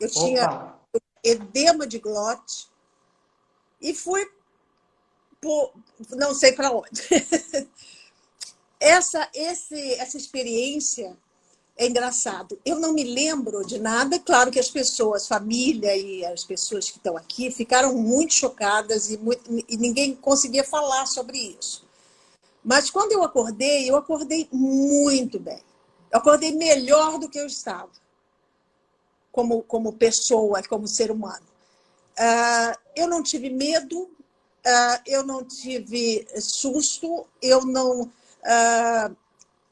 Eu 0.00 0.08
Opa. 0.08 0.20
tinha 0.20 0.74
edema 1.22 1.86
de 1.86 1.98
glote 1.98 2.69
e 3.80 3.94
fui 3.94 4.26
por, 5.40 5.72
não 6.10 6.34
sei 6.34 6.52
para 6.52 6.70
onde. 6.70 7.02
essa, 8.78 9.28
esse, 9.34 9.94
essa 9.94 10.16
experiência 10.16 11.16
é 11.76 11.86
engraçado. 11.86 12.58
Eu 12.64 12.78
não 12.78 12.92
me 12.92 13.04
lembro 13.04 13.64
de 13.64 13.78
nada. 13.78 14.18
Claro 14.18 14.50
que 14.50 14.60
as 14.60 14.70
pessoas, 14.70 15.26
família 15.26 15.96
e 15.96 16.24
as 16.26 16.44
pessoas 16.44 16.90
que 16.90 16.98
estão 16.98 17.16
aqui 17.16 17.50
ficaram 17.50 17.94
muito 17.94 18.34
chocadas 18.34 19.10
e, 19.10 19.16
muito, 19.16 19.42
e 19.66 19.76
ninguém 19.78 20.14
conseguia 20.14 20.62
falar 20.62 21.06
sobre 21.06 21.38
isso. 21.38 21.88
Mas 22.62 22.90
quando 22.90 23.12
eu 23.12 23.22
acordei, 23.22 23.88
eu 23.88 23.96
acordei 23.96 24.46
muito 24.52 25.40
bem. 25.40 25.62
Eu 26.10 26.18
acordei 26.18 26.52
melhor 26.52 27.18
do 27.18 27.28
que 27.28 27.38
eu 27.38 27.46
estava, 27.46 27.90
como, 29.32 29.62
como 29.62 29.92
pessoa, 29.92 30.62
como 30.64 30.86
ser 30.86 31.10
humano. 31.10 31.46
Uh, 32.18 32.76
eu 32.96 33.08
não 33.08 33.22
tive 33.22 33.50
medo, 33.50 34.02
uh, 34.02 35.00
eu 35.06 35.22
não 35.24 35.44
tive 35.44 36.26
susto, 36.40 37.26
eu 37.42 37.64
não. 37.64 38.02
Uh, 38.02 39.16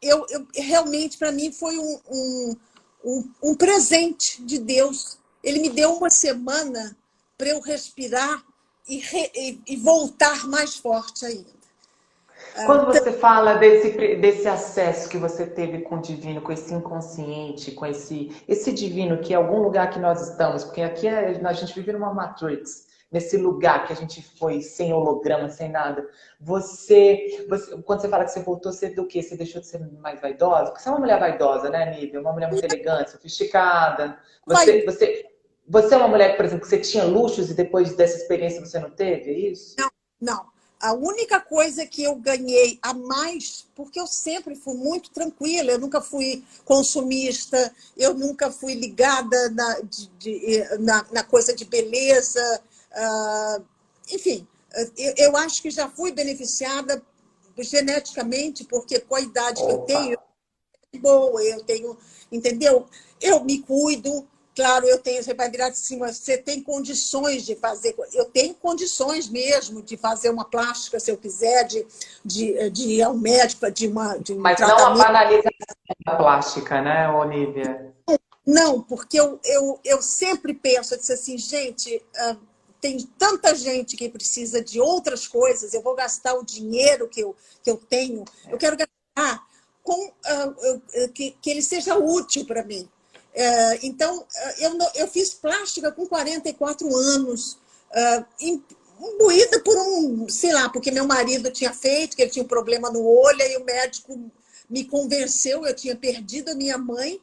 eu, 0.00 0.26
eu 0.30 0.46
realmente, 0.54 1.18
para 1.18 1.32
mim, 1.32 1.52
foi 1.52 1.78
um, 1.78 2.00
um, 2.08 2.56
um, 3.04 3.30
um, 3.42 3.54
presente 3.54 4.42
de 4.42 4.58
Deus. 4.58 5.18
Ele 5.42 5.60
me 5.60 5.70
deu 5.70 5.94
uma 5.94 6.10
semana 6.10 6.96
para 7.36 7.48
eu 7.48 7.60
respirar 7.60 8.44
e, 8.88 8.98
re, 8.98 9.60
e, 9.66 9.76
voltar 9.76 10.46
mais 10.46 10.76
forte 10.76 11.24
ainda. 11.24 11.58
Quando 12.66 12.86
você 12.86 13.12
fala 13.12 13.54
desse, 13.54 13.90
desse 14.16 14.48
acesso 14.48 15.08
que 15.08 15.18
você 15.18 15.46
teve 15.46 15.82
com 15.82 15.96
o 15.96 16.02
divino, 16.02 16.40
com 16.40 16.52
esse 16.52 16.72
inconsciente, 16.72 17.72
com 17.72 17.86
esse, 17.86 18.34
esse 18.48 18.72
divino 18.72 19.18
que 19.18 19.32
é 19.32 19.36
algum 19.36 19.60
lugar 19.62 19.90
que 19.90 19.98
nós 19.98 20.28
estamos, 20.28 20.64
porque 20.64 20.80
aqui 20.80 21.06
é, 21.06 21.40
a 21.44 21.52
gente 21.52 21.74
vive 21.74 21.92
numa 21.92 22.12
matrix, 22.12 22.87
nesse 23.10 23.36
lugar 23.36 23.86
que 23.86 23.92
a 23.92 23.96
gente 23.96 24.22
foi 24.22 24.60
sem 24.60 24.92
holograma, 24.92 25.48
sem 25.48 25.70
nada. 25.70 26.06
Você, 26.40 27.46
você, 27.48 27.76
quando 27.82 28.02
você 28.02 28.08
fala 28.08 28.24
que 28.24 28.32
você 28.32 28.40
voltou, 28.40 28.72
você 28.72 28.90
do 28.90 29.06
quê? 29.06 29.22
Você 29.22 29.36
deixou 29.36 29.60
de 29.60 29.66
ser 29.66 29.80
mais 30.00 30.20
vaidosa? 30.20 30.66
Porque 30.66 30.82
você 30.82 30.88
é 30.88 30.92
uma 30.92 31.00
mulher 31.00 31.18
vaidosa, 31.18 31.70
né, 31.70 31.90
Nívia? 31.90 32.20
Uma 32.20 32.32
mulher 32.32 32.50
muito 32.50 32.64
elegante, 32.64 33.10
sofisticada. 33.10 34.18
Você, 34.46 34.84
você, 34.84 35.26
você 35.66 35.94
é 35.94 35.96
uma 35.96 36.08
mulher, 36.08 36.36
por 36.36 36.44
exemplo, 36.44 36.64
que 36.64 36.68
você 36.68 36.80
tinha 36.80 37.04
luxos 37.04 37.50
e 37.50 37.54
depois 37.54 37.94
dessa 37.96 38.16
experiência 38.16 38.64
você 38.64 38.78
não 38.78 38.90
teve, 38.90 39.30
é 39.30 39.38
isso? 39.50 39.74
Não, 39.78 39.90
não. 40.20 40.58
A 40.80 40.92
única 40.92 41.40
coisa 41.40 41.84
que 41.84 42.04
eu 42.04 42.14
ganhei 42.14 42.78
a 42.80 42.94
mais, 42.94 43.66
porque 43.74 43.98
eu 43.98 44.06
sempre 44.06 44.54
fui 44.54 44.74
muito 44.74 45.10
tranquila, 45.10 45.72
eu 45.72 45.78
nunca 45.78 46.00
fui 46.00 46.44
consumista, 46.64 47.74
eu 47.96 48.14
nunca 48.14 48.48
fui 48.48 48.74
ligada 48.74 49.50
na, 49.50 49.80
de, 49.80 50.08
de, 50.18 50.78
na, 50.78 51.04
na 51.10 51.24
coisa 51.24 51.52
de 51.52 51.64
beleza, 51.64 52.62
Uh, 52.92 53.64
enfim, 54.12 54.46
eu, 54.96 55.14
eu, 55.16 55.36
acho 55.36 55.62
que 55.62 55.70
já 55.70 55.88
fui 55.88 56.12
beneficiada 56.12 57.02
geneticamente, 57.58 58.64
porque 58.64 59.00
com 59.00 59.16
a 59.16 59.20
idade 59.20 59.62
Opa. 59.62 59.68
que 59.68 59.74
eu 59.74 59.78
tenho, 59.80 60.18
boa, 61.00 61.42
eu 61.42 61.62
tenho, 61.64 61.96
entendeu? 62.30 62.86
Eu 63.20 63.42
me 63.44 63.60
cuido, 63.60 64.26
claro, 64.54 64.86
eu 64.86 64.98
tenho, 64.98 65.22
você 65.22 65.34
vai 65.34 65.50
virar 65.50 65.70
de 65.70 65.78
cima, 65.78 66.12
você 66.12 66.38
tem 66.38 66.62
condições 66.62 67.44
de 67.44 67.56
fazer, 67.56 67.94
eu 68.12 68.24
tenho 68.26 68.54
condições 68.54 69.28
mesmo 69.28 69.82
de 69.82 69.96
fazer 69.96 70.30
uma 70.30 70.44
plástica, 70.44 71.00
se 71.00 71.10
eu 71.10 71.16
quiser, 71.16 71.64
de, 71.64 71.86
de, 72.24 72.70
de 72.70 72.88
ir 72.88 73.02
ao 73.02 73.14
médico, 73.14 73.70
de 73.70 73.88
uma. 73.88 74.16
De 74.18 74.32
um 74.32 74.38
Mas 74.38 74.56
tratamento. 74.56 74.84
não 74.84 75.00
a 75.00 75.04
banalização 75.04 75.52
da 76.06 76.16
plástica, 76.16 76.80
né, 76.80 77.08
Olivia? 77.10 77.94
Não, 78.46 78.80
porque 78.80 79.20
eu, 79.20 79.38
eu, 79.44 79.78
eu 79.84 80.00
sempre 80.00 80.54
penso, 80.54 80.94
eu 80.94 80.98
disse 80.98 81.12
assim, 81.12 81.36
gente, 81.36 82.02
uh, 82.16 82.38
tem 82.80 82.98
tanta 83.18 83.54
gente 83.54 83.96
que 83.96 84.08
precisa 84.08 84.62
de 84.62 84.80
outras 84.80 85.26
coisas, 85.26 85.74
eu 85.74 85.82
vou 85.82 85.94
gastar 85.94 86.34
o 86.34 86.44
dinheiro 86.44 87.08
que 87.08 87.20
eu, 87.20 87.34
que 87.62 87.70
eu 87.70 87.76
tenho, 87.76 88.24
eu 88.48 88.58
quero 88.58 88.76
gastar 88.76 89.46
com 89.82 90.06
uh, 90.06 91.08
que, 91.14 91.32
que 91.42 91.50
ele 91.50 91.62
seja 91.62 91.96
útil 91.96 92.44
para 92.44 92.64
mim. 92.64 92.88
Uh, 93.34 93.78
então, 93.82 94.26
eu, 94.58 94.76
eu 94.94 95.08
fiz 95.08 95.34
plástica 95.34 95.92
com 95.92 96.06
44 96.06 96.94
anos, 96.96 97.58
imbuída 98.40 99.60
por 99.60 99.76
um, 99.78 100.28
sei 100.28 100.52
lá, 100.52 100.68
porque 100.68 100.90
meu 100.90 101.06
marido 101.06 101.50
tinha 101.50 101.72
feito, 101.72 102.16
que 102.16 102.22
ele 102.22 102.30
tinha 102.30 102.44
um 102.44 102.48
problema 102.48 102.90
no 102.90 103.04
olho, 103.04 103.40
e 103.40 103.56
o 103.56 103.64
médico 103.64 104.30
me 104.68 104.84
convenceu, 104.84 105.64
eu 105.64 105.74
tinha 105.74 105.96
perdido 105.96 106.50
a 106.50 106.54
minha 106.54 106.76
mãe, 106.76 107.20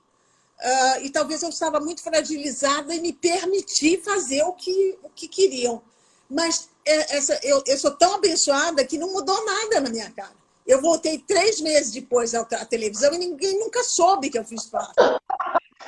Uh, 0.58 1.02
e 1.04 1.10
talvez 1.10 1.44
eu 1.44 1.50
estava 1.50 1.80
muito 1.80 2.02
fragilizada 2.02 2.96
e 2.96 3.02
me 3.02 3.12
permiti 3.12 3.98
fazer 3.98 4.44
o 4.44 4.54
que, 4.54 4.98
o 5.04 5.10
que 5.10 5.28
queriam. 5.28 5.82
Mas 6.30 6.70
é, 6.86 7.18
essa, 7.18 7.40
eu, 7.44 7.62
eu 7.68 7.78
sou 7.78 7.92
tão 7.92 8.16
abençoada 8.16 8.86
que 8.86 8.98
não 8.98 9.12
mudou 9.12 9.46
nada 9.46 9.82
na 9.82 9.90
minha 9.90 10.10
cara. 10.12 10.34
Eu 10.66 10.82
voltei 10.82 11.20
três 11.20 11.62
meses 11.62 11.92
depois 11.92 12.34
à, 12.34 12.42
à 12.42 12.66
televisão 12.66 13.14
e 13.14 13.18
ninguém 13.18 13.60
nunca 13.60 13.84
soube 13.84 14.30
que 14.30 14.40
eu 14.40 14.46
fiz 14.46 14.66
parte. 14.66 14.96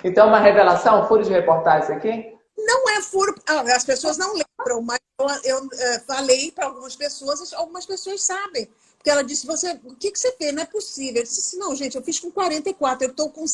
Então, 0.03 0.27
uma 0.27 0.39
revelação, 0.39 1.07
furo 1.07 1.23
de 1.23 1.31
reportagem 1.31 1.95
aqui? 1.95 2.37
Não 2.57 2.89
é 2.89 3.01
furo, 3.01 3.33
ah, 3.47 3.61
as 3.75 3.83
pessoas 3.83 4.17
não 4.17 4.33
lembram, 4.33 4.81
mas 4.81 4.99
eu, 5.19 5.27
eu 5.43 5.69
é, 5.73 5.99
falei 6.01 6.51
para 6.51 6.65
algumas 6.65 6.95
pessoas, 6.95 7.53
algumas 7.53 7.85
pessoas 7.85 8.23
sabem. 8.23 8.69
Porque 8.97 9.09
ela 9.09 9.23
disse, 9.23 9.47
você, 9.47 9.79
o 9.83 9.95
que, 9.95 10.11
que 10.11 10.19
você 10.19 10.31
fez? 10.33 10.53
Não 10.53 10.63
é 10.63 10.65
possível. 10.65 11.21
Eu 11.21 11.23
disse 11.23 11.57
não, 11.57 11.75
gente, 11.75 11.95
eu 11.95 12.03
fiz 12.03 12.19
com 12.19 12.31
44, 12.31 13.05
eu 13.05 13.11
estou 13.11 13.29
com 13.29 13.47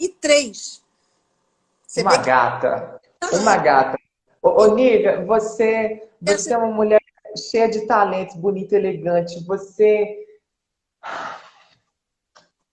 73. 0.00 0.82
Você 1.86 2.00
uma 2.00 2.16
gata. 2.16 3.00
Que... 3.20 3.36
Uma 3.36 3.56
gata. 3.58 3.98
Ô, 4.42 4.74
Nívia, 4.74 5.24
você, 5.26 6.08
você 6.20 6.54
é 6.54 6.56
uma 6.56 6.72
mulher 6.72 7.00
cheia 7.36 7.68
de 7.68 7.86
talentos, 7.86 8.36
bonita, 8.36 8.76
elegante. 8.76 9.44
Você. 9.44 10.26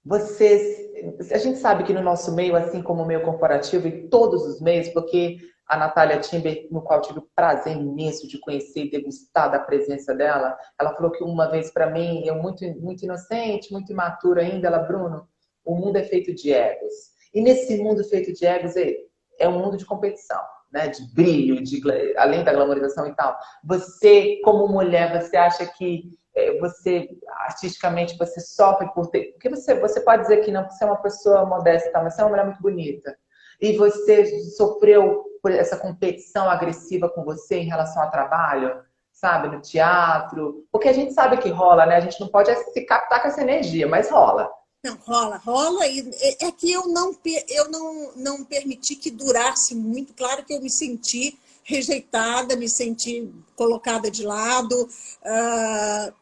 Você. 0.06 0.86
A 1.32 1.38
gente 1.38 1.60
sabe 1.60 1.84
que 1.84 1.94
no 1.94 2.02
nosso 2.02 2.34
meio, 2.34 2.56
assim 2.56 2.82
como 2.82 3.04
o 3.04 3.06
meio 3.06 3.24
corporativo 3.24 3.88
e 3.88 4.08
todos 4.08 4.46
os 4.46 4.62
meios, 4.62 4.88
porque 4.90 5.38
a 5.68 5.76
Natália 5.76 6.20
Timber, 6.20 6.66
no 6.72 6.82
qual 6.82 7.02
tive 7.02 7.20
o 7.20 7.28
prazer 7.36 7.76
imenso 7.76 8.26
de 8.28 8.40
conhecer 8.40 8.86
e 8.86 8.90
degustar 8.90 9.52
da 9.52 9.60
presença 9.60 10.16
dela, 10.16 10.58
ela 10.80 10.96
falou 10.96 11.12
que 11.12 11.24
uma 11.24 11.52
vez 11.52 11.70
para 11.72 11.90
mim, 11.90 12.26
eu 12.26 12.36
muito, 12.36 12.64
muito 12.80 13.04
inocente, 13.04 13.72
muito 13.72 13.92
imatura 13.92 14.42
ainda, 14.42 14.68
ela, 14.68 14.80
Bruno, 14.80 15.28
o 15.66 15.76
mundo 15.76 15.98
é 15.98 16.04
feito 16.04 16.34
de 16.34 16.54
egos. 16.54 17.17
E 17.34 17.42
nesse 17.42 17.78
mundo 17.78 18.04
feito 18.04 18.34
de 18.34 18.46
egos, 18.46 18.76
é, 18.76 18.94
é 19.40 19.48
um 19.48 19.60
mundo 19.60 19.78
de 19.78 19.86
competição 19.86 20.42
né, 20.72 20.88
de 20.88 21.14
brilho, 21.14 21.64
de, 21.64 21.82
além 22.18 22.44
da 22.44 22.54
glamorização 22.54 23.08
e 23.08 23.16
tal. 23.16 23.38
Você, 23.64 24.40
como 24.44 24.68
mulher, 24.68 25.22
você 25.22 25.38
acha 25.38 25.66
que 25.66 26.12
é, 26.36 26.58
você, 26.60 27.10
artisticamente, 27.40 28.18
você 28.18 28.40
sofre 28.40 28.88
por 28.94 29.08
ter... 29.08 29.32
Porque 29.34 29.50
você, 29.50 29.80
você 29.80 30.02
pode 30.02 30.24
dizer 30.24 30.38
que 30.38 30.52
não, 30.52 30.70
você 30.70 30.84
é 30.84 30.88
uma 30.88 31.02
pessoa 31.02 31.46
modesta, 31.46 32.02
mas 32.02 32.14
você 32.14 32.22
é 32.22 32.24
uma 32.24 32.30
mulher 32.32 32.46
muito 32.46 32.62
bonita. 32.62 33.18
E 33.60 33.76
você 33.76 34.40
sofreu 34.52 35.24
por 35.42 35.52
essa 35.52 35.78
competição 35.78 36.50
agressiva 36.50 37.10
com 37.10 37.24
você 37.24 37.60
em 37.60 37.66
relação 37.66 38.04
ao 38.04 38.12
trabalho? 38.12 38.86
Sabe, 39.12 39.48
no 39.48 39.62
teatro. 39.62 40.68
Porque 40.72 40.90
a 40.90 40.94
gente 40.94 41.12
sabe 41.12 41.38
que 41.38 41.50
rola, 41.50 41.88
né? 41.88 41.96
A 41.96 42.02
gente 42.02 42.20
não 42.20 42.28
pode 42.28 42.54
se 42.56 42.86
captar 42.86 43.20
com 43.22 43.30
essa 43.30 43.42
energia, 43.42 43.88
mas 43.88 44.12
rola. 44.12 44.48
Não, 44.88 44.96
rola, 45.06 45.36
rola. 45.38 45.86
E 45.86 46.10
é 46.40 46.50
que 46.50 46.72
eu 46.72 46.88
não, 46.88 47.14
eu 47.50 47.70
não, 47.70 48.12
não 48.16 48.44
permiti 48.46 48.96
que 48.96 49.12
durasse 49.12 49.76
muito. 49.76 50.14
Claro 50.14 50.46
que 50.46 50.54
eu 50.54 50.62
me 50.62 50.70
senti 50.70 51.38
rejeitada, 51.62 52.56
me 52.56 52.70
senti 52.70 53.30
colocada 53.54 54.10
de 54.10 54.24
lado, 54.24 54.84
uh, 54.84 56.14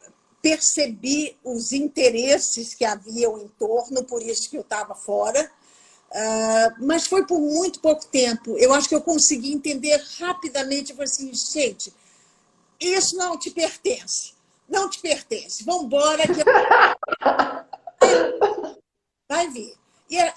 percebi 0.41 1.37
os 1.43 1.71
interesses 1.71 2.73
que 2.73 2.83
haviam 2.83 3.39
em 3.39 3.47
torno, 3.49 4.03
por 4.03 4.23
isso 4.23 4.49
que 4.49 4.57
eu 4.57 4.61
estava 4.61 4.95
fora. 4.95 5.51
Uh, 6.09 6.85
mas 6.85 7.05
foi 7.05 7.27
por 7.27 7.39
muito 7.39 7.79
pouco 7.79 8.07
tempo. 8.07 8.57
Eu 8.57 8.73
acho 8.73 8.89
que 8.89 8.95
eu 8.95 9.01
consegui 9.01 9.53
entender 9.53 10.03
rapidamente. 10.17 10.89
Eu 10.89 10.95
falei 10.95 11.11
assim, 11.11 11.31
gente, 11.31 11.93
isso 12.79 13.15
não 13.15 13.37
te 13.37 13.51
pertence. 13.51 14.33
Não 14.67 14.89
te 14.89 14.99
pertence. 14.99 15.63
Vamos 15.63 15.83
embora. 15.85 16.23
Que... 16.23 16.41
Vai 19.27 19.49
vir. 19.49 19.73
E, 20.09 20.17
é, 20.17 20.33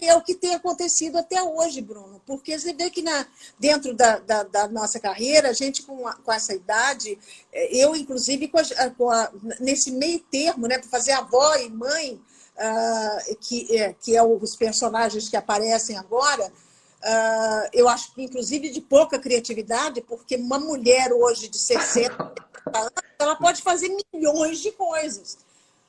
e 0.00 0.06
é 0.06 0.14
o 0.14 0.22
que 0.22 0.34
tem 0.34 0.54
acontecido 0.54 1.18
até 1.18 1.42
hoje, 1.42 1.80
Bruno, 1.80 2.20
porque 2.26 2.58
você 2.58 2.72
vê 2.72 2.90
que 2.90 3.02
na, 3.02 3.26
dentro 3.58 3.94
da, 3.94 4.18
da, 4.18 4.42
da 4.44 4.68
nossa 4.68 5.00
carreira, 5.00 5.50
a 5.50 5.52
gente 5.52 5.82
com, 5.82 6.06
a, 6.06 6.14
com 6.14 6.32
essa 6.32 6.54
idade, 6.54 7.18
é, 7.52 7.76
eu, 7.76 7.96
inclusive, 7.96 8.48
com 8.48 8.58
a, 8.58 8.90
com 8.90 9.10
a, 9.10 9.30
nesse 9.60 9.90
meio 9.90 10.20
termo, 10.20 10.66
né, 10.66 10.78
para 10.78 10.88
fazer 10.88 11.12
avó 11.12 11.56
e 11.56 11.68
mãe, 11.68 12.14
uh, 12.14 13.36
que, 13.40 13.76
é, 13.76 13.92
que 13.92 14.16
é 14.16 14.22
os 14.22 14.56
personagens 14.56 15.28
que 15.28 15.36
aparecem 15.36 15.96
agora, 15.96 16.46
uh, 16.46 17.68
eu 17.72 17.88
acho 17.88 18.14
que, 18.14 18.22
inclusive, 18.22 18.70
de 18.70 18.80
pouca 18.80 19.18
criatividade, 19.18 20.00
porque 20.02 20.36
uma 20.36 20.58
mulher 20.58 21.12
hoje 21.12 21.48
de 21.48 21.58
60 21.58 22.22
anos, 22.22 22.92
ela 23.18 23.36
pode 23.36 23.62
fazer 23.62 23.96
milhões 24.12 24.60
de 24.60 24.70
coisas. 24.72 25.47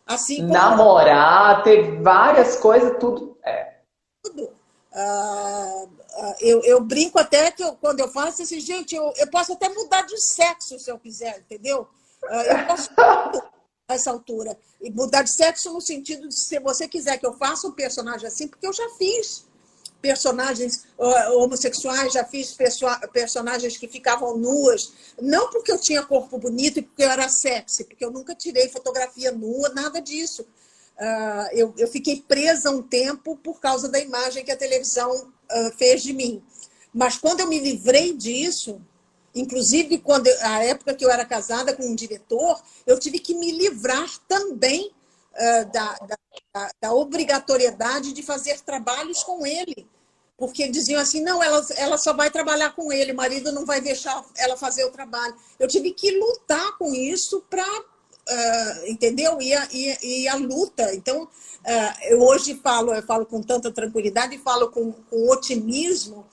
Assim 0.09 0.37
como... 0.37 0.53
Namorar, 0.53 1.61
ter 1.61 2.01
várias 2.01 2.55
coisas, 2.55 2.97
tudo. 2.99 3.37
É. 3.43 3.75
Tudo. 4.23 4.45
Uh, 4.91 5.83
uh, 5.85 6.35
eu, 6.41 6.63
eu, 6.63 6.81
brinco 6.81 7.19
até 7.19 7.51
que 7.51 7.63
eu, 7.63 7.73
quando 7.75 7.99
eu 7.99 8.07
faço 8.07 8.41
assim, 8.41 8.59
gente, 8.59 8.95
eu, 8.95 9.13
eu 9.17 9.29
posso 9.29 9.53
até 9.53 9.69
mudar 9.69 10.01
de 10.01 10.17
sexo 10.19 10.79
se 10.79 10.89
eu 10.89 10.97
quiser, 10.97 11.37
entendeu? 11.39 11.87
Uh, 12.23 12.33
eu 12.33 12.65
posso 12.65 12.89
essa 13.87 14.09
altura. 14.09 14.57
E 14.81 14.89
mudar 14.89 15.21
de 15.21 15.29
sexo 15.29 15.71
no 15.71 15.79
sentido 15.79 16.27
de 16.27 16.39
se 16.39 16.59
você 16.59 16.87
quiser 16.87 17.19
que 17.19 17.25
eu 17.27 17.33
faça 17.33 17.67
um 17.67 17.71
personagem 17.71 18.27
assim, 18.27 18.47
porque 18.47 18.65
eu 18.65 18.73
já 18.73 18.89
fiz 18.97 19.47
personagens 20.01 20.85
homossexuais, 21.35 22.13
já 22.13 22.23
fiz 22.23 22.55
personagens 23.11 23.77
que 23.77 23.87
ficavam 23.87 24.37
nuas, 24.37 24.93
não 25.21 25.49
porque 25.49 25.71
eu 25.71 25.77
tinha 25.77 26.03
corpo 26.03 26.37
bonito 26.37 26.79
e 26.79 26.81
porque 26.81 27.03
eu 27.03 27.09
era 27.09 27.27
sexy, 27.27 27.83
porque 27.83 28.03
eu 28.03 28.11
nunca 28.11 28.33
tirei 28.33 28.69
fotografia 28.69 29.31
nua, 29.31 29.69
nada 29.69 29.99
disso. 29.99 30.45
Uh, 30.99 31.73
eu, 31.77 31.87
fiquei 31.87 32.21
presa 32.27 32.69
um 32.71 32.81
tempo 32.81 33.37
por 33.37 33.61
causa 33.61 33.87
da 33.87 33.99
imagem 33.99 34.43
que 34.43 34.51
a 34.51 34.57
televisão 34.57 35.09
uh, 35.09 35.71
fez 35.77 36.03
de 36.03 36.11
mim. 36.11 36.43
Mas 36.93 37.17
quando 37.17 37.39
eu 37.39 37.47
me 37.47 37.57
livrei 37.57 38.13
disso, 38.13 38.81
inclusive 39.33 39.99
quando 39.99 40.27
a 40.41 40.63
época 40.63 40.93
que 40.93 41.05
eu 41.05 41.09
era 41.09 41.23
casada 41.23 41.73
com 41.73 41.83
um 41.83 41.95
diretor, 41.95 42.61
eu 42.85 42.99
tive 42.99 43.19
que 43.19 43.33
me 43.33 43.51
livrar 43.51 44.09
também 44.27 44.91
uh, 45.39 45.71
da, 45.71 45.97
da, 46.53 46.71
da, 46.81 46.93
obrigatoriedade 46.93 48.13
de 48.13 48.21
fazer 48.21 48.59
trabalhos 48.61 49.23
com 49.23 49.45
ele. 49.45 49.87
Porque 50.37 50.69
diziam 50.69 51.01
assim, 51.01 51.21
não, 51.21 51.43
ela, 51.43 51.65
ela 51.75 51.97
só 51.97 52.13
vai 52.13 52.31
trabalhar 52.31 52.73
com 52.73 52.93
ele, 52.93 53.11
o 53.11 53.15
marido 53.15 53.51
não 53.51 53.65
vai 53.65 53.81
deixar 53.81 54.23
ela 54.37 54.55
fazer 54.55 54.85
o 54.85 54.91
trabalho. 54.91 55.35
Eu 55.59 55.67
tive 55.67 55.91
que 55.91 56.11
lutar 56.11 56.77
com 56.77 56.93
isso 56.93 57.43
para 57.49 57.65
Uh, 58.31 58.91
entendeu? 58.91 59.41
E 59.41 59.55
a, 59.55 59.67
e, 59.71 59.97
e 60.03 60.27
a, 60.27 60.35
luta. 60.35 60.93
Então, 60.93 61.23
uh, 61.23 62.03
eu 62.03 62.21
hoje 62.21 62.53
falo, 62.61 62.93
eu 62.93 63.01
falo 63.01 63.25
com 63.25 63.41
tanta 63.41 63.71
tranquilidade 63.71 64.35
e 64.35 64.37
falo 64.37 64.69
com, 64.69 64.91
com 64.91 65.31
otimismo 65.31 66.23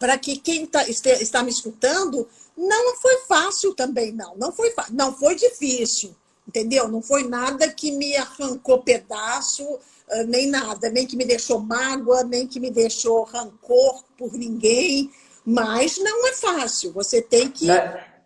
para 0.00 0.18
que 0.18 0.36
quem 0.36 0.66
tá, 0.66 0.88
este, 0.88 1.10
está 1.22 1.44
me 1.44 1.50
escutando 1.50 2.28
não 2.56 2.96
foi 2.96 3.18
fácil 3.28 3.72
também, 3.72 4.10
não. 4.10 4.34
Não 4.36 4.50
foi, 4.50 4.74
não 4.90 5.16
foi 5.16 5.36
difícil 5.36 6.12
entendeu? 6.46 6.88
Não 6.88 7.02
foi 7.02 7.26
nada 7.28 7.70
que 7.72 7.92
me 7.92 8.16
arrancou 8.16 8.82
pedaço, 8.82 9.78
ah, 10.10 10.22
nem 10.24 10.48
nada, 10.48 10.88
nem 10.88 11.06
que 11.06 11.16
me 11.16 11.24
deixou 11.24 11.60
mágoa, 11.60 12.22
nem 12.22 12.46
que 12.46 12.60
me 12.60 12.70
deixou 12.70 13.24
rancor 13.24 14.04
por 14.16 14.32
ninguém, 14.32 15.10
mas 15.44 15.98
não 15.98 16.26
é 16.28 16.32
fácil. 16.32 16.92
Você 16.92 17.20
tem 17.20 17.50
que, 17.50 17.70
é... 17.70 18.22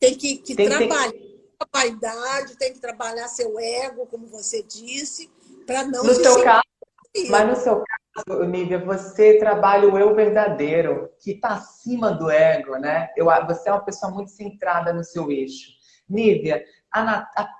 tem 0.00 0.14
que, 0.14 0.38
que 0.38 0.54
tem, 0.54 0.68
trabalhar 0.68 1.10
tem... 1.10 1.40
a 1.60 1.78
vaidade, 1.78 2.56
tem 2.56 2.72
que 2.72 2.80
trabalhar 2.80 3.28
seu 3.28 3.58
ego, 3.58 4.06
como 4.06 4.26
você 4.28 4.62
disse, 4.62 5.30
para 5.66 5.84
não 5.84 6.04
no 6.04 6.14
seu 6.14 6.42
caso, 6.42 6.62
Mas 7.28 7.48
no 7.48 7.56
seu 7.56 7.82
caso, 7.84 8.44
Nívia, 8.44 8.84
você 8.84 9.38
trabalha 9.38 9.88
o 9.88 9.98
eu 9.98 10.14
verdadeiro, 10.14 11.10
que 11.20 11.32
está 11.32 11.54
acima 11.54 12.12
do 12.12 12.30
ego, 12.30 12.76
né? 12.76 13.10
Eu, 13.16 13.26
você 13.46 13.68
é 13.68 13.72
uma 13.72 13.84
pessoa 13.84 14.12
muito 14.12 14.30
centrada 14.30 14.92
no 14.92 15.02
seu 15.04 15.30
eixo. 15.30 15.78
Nívia, 16.08 16.64
a, 16.92 17.30
a, 17.36 17.54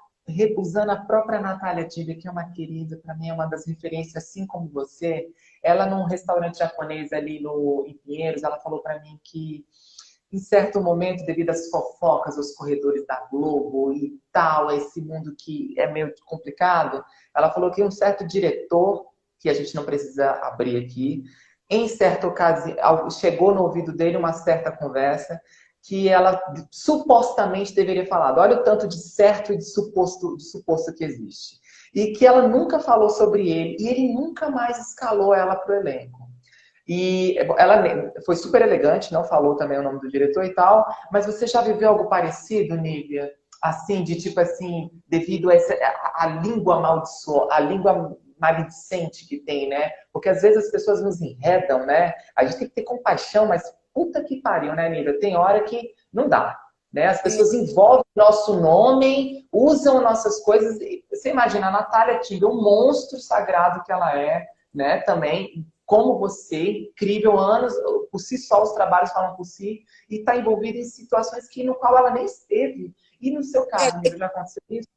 usando 0.56 0.90
a 0.90 0.96
própria 0.96 1.40
Natália 1.40 1.86
Diga, 1.86 2.14
que 2.14 2.28
é 2.28 2.30
uma 2.30 2.50
querida, 2.50 2.96
para 2.96 3.14
mim 3.14 3.28
é 3.28 3.32
uma 3.32 3.46
das 3.46 3.66
referências, 3.66 4.24
assim 4.24 4.46
como 4.46 4.68
você, 4.68 5.28
ela 5.62 5.86
num 5.86 6.04
restaurante 6.04 6.58
japonês 6.58 7.12
ali 7.12 7.40
no, 7.40 7.84
em 7.86 7.94
Pinheiros, 7.94 8.42
ela 8.42 8.58
falou 8.58 8.80
para 8.80 9.00
mim 9.00 9.18
que 9.24 9.64
em 10.30 10.38
certo 10.38 10.80
momento, 10.80 11.24
devido 11.24 11.50
às 11.50 11.70
fofocas, 11.70 12.36
aos 12.36 12.52
corredores 12.54 13.06
da 13.06 13.26
Globo 13.30 13.92
e 13.92 14.20
tal, 14.30 14.70
esse 14.70 15.00
mundo 15.00 15.34
que 15.38 15.74
é 15.78 15.90
meio 15.90 16.12
complicado, 16.26 17.02
ela 17.34 17.50
falou 17.50 17.70
que 17.70 17.82
um 17.82 17.90
certo 17.90 18.26
diretor, 18.26 19.06
que 19.40 19.48
a 19.48 19.54
gente 19.54 19.74
não 19.74 19.84
precisa 19.84 20.32
abrir 20.32 20.84
aqui, 20.84 21.24
em 21.70 21.88
certa 21.88 22.26
ocasião, 22.26 23.10
chegou 23.10 23.54
no 23.54 23.62
ouvido 23.62 23.94
dele 23.94 24.16
uma 24.16 24.32
certa 24.32 24.70
conversa 24.70 25.40
que 25.82 26.08
ela 26.08 26.40
supostamente 26.70 27.74
deveria 27.74 28.06
falar. 28.06 28.38
Olha 28.38 28.56
o 28.56 28.62
tanto 28.62 28.86
de 28.86 28.96
certo 28.96 29.52
e 29.52 29.58
de 29.58 29.64
suposto, 29.64 30.36
de 30.36 30.44
suposto 30.44 30.94
que 30.94 31.04
existe. 31.04 31.58
E 31.94 32.12
que 32.12 32.26
ela 32.26 32.46
nunca 32.46 32.78
falou 32.78 33.08
sobre 33.08 33.48
ele, 33.48 33.76
e 33.78 33.88
ele 33.88 34.12
nunca 34.12 34.50
mais 34.50 34.78
escalou 34.78 35.34
ela 35.34 35.56
para 35.56 35.74
o 35.74 35.80
elenco. 35.80 36.28
E 36.86 37.36
ela 37.58 38.12
foi 38.24 38.34
super 38.34 38.62
elegante, 38.62 39.12
não 39.12 39.22
falou 39.24 39.56
também 39.56 39.78
o 39.78 39.82
nome 39.82 40.00
do 40.00 40.08
diretor 40.08 40.44
e 40.44 40.54
tal, 40.54 40.86
mas 41.12 41.26
você 41.26 41.46
já 41.46 41.60
viveu 41.60 41.90
algo 41.90 42.08
parecido, 42.08 42.76
Nívia? 42.76 43.30
Assim, 43.62 44.02
de 44.02 44.16
tipo 44.16 44.40
assim, 44.40 44.90
devido 45.06 45.50
a, 45.50 45.54
essa, 45.54 45.74
a, 45.74 46.24
a 46.24 46.26
língua 46.40 46.76
amaldiçoada, 46.76 47.54
a 47.54 47.60
língua 47.60 48.16
maledicente 48.40 49.26
que 49.26 49.38
tem, 49.38 49.68
né? 49.68 49.90
Porque 50.12 50.28
às 50.28 50.40
vezes 50.40 50.64
as 50.64 50.70
pessoas 50.70 51.02
nos 51.02 51.20
enredam, 51.20 51.84
né? 51.84 52.14
A 52.36 52.44
gente 52.44 52.58
tem 52.58 52.68
que 52.68 52.74
ter 52.74 52.84
compaixão, 52.84 53.46
mas 53.46 53.62
puta 53.98 54.22
que 54.22 54.40
pariu, 54.40 54.76
né, 54.76 54.88
Nívia? 54.88 55.18
Tem 55.18 55.36
hora 55.36 55.64
que 55.64 55.92
não 56.12 56.28
dá. 56.28 56.56
Né? 56.92 57.08
As 57.08 57.20
pessoas 57.20 57.52
envolvem 57.52 58.04
nosso 58.14 58.60
nome, 58.60 59.44
usam 59.50 60.00
nossas 60.00 60.38
coisas. 60.44 60.78
Você 61.10 61.30
imagina, 61.30 61.66
a 61.66 61.72
Natália 61.72 62.20
Tiga, 62.20 62.46
um 62.46 62.62
monstro 62.62 63.18
sagrado 63.18 63.82
que 63.82 63.90
ela 63.90 64.16
é, 64.16 64.46
né? 64.72 65.00
Também 65.00 65.66
como 65.84 66.18
você, 66.18 66.90
incrível, 66.90 67.36
anos, 67.38 67.74
por 68.12 68.20
si 68.20 68.38
só, 68.38 68.62
os 68.62 68.72
trabalhos 68.72 69.10
falam 69.10 69.34
por 69.34 69.46
si, 69.46 69.80
e 70.08 70.16
está 70.16 70.36
envolvida 70.36 70.76
em 70.76 70.84
situações 70.84 71.48
que 71.48 71.64
no 71.64 71.74
qual 71.74 71.96
ela 71.96 72.10
nem 72.10 72.26
esteve. 72.26 72.94
E 73.20 73.30
no 73.30 73.42
seu 73.42 73.66
caso, 73.66 73.98
é, 74.04 74.16
já 74.16 74.26
aconteceu 74.26 74.62
isso? 74.68 74.88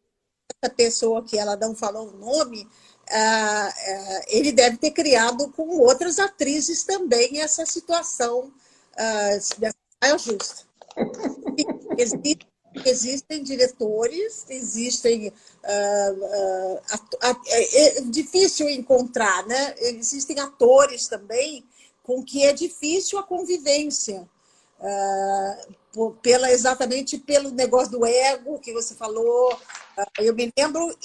Essa 0.61 0.73
pessoa 0.73 1.23
que 1.23 1.39
ela 1.39 1.55
não 1.55 1.73
falou 1.73 2.09
o 2.09 2.17
nome, 2.17 2.67
ah, 3.09 3.69
ah, 3.69 4.21
ele 4.27 4.51
deve 4.51 4.77
ter 4.77 4.91
criado 4.91 5.49
com 5.53 5.79
outras 5.79 6.19
atrizes 6.19 6.83
também 6.83 7.39
essa 7.39 7.65
situação 7.65 8.51
ah, 9.01 10.07
é 10.07 10.17
justa. 10.17 10.65
Existem, 11.97 12.47
existem 12.85 13.43
diretores, 13.43 14.45
existem. 14.49 15.33
é, 17.47 17.97
é 17.97 18.01
difícil 18.01 18.69
encontrar, 18.69 19.45
né? 19.47 19.75
Existem 19.77 20.39
atores 20.39 21.07
também 21.07 21.65
com 22.03 22.23
que 22.23 22.43
é 22.43 22.53
difícil 22.53 23.19
a 23.19 23.23
convivência. 23.23 24.27
Uh, 24.79 25.75
pela, 26.21 26.51
exatamente 26.51 27.17
pelo 27.17 27.51
negócio 27.51 27.91
do 27.91 28.05
ego 28.05 28.59
que 28.59 28.73
você 28.73 28.95
falou, 28.95 29.57
ah, 29.97 30.07
eu 30.19 30.33
me 30.33 30.51
lembro, 30.57 30.95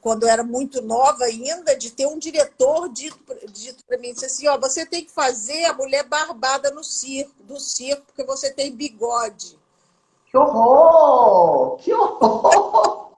quando 0.00 0.24
eu 0.24 0.28
era 0.28 0.44
muito 0.44 0.80
nova 0.80 1.24
ainda, 1.24 1.76
de 1.76 1.90
ter 1.90 2.06
um 2.06 2.18
diretor 2.18 2.88
dito, 2.88 3.18
dito 3.48 3.84
para 3.84 3.98
mim, 3.98 4.12
disse 4.12 4.26
assim, 4.26 4.48
ó, 4.48 4.56
você 4.58 4.86
tem 4.86 5.04
que 5.04 5.10
fazer 5.10 5.64
a 5.64 5.74
mulher 5.74 6.04
barbada 6.04 6.70
no 6.70 6.84
circo, 6.84 7.42
do 7.42 7.58
circo, 7.58 8.04
porque 8.06 8.24
você 8.24 8.52
tem 8.52 8.74
bigode. 8.74 9.58
Que 10.30 10.38
horror! 10.38 11.76
Que 11.78 11.92
horror! 11.92 13.12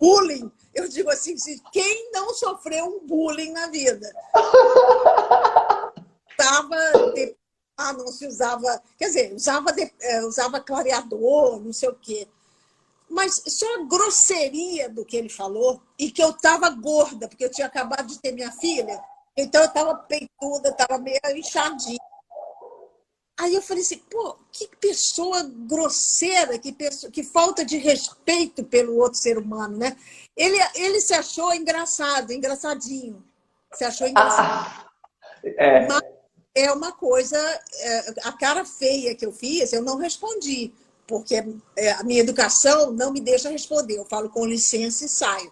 Bullying. 0.00 0.50
Eu 0.74 0.88
digo 0.88 1.10
assim, 1.10 1.36
quem 1.72 2.10
não 2.12 2.32
sofreu 2.32 2.86
um 2.86 3.06
bullying 3.06 3.52
na 3.52 3.66
vida? 3.68 4.10
Tava, 6.36 6.76
ah, 7.78 7.92
não 7.92 8.08
se 8.08 8.26
usava, 8.26 8.82
quer 8.98 9.06
dizer, 9.06 9.32
usava, 9.32 9.70
eh, 9.78 10.24
usava 10.24 10.60
clareador, 10.60 11.60
não 11.60 11.72
sei 11.72 11.88
o 11.88 11.94
quê. 11.94 12.26
Mas 13.08 13.40
só 13.46 13.66
a 13.76 13.84
grosseria 13.84 14.88
do 14.88 15.04
que 15.04 15.16
ele 15.16 15.28
falou, 15.28 15.80
e 15.96 16.10
que 16.10 16.22
eu 16.22 16.30
estava 16.30 16.68
gorda, 16.70 17.28
porque 17.28 17.44
eu 17.44 17.50
tinha 17.50 17.68
acabado 17.68 18.08
de 18.08 18.18
ter 18.18 18.32
minha 18.32 18.50
filha, 18.50 19.00
então 19.36 19.62
eu 19.62 19.68
estava 19.68 19.94
peituda, 19.94 20.70
estava 20.70 20.98
meio 20.98 21.20
inchadinha. 21.36 21.98
Aí 23.38 23.54
eu 23.54 23.62
falei 23.62 23.84
assim, 23.84 23.98
pô, 24.10 24.36
que 24.50 24.66
pessoa 24.80 25.44
grosseira, 25.44 26.58
que, 26.58 26.72
pessoa, 26.72 27.12
que 27.12 27.22
falta 27.22 27.64
de 27.64 27.78
respeito 27.78 28.64
pelo 28.64 28.96
outro 28.96 29.20
ser 29.20 29.38
humano, 29.38 29.78
né? 29.78 29.96
Ele, 30.36 30.58
ele 30.74 31.00
se 31.00 31.14
achou 31.14 31.54
engraçado, 31.54 32.32
engraçadinho. 32.32 33.24
Se 33.72 33.84
achou 33.84 34.08
engraçado. 34.08 34.66
Ah, 34.66 34.90
é. 35.44 35.86
Mas 35.86 36.17
é 36.60 36.72
uma 36.72 36.92
coisa, 36.92 37.38
é, 37.38 38.14
a 38.24 38.32
cara 38.32 38.64
feia 38.64 39.14
que 39.14 39.24
eu 39.24 39.32
fiz, 39.32 39.72
eu 39.72 39.82
não 39.82 39.96
respondi 39.96 40.72
porque 41.08 41.42
é, 41.74 41.92
a 41.92 42.04
minha 42.04 42.20
educação 42.20 42.92
não 42.92 43.10
me 43.10 43.20
deixa 43.20 43.48
responder. 43.48 43.96
Eu 43.96 44.04
falo 44.04 44.28
com 44.28 44.44
licença 44.44 45.06
e 45.06 45.08
saio. 45.08 45.50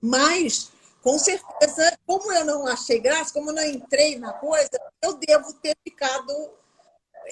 Mas, 0.00 0.70
com 1.02 1.18
certeza, 1.18 1.98
como 2.06 2.32
eu 2.32 2.44
não 2.44 2.66
achei 2.66 3.00
graça, 3.00 3.32
como 3.32 3.50
eu 3.50 3.54
não 3.54 3.64
entrei 3.64 4.16
na 4.16 4.32
coisa, 4.32 4.70
eu 5.02 5.14
devo 5.14 5.52
ter 5.54 5.76
ficado, 5.82 6.32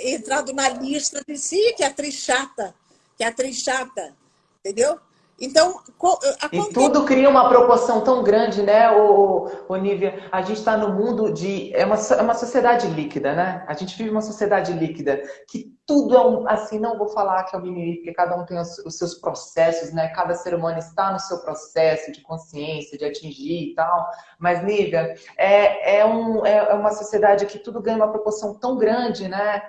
entrado 0.01 0.53
na 0.53 0.69
lista 0.71 1.23
de 1.27 1.39
si, 1.39 1.73
que 1.75 1.85
é 1.85 1.87
atriz 1.87 2.15
chata, 2.15 2.75
que 3.17 3.23
é 3.23 3.29
atriz 3.29 3.59
chata, 3.59 4.17
entendeu? 4.59 4.99
Então, 5.43 5.81
acontece... 5.89 6.71
E 6.71 6.73
tudo 6.73 7.05
cria 7.05 7.29
uma 7.29 7.49
proporção 7.49 8.01
tão 8.01 8.23
grande, 8.23 8.63
né, 8.63 8.93
o, 8.93 9.51
o 9.69 9.77
Nívia? 9.77 10.29
A 10.31 10.41
gente 10.41 10.59
está 10.59 10.77
no 10.77 10.95
mundo 10.95 11.33
de. 11.33 11.75
É 11.75 11.85
uma, 11.85 11.97
é 11.97 12.23
uma 12.23 12.35
sociedade 12.35 12.87
líquida, 12.87 13.35
né? 13.35 13.65
A 13.67 13.75
gente 13.75 13.99
vive 13.99 14.11
uma 14.11 14.23
sociedade 14.23 14.73
líquida, 14.73 15.21
que 15.49 15.77
tudo 15.85 16.17
é 16.17 16.25
um. 16.25 16.49
Assim, 16.49 16.79
não 16.79 16.97
vou 16.97 17.09
falar 17.09 17.43
que 17.43 17.57
é 17.57 17.59
o 17.59 17.63
mimimi, 17.63 17.97
porque 17.97 18.13
cada 18.13 18.37
um 18.37 18.47
tem 18.47 18.57
os, 18.57 18.79
os, 18.79 18.97
seus 18.97 19.15
processos, 19.15 19.93
né? 19.93 20.09
Cada 20.15 20.35
ser 20.35 20.55
humano 20.55 20.79
está 20.79 21.13
no 21.13 21.19
seu 21.19 21.39
processo 21.39 22.13
de 22.13 22.23
consciência, 22.23 22.97
de 22.97 23.05
atingir 23.05 23.73
e 23.73 23.75
tal. 23.75 24.09
Mas, 24.39 24.63
Nívia, 24.63 25.13
é, 25.37 25.99
é, 25.99 26.07
um, 26.07 26.47
é, 26.47 26.71
é 26.71 26.75
uma 26.75 26.93
sociedade 26.93 27.47
que 27.47 27.59
tudo 27.59 27.83
ganha 27.83 27.97
uma 27.97 28.13
proporção 28.13 28.55
tão 28.55 28.77
grande, 28.77 29.27
né? 29.27 29.61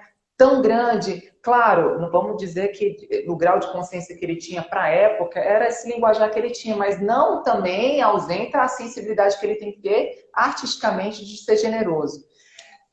Tão 0.44 0.62
grande. 0.62 1.32
Claro, 1.41 2.02
não 2.02 2.12
vamos 2.12 2.36
dizer 2.36 2.70
que 2.70 3.26
o 3.30 3.36
grau 3.38 3.60
de 3.60 3.72
consciência 3.72 4.16
que 4.16 4.26
ele 4.26 4.36
tinha 4.36 4.62
para 4.62 4.84
a 4.84 4.89
época 4.89 5.39
era 5.39 5.70
esse 5.70 5.89
linguajar 5.89 6.30
que 6.30 6.38
ele 6.38 6.52
tinha, 6.52 6.76
mas 6.76 7.02
não 7.02 7.41
também 7.44 8.02
ausenta 8.02 8.60
a 8.60 8.68
sensibilidade 8.68 9.39
que 9.39 9.46
ele 9.46 9.56
tem 9.56 9.72
que 9.72 9.82
ter 9.82 10.30
artisticamente 10.34 11.26
de 11.26 11.38
ser 11.38 11.56
generoso. 11.56 12.26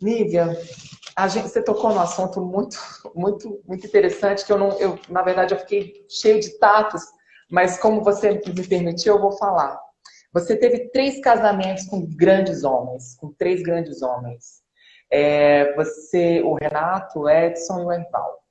Nívia, 0.00 0.56
gente, 1.28 1.48
você 1.48 1.60
tocou 1.60 1.92
num 1.92 2.00
assunto 2.00 2.40
muito, 2.40 2.78
muito, 3.16 3.60
muito 3.66 3.84
interessante 3.84 4.46
que 4.46 4.52
eu 4.52 4.58
não, 4.58 4.78
eu, 4.78 4.96
na 5.08 5.22
verdade, 5.22 5.52
eu 5.52 5.58
fiquei 5.58 6.06
cheio 6.08 6.40
de 6.40 6.56
tatos, 6.60 7.02
mas 7.50 7.78
como 7.78 8.04
você 8.04 8.30
me 8.46 8.68
permitiu, 8.68 9.16
eu 9.16 9.20
vou 9.20 9.32
falar. 9.32 9.76
Você 10.32 10.56
teve 10.56 10.88
três 10.90 11.20
casamentos 11.20 11.84
com 11.86 12.06
grandes 12.06 12.62
homens, 12.62 13.16
com 13.16 13.32
três 13.32 13.60
grandes 13.60 14.02
homens. 14.02 14.59
É, 15.10 15.74
você, 15.74 16.40
o 16.42 16.54
Renato, 16.54 17.20
o 17.20 17.28
Edson 17.28 17.80
e 17.80 17.84
o 17.84 17.92
Erval, 17.92 18.44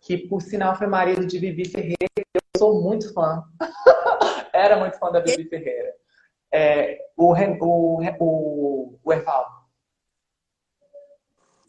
que 0.00 0.18
por 0.18 0.42
sinal 0.42 0.76
foi 0.76 0.86
marido 0.86 1.24
de 1.24 1.38
Vivi 1.38 1.68
Ferreira, 1.68 1.96
eu 2.16 2.40
sou 2.56 2.82
muito 2.82 3.12
fã. 3.12 3.44
Era 4.52 4.76
muito 4.76 4.98
fã 4.98 5.10
da 5.10 5.20
Vivi 5.20 5.48
Ferreira. 5.48 5.94
É, 6.52 6.98
o, 7.16 7.32
o, 7.32 8.00
o, 8.20 8.98
o 9.02 9.12
Erval. 9.12 9.64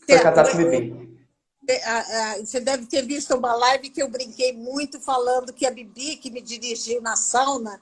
Foi 0.08 0.20
casado 0.20 0.52
com 0.52 0.58
Vivi. 0.58 1.06
Você 2.40 2.60
deve 2.60 2.86
ter 2.86 3.04
visto 3.04 3.36
uma 3.36 3.56
live 3.56 3.90
que 3.90 4.02
eu 4.02 4.08
brinquei 4.08 4.54
muito 4.54 5.00
falando 5.00 5.52
que 5.52 5.66
a 5.66 5.72
Bibi, 5.72 6.18
que 6.18 6.30
me 6.30 6.42
dirigiu 6.42 7.02
na 7.02 7.16
sauna, 7.16 7.82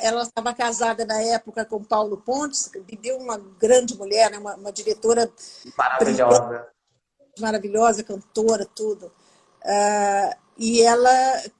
ela 0.00 0.22
estava 0.22 0.54
casada 0.54 1.04
na 1.04 1.20
época 1.20 1.64
com 1.64 1.82
Paulo 1.82 2.18
Pontes, 2.18 2.70
Bibi 2.86 3.12
uma 3.12 3.36
grande 3.58 3.96
mulher, 3.96 4.30
né? 4.30 4.38
uma, 4.38 4.54
uma 4.54 4.72
diretora 4.72 5.30
maravilhosa, 5.76 6.68
maravilhosa, 7.38 8.04
cantora, 8.04 8.64
tudo. 8.64 9.06
Uh, 9.64 10.36
e 10.56 10.82
ela, 10.82 11.10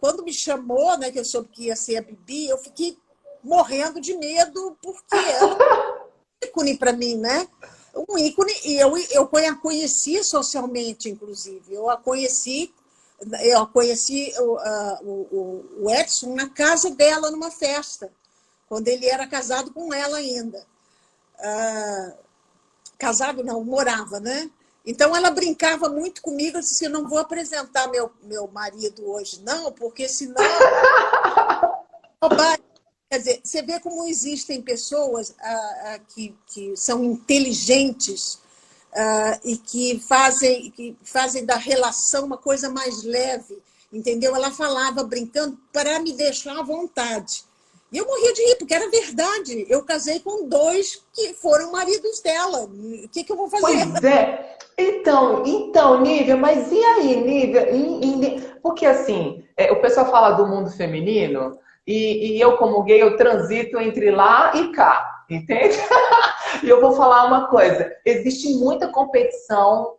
quando 0.00 0.22
me 0.22 0.32
chamou, 0.32 0.96
né, 0.96 1.10
que 1.10 1.18
eu 1.18 1.24
soube 1.24 1.48
que 1.48 1.64
ia 1.64 1.76
ser 1.76 1.96
a 1.96 2.02
Bibi, 2.02 2.48
eu 2.48 2.58
fiquei 2.58 2.96
morrendo 3.42 4.00
de 4.00 4.16
medo, 4.16 4.76
porque 4.80 5.16
ela 5.16 5.52
é 5.52 6.44
um 6.44 6.46
ícone 6.48 6.78
para 6.78 6.92
mim, 6.92 7.16
né? 7.16 7.48
Um 7.94 8.18
ícone, 8.18 8.52
e 8.64 8.76
eu, 8.76 8.96
eu 9.10 9.28
a 9.32 9.54
conheci 9.56 10.22
socialmente, 10.22 11.08
inclusive. 11.08 11.74
Eu 11.74 11.90
a 11.90 11.96
conheci 11.96 12.72
eu 13.42 13.66
conheci 13.68 14.32
o, 14.38 14.58
o, 15.02 15.64
o 15.82 15.90
Edson 15.90 16.34
na 16.34 16.48
casa 16.50 16.90
dela, 16.90 17.30
numa 17.30 17.50
festa, 17.50 18.12
quando 18.68 18.88
ele 18.88 19.06
era 19.06 19.26
casado 19.26 19.72
com 19.72 19.92
ela 19.92 20.18
ainda. 20.18 20.64
Ah, 21.38 22.12
casado 22.98 23.42
não, 23.44 23.64
morava, 23.64 24.20
né? 24.20 24.50
Então 24.84 25.16
ela 25.16 25.30
brincava 25.30 25.88
muito 25.88 26.22
comigo, 26.22 26.58
eu 26.58 26.60
disse, 26.60 26.84
eu 26.84 26.90
não 26.90 27.08
vou 27.08 27.18
apresentar 27.18 27.88
meu, 27.88 28.10
meu 28.22 28.46
marido 28.48 29.10
hoje, 29.10 29.42
não, 29.42 29.72
porque 29.72 30.08
senão. 30.08 30.36
Quer 33.08 33.18
dizer, 33.18 33.40
você 33.42 33.62
vê 33.62 33.78
como 33.78 34.06
existem 34.08 34.60
pessoas 34.60 35.34
ah, 35.40 35.74
ah, 35.84 35.98
que, 36.08 36.36
que 36.48 36.76
são 36.76 37.04
inteligentes 37.04 38.40
uh, 38.96 39.40
e 39.44 39.56
que 39.56 40.00
fazem, 40.00 40.70
que 40.70 40.96
fazem 41.04 41.44
da 41.44 41.56
relação 41.56 42.24
uma 42.24 42.38
coisa 42.38 42.70
mais 42.70 43.04
leve, 43.04 43.58
entendeu? 43.92 44.34
Ela 44.34 44.50
falava 44.50 45.04
brincando 45.04 45.58
para 45.72 46.00
me 46.00 46.12
deixar 46.12 46.58
à 46.58 46.62
vontade. 46.62 47.44
E 47.92 47.98
eu 47.98 48.06
morria 48.06 48.32
de 48.32 48.42
rir, 48.42 48.56
porque 48.56 48.74
era 48.74 48.90
verdade. 48.90 49.64
Eu 49.68 49.84
casei 49.84 50.18
com 50.18 50.48
dois 50.48 51.02
que 51.12 51.34
foram 51.34 51.70
maridos 51.70 52.20
dela. 52.20 52.64
O 52.64 53.08
que, 53.08 53.22
que 53.22 53.30
eu 53.30 53.36
vou 53.36 53.48
fazer? 53.48 53.86
Pois 53.86 54.04
é. 54.04 54.56
Então, 54.76 55.42
então, 55.46 56.02
Nívia, 56.02 56.36
mas 56.36 56.70
e 56.72 56.84
aí, 56.84 57.16
Nívia? 57.16 58.58
Porque 58.60 58.84
assim, 58.84 59.44
é, 59.56 59.70
o 59.70 59.80
pessoal 59.80 60.10
fala 60.10 60.32
do 60.32 60.46
mundo 60.46 60.70
feminino, 60.70 61.58
e, 61.86 62.36
e 62.36 62.40
eu, 62.40 62.56
como 62.56 62.82
gay, 62.82 63.00
eu 63.00 63.16
transito 63.16 63.78
entre 63.78 64.10
lá 64.10 64.52
e 64.54 64.72
cá. 64.72 65.24
Entende? 65.30 65.76
e 66.62 66.68
eu 66.68 66.80
vou 66.80 66.92
falar 66.92 67.26
uma 67.26 67.48
coisa: 67.48 67.94
existe 68.04 68.54
muita 68.54 68.88
competição 68.88 69.96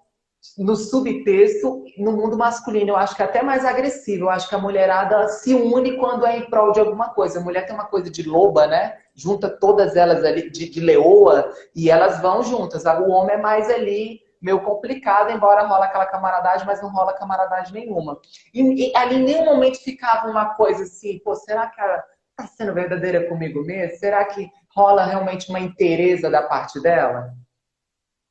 no 0.57 0.75
subtexto 0.75 1.83
no 1.97 2.11
mundo 2.11 2.37
masculino. 2.37 2.91
Eu 2.91 2.95
acho 2.95 3.15
que 3.15 3.21
é 3.21 3.25
até 3.25 3.41
mais 3.41 3.65
agressivo. 3.65 4.25
Eu 4.25 4.29
acho 4.29 4.47
que 4.47 4.55
a 4.55 4.59
mulherada 4.59 5.27
se 5.27 5.53
une 5.53 5.97
quando 5.97 6.25
é 6.25 6.37
em 6.37 6.49
prol 6.49 6.71
de 6.71 6.79
alguma 6.79 7.09
coisa. 7.09 7.39
A 7.39 7.43
mulher 7.43 7.65
tem 7.65 7.75
uma 7.75 7.85
coisa 7.85 8.09
de 8.09 8.23
loba, 8.23 8.67
né? 8.67 8.97
Junta 9.13 9.49
todas 9.49 9.95
elas 9.95 10.23
ali, 10.23 10.49
de, 10.49 10.69
de 10.69 10.79
leoa, 10.79 11.51
e 11.75 11.89
elas 11.89 12.21
vão 12.21 12.43
juntas. 12.43 12.85
O 12.85 13.09
homem 13.09 13.35
é 13.35 13.41
mais 13.41 13.69
ali 13.69 14.21
meio 14.39 14.61
complicado, 14.61 15.31
embora 15.31 15.65
rola 15.65 15.85
aquela 15.85 16.05
camaradagem, 16.05 16.65
mas 16.65 16.81
não 16.81 16.89
rola 16.89 17.13
camaradagem 17.13 17.73
nenhuma. 17.73 18.19
E, 18.53 18.61
e 18.61 18.95
ali 18.95 19.15
em 19.15 19.23
nenhum 19.23 19.45
momento 19.45 19.83
ficava 19.83 20.29
uma 20.29 20.53
coisa 20.53 20.83
assim, 20.83 21.19
pô, 21.19 21.35
será 21.35 21.67
que 21.67 21.81
ela 21.81 22.03
tá 22.37 22.47
sendo 22.47 22.73
verdadeira 22.73 23.27
comigo 23.27 23.63
mesmo? 23.65 23.97
Será 23.97 24.23
que 24.25 24.49
rola 24.75 25.05
realmente 25.05 25.49
uma 25.49 25.59
interesa 25.59 26.29
da 26.29 26.43
parte 26.43 26.79
dela? 26.79 27.35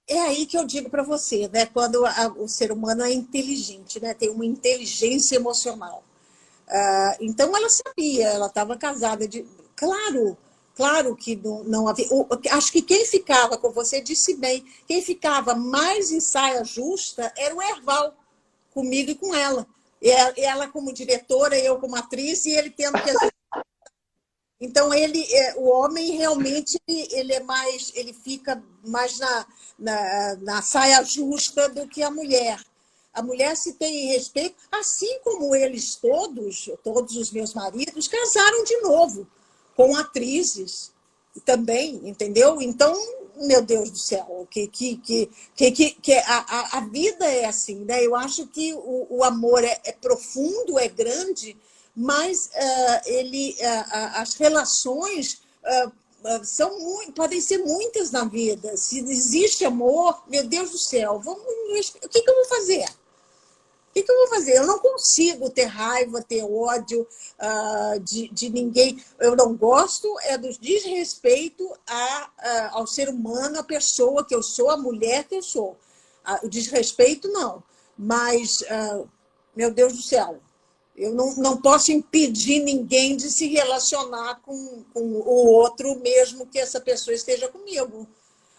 É 0.09 0.21
aí 0.21 0.47
que 0.47 0.57
eu 0.57 0.65
digo 0.65 0.89
para 0.89 1.03
você, 1.03 1.49
né? 1.49 1.67
Quando 1.67 2.07
a, 2.07 2.29
o 2.29 2.47
ser 2.47 2.71
humano 2.71 3.03
é 3.03 3.13
inteligente, 3.13 4.01
né? 4.01 4.15
Tem 4.15 4.31
uma 4.31 4.47
inteligência 4.47 5.35
emocional. 5.35 6.05
Uh, 6.69 7.17
então 7.21 7.55
ela 7.57 7.69
sabia, 7.69 8.29
ela 8.29 8.47
estava 8.47 8.77
casada 8.77 9.27
de, 9.27 9.45
claro, 9.75 10.37
claro 10.77 11.17
que 11.17 11.35
não, 11.35 11.65
não 11.65 11.89
havia. 11.89 12.07
acho 12.53 12.71
que 12.73 12.83
quem 12.83 13.05
ficava 13.05 13.59
com 13.59 13.71
você 13.73 14.01
disse 14.01 14.37
bem, 14.37 14.65
quem 14.87 15.03
ficava 15.03 15.55
mais 15.57 16.13
em 16.13 16.21
saia 16.21 16.65
justa 16.65 17.33
era 17.37 17.55
o 17.55 17.63
Erval, 17.63 18.15
comigo 18.73 19.11
e 19.11 19.15
com 19.17 19.35
ela. 19.35 19.67
E 20.01 20.11
ela 20.41 20.69
como 20.69 20.93
diretora, 20.93 21.59
eu 21.59 21.81
como 21.81 21.97
atriz 21.97 22.47
e 22.47 22.53
ele 22.53 22.71
tendo 22.71 23.01
que 23.03 23.11
então 24.61 24.93
ele, 24.93 25.23
é, 25.23 25.55
o 25.57 25.69
homem 25.69 26.17
realmente 26.17 26.81
ele 26.89 27.33
é 27.33 27.41
mais, 27.41 27.93
ele 27.95 28.13
fica 28.13 28.63
mais 28.85 29.19
na, 29.19 29.47
na, 29.79 30.37
na, 30.37 30.63
saia 30.63 31.03
justa 31.05 31.69
do 31.69 31.87
que 31.87 32.03
a 32.03 32.11
mulher. 32.11 32.59
A 33.13 33.23
mulher 33.23 33.57
se 33.57 33.75
tem 33.75 34.09
respeito, 34.09 34.57
assim 34.71 35.21
como 35.23 35.55
eles 35.55 35.97
todos, 35.97 36.71
todos 36.83 37.17
os 37.17 37.31
meus 37.33 37.55
maridos, 37.55 38.09
casaram 38.09 38.65
de 38.65 38.81
novo 38.81 39.27
com 39.75 39.95
atrizes 39.97 40.93
também, 41.45 42.01
entendeu? 42.09 42.61
Então, 42.63 42.95
meu 43.37 43.63
Deus 43.63 43.91
do 43.91 43.99
céu, 43.99 44.47
que, 44.51 44.67
que, 44.67 44.97
que, 44.97 45.31
que, 45.55 45.91
que, 45.91 46.15
a, 46.15 46.79
a 46.79 46.81
vida 46.81 47.27
é 47.27 47.45
assim, 47.45 47.85
né? 47.85 48.05
Eu 48.05 48.17
acho 48.17 48.47
que 48.47 48.73
o, 48.73 49.07
o 49.11 49.25
amor 49.25 49.63
é, 49.63 49.79
é 49.85 49.93
profundo, 49.93 50.79
é 50.79 50.89
grande, 50.89 51.57
mas 51.97 52.47
uh, 52.47 53.01
ele, 53.07 53.53
uh, 53.53 54.21
as 54.21 54.35
relações 54.35 55.41
uh, 55.65 56.45
são 56.45 56.79
muito, 56.79 57.13
podem 57.13 57.41
ser 57.41 57.59
muitas 57.59 58.11
na 58.11 58.25
vida. 58.25 58.77
Se 58.77 58.99
existe 58.99 59.65
amor, 59.65 60.23
meu 60.29 60.47
Deus 60.47 60.73
do 60.73 60.79
céu, 60.79 61.19
vamos, 61.19 61.41
o 61.41 62.09
que, 62.09 62.21
que 62.21 62.31
eu 62.31 62.35
vou 62.35 62.45
fazer? 62.45 62.85
O 62.85 63.95
que, 63.95 64.03
que, 64.03 64.13
eu 64.13 64.17
vou 64.17 64.29
fazer? 64.29 64.59
Eu 64.59 64.67
não 64.67 64.79
consigo 64.79 65.49
ter 65.49 65.65
raiva, 65.65 66.21
ter 66.21 66.45
ódio 66.45 67.09
de, 68.03 68.29
de 68.29 68.51
ninguém. 68.51 69.03
Eu 69.19 69.35
não 69.35 69.57
gosto 69.57 70.15
é 70.25 70.37
do 70.37 70.53
desrespeito 70.59 71.67
a, 71.87 72.31
ao 72.73 72.87
ser 72.87 73.09
humano, 73.09 73.59
a 73.59 73.65
pessoa 73.65 74.23
que 74.23 74.35
eu 74.35 74.43
sou, 74.43 74.69
a 74.69 74.77
mulher 74.77 75.25
que 75.25 75.37
eu 75.37 75.43
sou. 75.43 75.79
o 76.43 76.49
desrespeito, 76.49 77.29
não. 77.29 77.63
Mas, 77.97 78.59
meu 79.57 79.71
Deus 79.73 79.95
do 79.95 80.03
céu, 80.03 80.43
eu 80.97 81.13
não, 81.13 81.35
não 81.37 81.57
posso 81.59 81.93
impedir 81.93 82.63
ninguém 82.63 83.17
de 83.17 83.31
se 83.31 83.47
relacionar 83.49 84.41
com, 84.43 84.83
com 84.95 85.01
o 85.01 85.51
outro, 85.51 86.01
mesmo 86.01 86.47
que 86.47 86.59
essa 86.59 86.81
pessoa 86.81 87.15
esteja 87.15 87.49
comigo. 87.49 88.07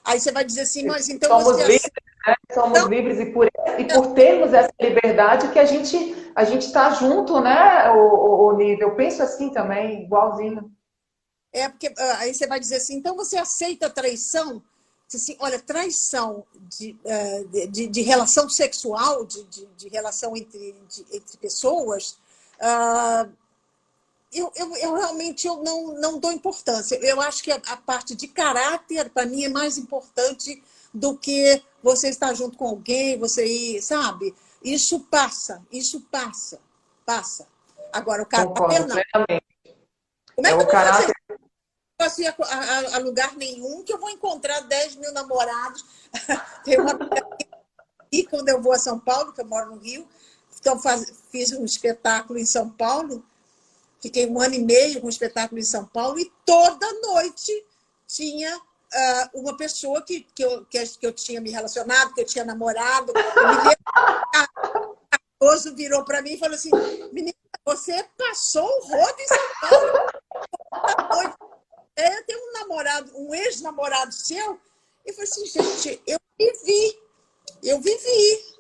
Aí 0.06 0.20
você 0.20 0.32
vai 0.32 0.46
dizer 0.46 0.62
assim, 0.62 0.86
mas 0.86 1.10
então 1.10 1.30
Somos 1.42 1.58
você... 1.58 1.68
livres, 1.68 1.92
né? 2.28 2.36
Somos 2.54 2.78
então... 2.78 2.90
livres 2.90 3.20
e 3.20 3.26
por, 3.26 3.48
e 3.78 3.86
por 3.86 4.14
termos 4.14 4.54
essa 4.54 4.72
liberdade 4.80 5.52
que 5.52 5.60
a 5.60 5.66
gente 5.66 6.16
a 6.38 6.44
gente 6.44 6.68
está 6.68 6.92
junto, 6.92 7.42
né, 7.42 7.90
o, 7.90 8.46
o, 8.46 8.52
nível. 8.56 8.90
Eu 8.90 8.96
penso 8.96 9.24
assim 9.24 9.50
também, 9.50 10.04
igualzinho. 10.04 10.72
É, 11.52 11.68
porque 11.68 11.92
ah, 11.98 12.18
aí 12.20 12.32
você 12.32 12.46
vai 12.46 12.60
dizer 12.60 12.76
assim, 12.76 12.98
então 12.98 13.16
você 13.16 13.38
aceita 13.38 13.88
a 13.88 13.90
traição? 13.90 14.62
Assim, 15.12 15.36
olha, 15.40 15.58
traição 15.58 16.46
de, 16.54 16.96
ah, 17.08 17.68
de, 17.72 17.88
de 17.88 18.02
relação 18.04 18.48
sexual, 18.48 19.26
de, 19.26 19.44
de, 19.46 19.66
de 19.66 19.90
relação 19.90 20.38
entre, 20.38 20.76
entre 21.12 21.38
pessoas, 21.38 22.20
Uh, 22.60 23.32
eu, 24.32 24.52
eu, 24.56 24.76
eu, 24.78 24.96
realmente 24.96 25.48
eu 25.48 25.58
não, 25.64 25.94
não 26.00 26.20
dou 26.20 26.32
importância. 26.32 26.96
Eu 27.02 27.22
acho 27.22 27.42
que 27.44 27.52
a, 27.52 27.62
a 27.68 27.78
parte 27.78 28.16
de 28.16 28.28
caráter, 28.28 29.10
para 29.10 29.26
mim, 29.26 29.46
é 29.46 29.50
mais 29.50 29.78
importante 29.78 30.62
do 30.94 31.18
que 31.18 31.62
você 31.82 32.10
estar 32.10 32.34
junto 32.34 32.58
com 32.58 32.68
alguém, 32.68 33.18
você 33.18 33.46
ir, 33.46 33.82
sabe? 33.82 34.36
Isso 34.64 35.00
passa, 35.02 35.66
isso 35.72 36.02
passa, 36.12 36.60
passa. 37.06 37.48
Agora, 37.94 38.24
o 38.24 38.26
caráter 38.26 38.86
não. 38.86 38.96
Como 40.36 40.48
é, 40.48 40.52
é 40.52 40.56
que 40.56 40.64
eu 40.64 40.68
caráter... 40.68 41.14
não 41.30 41.38
posso 41.98 42.22
ir 42.22 42.28
a, 42.28 42.36
a, 42.38 42.96
a, 42.96 43.00
lugar 43.00 43.36
nenhum 43.36 43.84
que 43.84 43.94
eu 43.94 44.00
vou 44.00 44.10
encontrar 44.10 44.62
10 44.62 44.98
mil 44.98 45.12
namorados. 45.14 45.84
Tem 46.64 46.80
uma... 46.80 46.98
E 48.12 48.24
quando 48.24 48.50
eu 48.50 48.62
vou 48.62 48.72
a 48.72 48.80
São 48.80 49.00
Paulo, 49.00 49.34
que 49.34 49.42
eu 49.42 49.48
moro 49.48 49.76
no 49.76 49.82
Rio, 49.82 50.08
então, 50.60 50.80
faz, 50.80 51.12
fiz 51.32 51.52
um 51.52 51.66
espetáculo 51.66 52.40
em 52.40 52.46
São 52.46 52.70
Paulo, 52.70 53.24
fiquei 54.02 54.28
um 54.28 54.42
ano 54.42 54.56
e 54.56 54.64
meio 54.64 55.00
com 55.00 55.08
um 55.08 55.10
espetáculo 55.10 55.60
em 55.60 55.64
São 55.64 55.86
Paulo, 55.86 56.20
e 56.20 56.32
toda 56.46 56.92
noite 57.02 57.66
tinha 58.08 58.58
uh, 58.58 59.30
uma 59.34 59.56
pessoa 59.58 60.02
que, 60.02 60.28
que, 60.36 60.44
eu, 60.44 60.66
que, 60.66 60.80
eu 61.02 61.14
tinha 61.14 61.42
me 61.42 61.52
relacionado, 61.52 62.14
que 62.14 62.22
eu 62.22 62.26
tinha 62.26 62.46
namorado. 62.46 63.12
O 63.12 64.98
Cardoso 65.40 65.76
virou 65.76 66.04
para 66.04 66.22
mim 66.22 66.34
e 66.34 66.40
falou 66.40 66.56
assim: 66.56 66.72
Menina, 67.12 67.36
você 67.66 68.04
passou 68.18 68.66
o 68.66 68.88
rodo 68.88 69.20
em 69.20 69.28
São 69.28 69.40
Paulo. 69.62 71.36
Eu 71.98 72.26
tenho 72.26 72.40
um 72.40 72.54
namorado, 72.54 73.12
um 73.16 73.34
ex-namorado 73.34 74.14
seu. 74.14 74.60
E 75.06 75.14
falei 75.14 75.30
assim, 75.30 75.46
gente, 75.46 76.02
eu 76.06 76.20
vivi, 76.38 77.00
eu 77.64 77.82
vivi. 77.82 78.57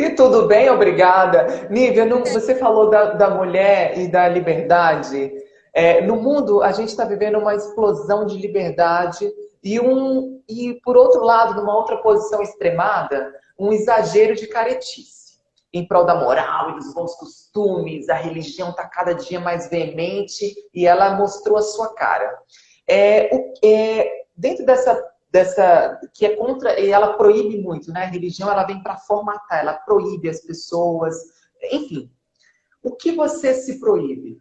E 0.00 0.14
tudo 0.14 0.46
bem, 0.46 0.70
obrigada. 0.70 1.68
Nívia, 1.68 2.06
você 2.06 2.54
falou 2.54 2.88
da, 2.88 3.12
da, 3.12 3.28
mulher 3.28 3.98
e 3.98 4.08
da 4.08 4.26
liberdade. 4.26 5.30
É, 5.74 6.00
no 6.00 6.16
mundo, 6.16 6.62
a 6.62 6.72
gente 6.72 6.88
está 6.88 7.04
vivendo 7.04 7.36
uma 7.38 7.54
explosão 7.54 8.24
de 8.24 8.38
liberdade 8.38 9.30
e, 9.62 9.78
um, 9.78 10.42
e, 10.48 10.80
por 10.82 10.96
outro 10.96 11.22
lado, 11.22 11.54
numa 11.54 11.76
outra 11.76 11.98
posição 11.98 12.40
extremada, 12.40 13.30
um 13.58 13.74
exagero 13.74 14.34
de 14.34 14.46
caretice. 14.46 15.38
Em 15.70 15.86
prol 15.86 16.06
da 16.06 16.14
moral 16.14 16.70
e 16.70 16.74
dos 16.76 16.94
bons 16.94 17.14
costumes, 17.16 18.08
a 18.08 18.14
religião 18.14 18.70
está 18.70 18.88
cada 18.88 19.12
dia 19.12 19.38
mais 19.38 19.68
veemente 19.68 20.54
e 20.72 20.86
ela 20.86 21.14
mostrou 21.14 21.58
a 21.58 21.62
sua 21.62 21.92
cara. 21.92 22.38
É, 22.88 23.28
é, 23.62 24.10
dentro 24.34 24.64
dessa 24.64 25.09
dessa 25.30 26.00
que 26.12 26.26
é 26.26 26.36
contra 26.36 26.78
e 26.78 26.90
ela 26.90 27.14
proíbe 27.14 27.58
muito, 27.58 27.92
né? 27.92 28.04
A 28.04 28.08
religião 28.08 28.50
ela 28.50 28.64
vem 28.64 28.82
para 28.82 28.96
formatar, 28.96 29.60
ela 29.60 29.74
proíbe 29.74 30.28
as 30.28 30.40
pessoas, 30.40 31.16
enfim. 31.72 32.10
O 32.82 32.96
que 32.96 33.12
você 33.12 33.54
se 33.54 33.78
proíbe? 33.78 34.38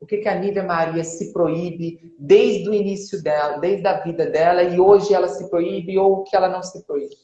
O 0.00 0.06
que, 0.06 0.18
que 0.18 0.28
a 0.28 0.34
Nívia 0.34 0.64
Maria 0.64 1.04
se 1.04 1.32
proíbe 1.32 2.12
desde 2.18 2.68
o 2.68 2.74
início 2.74 3.22
dela, 3.22 3.58
desde 3.58 3.86
a 3.86 4.00
vida 4.00 4.26
dela, 4.26 4.62
e 4.64 4.80
hoje 4.80 5.14
ela 5.14 5.28
se 5.28 5.48
proíbe 5.48 5.96
ou 5.96 6.14
o 6.14 6.24
que 6.24 6.34
ela 6.34 6.48
não 6.48 6.62
se 6.62 6.82
proíbe? 6.84 7.14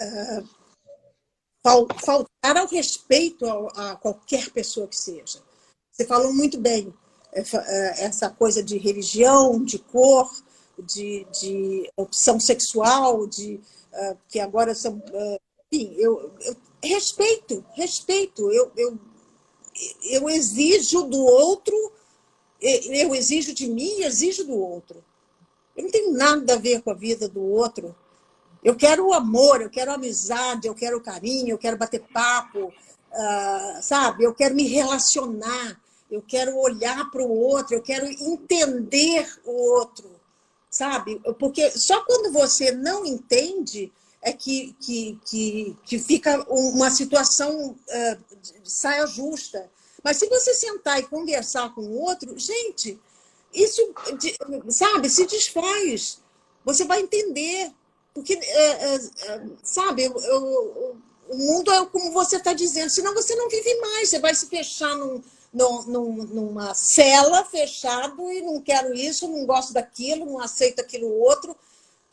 Uh, 0.00 0.48
faltar 2.04 2.56
ao 2.56 2.66
respeito 2.66 3.46
a, 3.46 3.92
a, 3.92 3.96
qualquer 3.96 4.50
pessoa 4.50 4.88
que 4.88 4.96
seja. 4.96 5.38
Você 5.92 6.04
falou 6.04 6.34
muito 6.34 6.58
bem 6.58 6.92
é, 7.32 7.40
é, 7.40 8.04
essa 8.04 8.28
coisa 8.28 8.60
de 8.60 8.76
religião, 8.76 9.62
de 9.62 9.78
cor, 9.78 10.28
de, 10.82 11.26
de 11.40 11.90
opção 11.96 12.38
sexual, 12.38 13.26
de 13.26 13.60
uh, 13.92 14.16
que 14.28 14.40
agora 14.40 14.74
são. 14.74 14.94
Uh, 14.94 15.40
enfim, 15.70 15.94
eu, 15.96 16.32
eu, 16.40 16.56
respeito, 16.82 17.64
respeito. 17.74 18.50
Eu, 18.50 18.70
eu, 18.76 18.98
eu 20.04 20.28
exijo 20.28 21.02
do 21.04 21.18
outro, 21.18 21.74
eu 22.60 23.14
exijo 23.14 23.54
de 23.54 23.68
mim 23.68 24.00
e 24.00 24.04
exijo 24.04 24.44
do 24.44 24.58
outro. 24.58 25.02
Eu 25.76 25.84
não 25.84 25.90
tenho 25.90 26.12
nada 26.12 26.54
a 26.54 26.58
ver 26.58 26.82
com 26.82 26.90
a 26.90 26.94
vida 26.94 27.28
do 27.28 27.42
outro. 27.42 27.94
Eu 28.62 28.76
quero 28.76 29.08
o 29.08 29.12
amor, 29.12 29.60
eu 29.60 29.70
quero 29.70 29.92
amizade, 29.92 30.68
eu 30.68 30.74
quero 30.74 31.00
carinho, 31.00 31.50
eu 31.50 31.58
quero 31.58 31.78
bater 31.78 32.02
papo, 32.12 32.66
uh, 32.66 33.82
sabe? 33.82 34.24
Eu 34.24 34.34
quero 34.34 34.54
me 34.54 34.64
relacionar, 34.68 35.80
eu 36.10 36.22
quero 36.22 36.56
olhar 36.56 37.10
para 37.10 37.22
o 37.22 37.30
outro, 37.30 37.74
eu 37.74 37.82
quero 37.82 38.06
entender 38.06 39.26
o 39.44 39.78
outro 39.78 40.11
sabe? 40.72 41.20
Porque 41.38 41.70
só 41.70 42.02
quando 42.04 42.32
você 42.32 42.72
não 42.72 43.04
entende 43.04 43.92
é 44.22 44.32
que, 44.32 44.74
que, 44.80 45.20
que, 45.26 45.76
que 45.84 45.98
fica 45.98 46.42
uma 46.48 46.90
situação 46.90 47.70
uh, 47.70 48.24
saia 48.64 49.06
justa. 49.06 49.70
Mas 50.02 50.16
se 50.16 50.28
você 50.28 50.54
sentar 50.54 50.98
e 50.98 51.06
conversar 51.06 51.74
com 51.74 51.82
o 51.82 52.00
outro, 52.00 52.36
gente, 52.38 52.98
isso, 53.52 53.82
sabe, 54.70 55.10
se 55.10 55.26
desfaz. 55.26 56.20
Você 56.64 56.84
vai 56.84 57.00
entender. 57.00 57.70
Porque, 58.14 58.34
uh, 58.34 58.36
uh, 58.36 59.56
sabe, 59.62 60.04
eu, 60.04 60.16
eu, 60.16 60.96
o 61.28 61.36
mundo 61.36 61.70
é 61.72 61.84
como 61.86 62.12
você 62.12 62.36
está 62.36 62.52
dizendo, 62.52 62.90
senão 62.90 63.14
você 63.14 63.34
não 63.34 63.48
vive 63.48 63.74
mais, 63.80 64.08
você 64.08 64.18
vai 64.18 64.34
se 64.34 64.46
fechar 64.46 64.94
num, 64.96 65.22
num, 65.52 66.24
numa 66.24 66.72
cela 66.74 67.44
fechado 67.44 68.30
e 68.30 68.40
não 68.42 68.60
quero 68.60 68.94
isso, 68.94 69.28
não 69.28 69.44
gosto 69.44 69.74
daquilo, 69.74 70.24
não 70.24 70.40
aceito 70.40 70.80
aquilo 70.80 71.20
outro. 71.20 71.54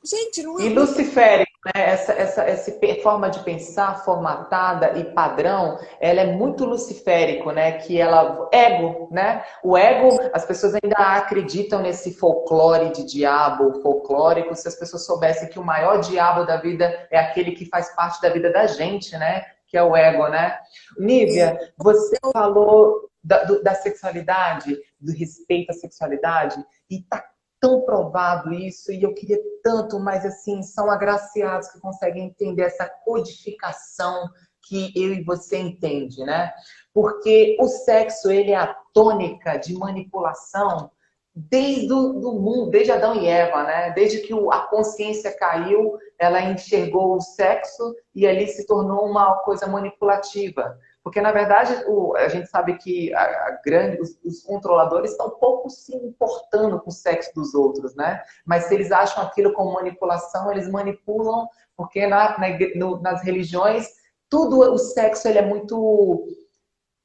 Gente, 0.04 0.42
não 0.44 0.60
é. 0.60 0.64
E 0.64 0.70
luciférico, 0.70 1.52
né? 1.66 1.72
Essa, 1.76 2.14
essa, 2.14 2.50
esse 2.50 2.80
forma 3.02 3.30
de 3.30 3.44
pensar 3.44 4.04
formatada 4.06 4.98
e 4.98 5.04
padrão, 5.14 5.78
ela 6.00 6.22
é 6.22 6.26
muito 6.26 6.64
luciférico, 6.64 7.52
né? 7.52 7.74
Que 7.74 8.00
ela 8.00 8.48
ego, 8.52 9.10
né? 9.12 9.44
O 9.62 9.78
ego, 9.78 10.18
as 10.34 10.46
pessoas 10.46 10.74
ainda 10.82 10.96
acreditam 10.96 11.82
nesse 11.82 12.14
folclore 12.14 12.92
de 12.92 13.04
diabo 13.04 13.82
folclórico. 13.82 14.56
Se 14.56 14.68
as 14.68 14.76
pessoas 14.76 15.06
soubessem 15.06 15.50
que 15.50 15.60
o 15.60 15.66
maior 15.66 16.00
diabo 16.00 16.46
da 16.46 16.58
vida 16.58 17.08
é 17.12 17.20
aquele 17.20 17.52
que 17.52 17.66
faz 17.66 17.94
parte 17.94 18.22
da 18.22 18.30
vida 18.30 18.52
da 18.52 18.68
gente, 18.68 19.18
né? 19.18 19.46
Que 19.70 19.78
é 19.78 19.84
o 19.84 19.96
ego, 19.96 20.28
né? 20.28 20.58
Nívia, 20.98 21.58
você 21.78 22.18
falou 22.34 23.10
da, 23.24 23.44
do, 23.44 23.64
da 23.64 23.76
sexualidade, 23.76 24.78
do 25.00 25.14
respeito 25.14 25.70
à 25.70 25.74
sexualidade, 25.74 26.64
e 26.90 27.04
tá 27.04 27.24
tão 27.60 27.82
provado 27.82 28.54
isso, 28.54 28.92
e 28.92 29.04
eu 29.04 29.14
queria 29.14 29.38
tanto, 29.64 30.00
mas 30.00 30.26
assim, 30.26 30.64
são 30.64 30.90
agraciados 30.90 31.70
que 31.70 31.80
conseguem 31.80 32.28
entender 32.28 32.64
essa 32.64 32.88
codificação 32.88 34.30
que 34.64 34.94
eu 34.96 35.14
e 35.14 35.24
você 35.24 35.58
entende, 35.58 36.24
né? 36.24 36.54
Porque 36.94 37.58
o 37.60 37.68
sexo, 37.68 38.32
ele 38.32 38.52
é 38.52 38.58
a 38.58 38.74
tônica 38.94 39.58
de 39.58 39.74
manipulação 39.74 40.92
desde 41.36 41.92
o 41.94 42.14
do 42.14 42.34
mundo, 42.34 42.72
desde 42.72 42.92
Adão 42.92 43.16
e 43.16 43.28
Eva, 43.28 43.64
né? 43.64 43.92
Desde 43.92 44.20
que 44.20 44.34
a 44.52 44.60
consciência 44.62 45.36
caiu, 45.38 45.98
ela 46.18 46.42
enxergou 46.42 47.16
o 47.16 47.22
sexo 47.22 47.96
e 48.14 48.28
ali 48.28 48.48
se 48.48 48.66
tornou 48.66 49.06
uma 49.06 49.36
coisa 49.38 49.68
manipulativa. 49.68 50.78
Porque, 51.04 51.22
na 51.22 51.32
verdade, 51.32 51.74
o, 51.88 52.16
a 52.16 52.28
gente 52.28 52.48
sabe 52.50 52.78
que 52.78 53.14
a, 53.14 53.22
a 53.22 53.62
grande, 53.66 54.02
os, 54.02 54.20
os, 54.24 54.44
controladores 54.44 55.12
estão 55.12 55.30
pouco 55.30 55.70
se 55.70 55.96
importando 55.96 56.80
com 56.82 56.90
o 56.90 56.94
sexo 56.94 57.34
dos 57.34 57.54
outros, 57.56 57.96
né? 57.96 58.22
Mas 58.46 58.66
se 58.66 58.76
eles 58.76 58.92
acham 58.92 59.24
aquilo 59.24 59.54
como 59.54 59.74
manipulação, 59.74 60.52
eles 60.52 60.70
manipulam, 60.70 61.48
porque 61.76 62.06
na, 62.06 62.38
na, 62.38 62.48
no, 62.76 63.02
nas 63.02 63.24
religiões, 63.24 63.88
tudo, 64.30 64.60
o 64.60 64.78
sexo, 64.78 65.28
ele 65.28 65.40
é 65.40 65.46
muito... 65.46 66.28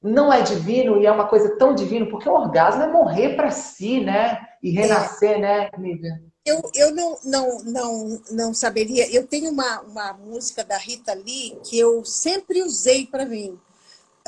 Não 0.05 0.31
é 0.31 0.43
divino 0.43 1.01
e 1.01 1.07
é 1.07 1.11
uma 1.11 1.27
coisa 1.27 1.57
tão 1.57 1.75
divina, 1.75 2.05
porque 2.05 2.29
o 2.29 2.35
orgasmo 2.35 2.83
é 2.83 2.93
morrer 2.93 3.37
para 3.37 3.51
si, 3.51 4.01
né? 4.01 4.47
E 4.63 4.71
renascer, 4.71 5.37
é. 5.37 5.39
né, 5.39 5.71
Nívia? 5.79 6.23
Eu, 6.45 6.71
eu 6.75 6.95
não, 6.95 7.19
não, 7.25 7.59
não, 7.65 8.23
não 8.31 8.55
saberia. 8.55 9.11
Eu 9.11 9.27
tenho 9.27 9.51
uma, 9.51 9.81
uma 9.81 10.13
música 10.13 10.63
da 10.63 10.77
Rita 10.77 11.15
Lee 11.15 11.59
que 11.65 11.79
eu 11.79 12.05
sempre 12.05 12.63
usei 12.63 13.07
para 13.07 13.25
mim 13.25 13.59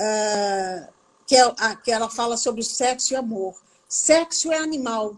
uh, 0.01 0.89
que, 1.27 1.37
é, 1.37 1.77
que 1.85 1.93
ela 1.93 2.09
fala 2.09 2.39
sobre 2.39 2.63
sexo 2.63 3.13
e 3.13 3.17
amor. 3.17 3.55
Sexo 3.87 4.51
é 4.51 4.57
animal. 4.57 5.15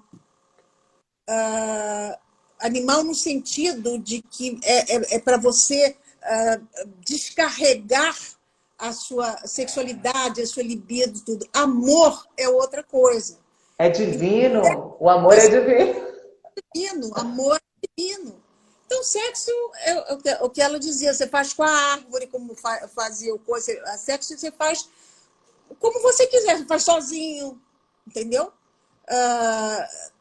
Uh, 1.31 2.19
animal 2.59 3.05
no 3.05 3.15
sentido 3.15 3.97
de 3.97 4.23
que 4.23 4.59
é, 4.65 4.97
é, 4.97 5.17
é 5.17 5.19
para 5.21 5.37
você 5.37 5.97
uh, 6.25 6.89
descarregar 7.07 8.17
a 8.79 8.93
sua 8.93 9.37
sexualidade, 9.47 10.41
a 10.41 10.47
sua 10.47 10.63
libido, 10.63 11.21
tudo. 11.21 11.47
Amor 11.53 12.27
é 12.37 12.49
outra 12.49 12.83
coisa. 12.83 13.39
É 13.79 13.89
divino. 13.89 14.63
O 14.99 15.09
amor 15.09 15.35
é 15.35 15.49
divino. 15.49 16.09
Divino. 16.75 17.11
Amor 17.15 17.57
é 17.57 17.89
divino. 17.97 18.41
Então, 18.87 19.03
sexo 19.03 19.51
é 19.85 20.43
o 20.43 20.49
que 20.49 20.63
ela 20.63 20.79
dizia, 20.79 21.13
você 21.13 21.27
faz 21.27 21.53
com 21.53 21.63
a 21.63 21.71
árvore, 21.71 22.27
como 22.27 22.57
fazia 22.95 23.35
o 23.35 23.39
coisa, 23.39 23.71
sexo 23.99 24.37
você 24.37 24.51
faz 24.51 24.89
como 25.79 26.01
você 26.01 26.27
quiser, 26.27 26.57
você 26.57 26.65
faz 26.65 26.83
sozinho, 26.85 27.61
entendeu? 28.07 28.53
Uh, 29.11 30.13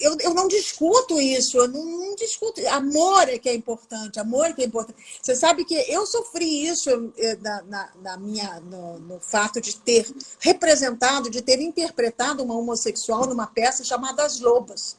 eu, 0.00 0.16
eu 0.20 0.34
não 0.34 0.48
discuto 0.48 1.20
isso, 1.20 1.58
eu 1.58 1.68
não, 1.68 1.84
não, 1.84 2.16
discuto. 2.16 2.60
Amor 2.68 3.28
é 3.28 3.38
que 3.38 3.48
é 3.48 3.54
importante, 3.54 4.18
amor 4.18 4.46
é 4.46 4.52
que 4.52 4.62
é 4.62 4.64
importante. 4.64 4.98
Você 5.20 5.34
sabe 5.34 5.64
que 5.64 5.74
eu 5.74 6.06
sofri 6.06 6.66
isso 6.66 7.12
na, 7.40 7.62
na, 7.62 7.90
na 8.02 8.16
minha, 8.16 8.60
no, 8.60 8.98
no, 8.98 9.20
fato 9.20 9.60
de 9.60 9.76
ter 9.76 10.06
representado, 10.40 11.30
de 11.30 11.42
ter 11.42 11.60
interpretado 11.60 12.42
uma 12.42 12.56
homossexual 12.56 13.26
numa 13.26 13.46
peça 13.46 13.84
chamada 13.84 14.24
As 14.24 14.40
Lobas. 14.40 14.96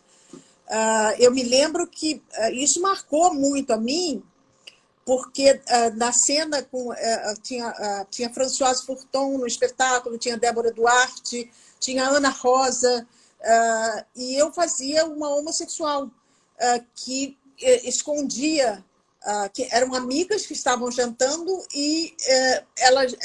Uh, 0.68 1.14
eu 1.20 1.32
me 1.32 1.44
lembro 1.44 1.86
que 1.86 2.22
uh, 2.40 2.54
isso 2.54 2.82
marcou 2.82 3.34
muito 3.34 3.72
a 3.72 3.78
mim, 3.78 4.24
porque 5.06 5.52
uh, 5.52 5.98
na 5.98 6.12
cena 6.12 6.64
com, 6.64 6.90
tinha, 7.42 8.08
tinha 8.10 8.34
Françoise 8.34 8.86
Furton 8.86 9.38
no 9.38 9.46
espetáculo, 9.46 10.18
tinha 10.18 10.38
Débora 10.38 10.72
Duarte, 10.72 11.52
tinha 11.80 12.08
Ana 12.08 12.30
Rosa, 12.30 13.06
e 14.16 14.36
eu 14.36 14.52
fazia 14.54 15.06
uma 15.06 15.30
homossexual 15.30 16.10
que 16.96 17.38
escondia, 17.84 18.84
que 19.54 19.68
eram 19.72 19.94
amigas 19.96 20.46
que 20.46 20.54
estavam 20.54 20.92
jantando 20.92 21.66
e 21.74 22.16
elas, 22.78 23.16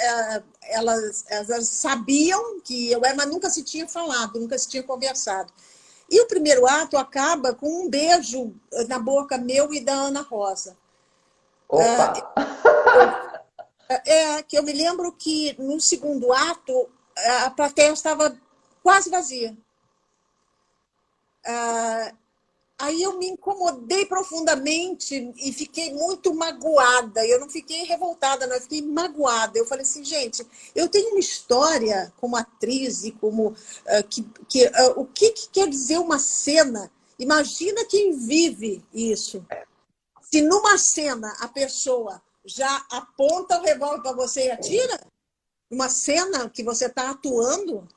elas, 0.63 1.25
elas 1.29 1.69
sabiam 1.69 2.61
que 2.61 2.91
eu 2.91 3.05
era, 3.05 3.15
mas 3.15 3.29
nunca 3.29 3.49
se 3.51 3.63
tinha 3.63 3.87
falado, 3.87 4.41
nunca 4.41 4.59
se 4.59 4.69
tinha 4.69 4.83
conversado. 4.83 5.53
E 6.11 6.21
o 6.23 6.27
primeiro 6.27 6.67
ato 6.67 6.97
acaba 6.97 7.55
com 7.55 7.85
um 7.85 7.91
beijo 7.91 8.55
na 8.89 8.99
boca 8.99 9.37
meu 9.37 9.73
e 9.75 9.81
da 9.81 9.93
Ana 9.93 10.23
Rosa. 10.23 10.77
Opa! 11.69 12.35
É, 13.89 14.37
é, 14.37 14.43
que 14.43 14.57
eu 14.59 14.63
me 14.63 14.73
lembro 14.73 15.13
que 15.13 15.55
no 15.59 15.81
segundo 15.81 16.33
ato 16.33 16.89
a 17.45 17.51
plateia 17.51 17.93
estava 17.93 18.37
quase 18.83 19.11
vazia. 19.11 19.57
Ah, 21.49 22.13
Aí 22.81 23.03
eu 23.03 23.19
me 23.19 23.27
incomodei 23.27 24.07
profundamente 24.07 25.33
e 25.37 25.53
fiquei 25.53 25.93
muito 25.93 26.33
magoada. 26.33 27.27
Eu 27.27 27.41
não 27.41 27.51
fiquei 27.51 27.83
revoltada, 27.83 28.47
não, 28.47 28.55
eu 28.55 28.61
fiquei 28.61 28.81
magoada. 28.81 29.59
Eu 29.59 29.67
falei 29.67 29.83
assim, 29.83 30.05
gente, 30.05 30.47
eu 30.77 30.89
tenho 30.89 31.11
uma 31.11 31.19
história 31.19 32.13
como 32.19 32.37
atriz 32.37 33.03
e 33.03 33.11
como. 33.11 33.49
Uh, 33.49 34.09
que, 34.09 34.23
que, 34.49 34.67
uh, 34.67 34.93
o 34.95 35.05
que, 35.07 35.31
que 35.33 35.49
quer 35.49 35.69
dizer 35.69 35.99
uma 35.99 36.21
cena? 36.21 36.89
Imagina 37.19 37.85
quem 37.85 38.17
vive 38.17 38.85
isso. 38.95 39.45
Se 40.23 40.41
numa 40.41 40.79
cena 40.79 41.37
a 41.41 41.49
pessoa 41.49 42.23
já 42.45 42.87
aponta 42.93 43.59
o 43.59 43.65
revólver 43.65 44.03
para 44.03 44.13
você 44.13 44.47
e 44.47 44.51
atira, 44.53 45.01
uma 45.69 45.89
cena 45.89 46.49
que 46.49 46.63
você 46.63 46.87
está 46.87 47.11
atuando, 47.11 47.89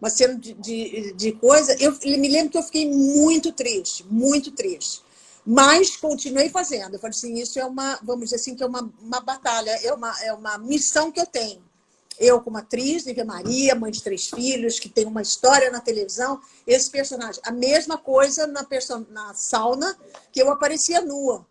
uma 0.00 0.10
cena 0.10 0.34
de, 0.34 0.54
de, 0.54 1.12
de 1.14 1.32
coisa. 1.32 1.76
Eu 1.80 1.92
me 2.02 2.28
lembro 2.28 2.50
que 2.50 2.58
eu 2.58 2.62
fiquei 2.62 2.90
muito 2.90 3.52
triste, 3.52 4.04
muito 4.08 4.50
triste. 4.50 5.02
Mas 5.44 5.96
continuei 5.96 6.48
fazendo. 6.48 6.94
Eu 6.94 6.98
falei 6.98 7.16
assim, 7.16 7.34
isso 7.38 7.58
é 7.58 7.64
uma, 7.64 7.98
vamos 8.02 8.24
dizer 8.24 8.36
assim, 8.36 8.54
que 8.54 8.62
é 8.62 8.66
uma, 8.66 8.90
uma 9.00 9.20
batalha, 9.20 9.70
é 9.82 9.92
uma, 9.92 10.24
é 10.24 10.32
uma 10.32 10.58
missão 10.58 11.12
que 11.12 11.20
eu 11.20 11.26
tenho. 11.26 11.64
Eu, 12.18 12.40
como 12.40 12.56
atriz, 12.56 13.04
Nívia 13.04 13.24
Maria, 13.24 13.74
mãe 13.74 13.92
de 13.92 14.02
três 14.02 14.28
filhos, 14.28 14.80
que 14.80 14.88
tem 14.88 15.04
uma 15.04 15.22
história 15.22 15.70
na 15.70 15.80
televisão, 15.80 16.40
esse 16.66 16.90
personagem. 16.90 17.40
A 17.44 17.52
mesma 17.52 17.98
coisa 17.98 18.46
na, 18.46 18.66
na 19.10 19.34
sauna, 19.34 19.96
que 20.32 20.40
eu 20.40 20.50
aparecia 20.50 21.02
nua. 21.02 21.46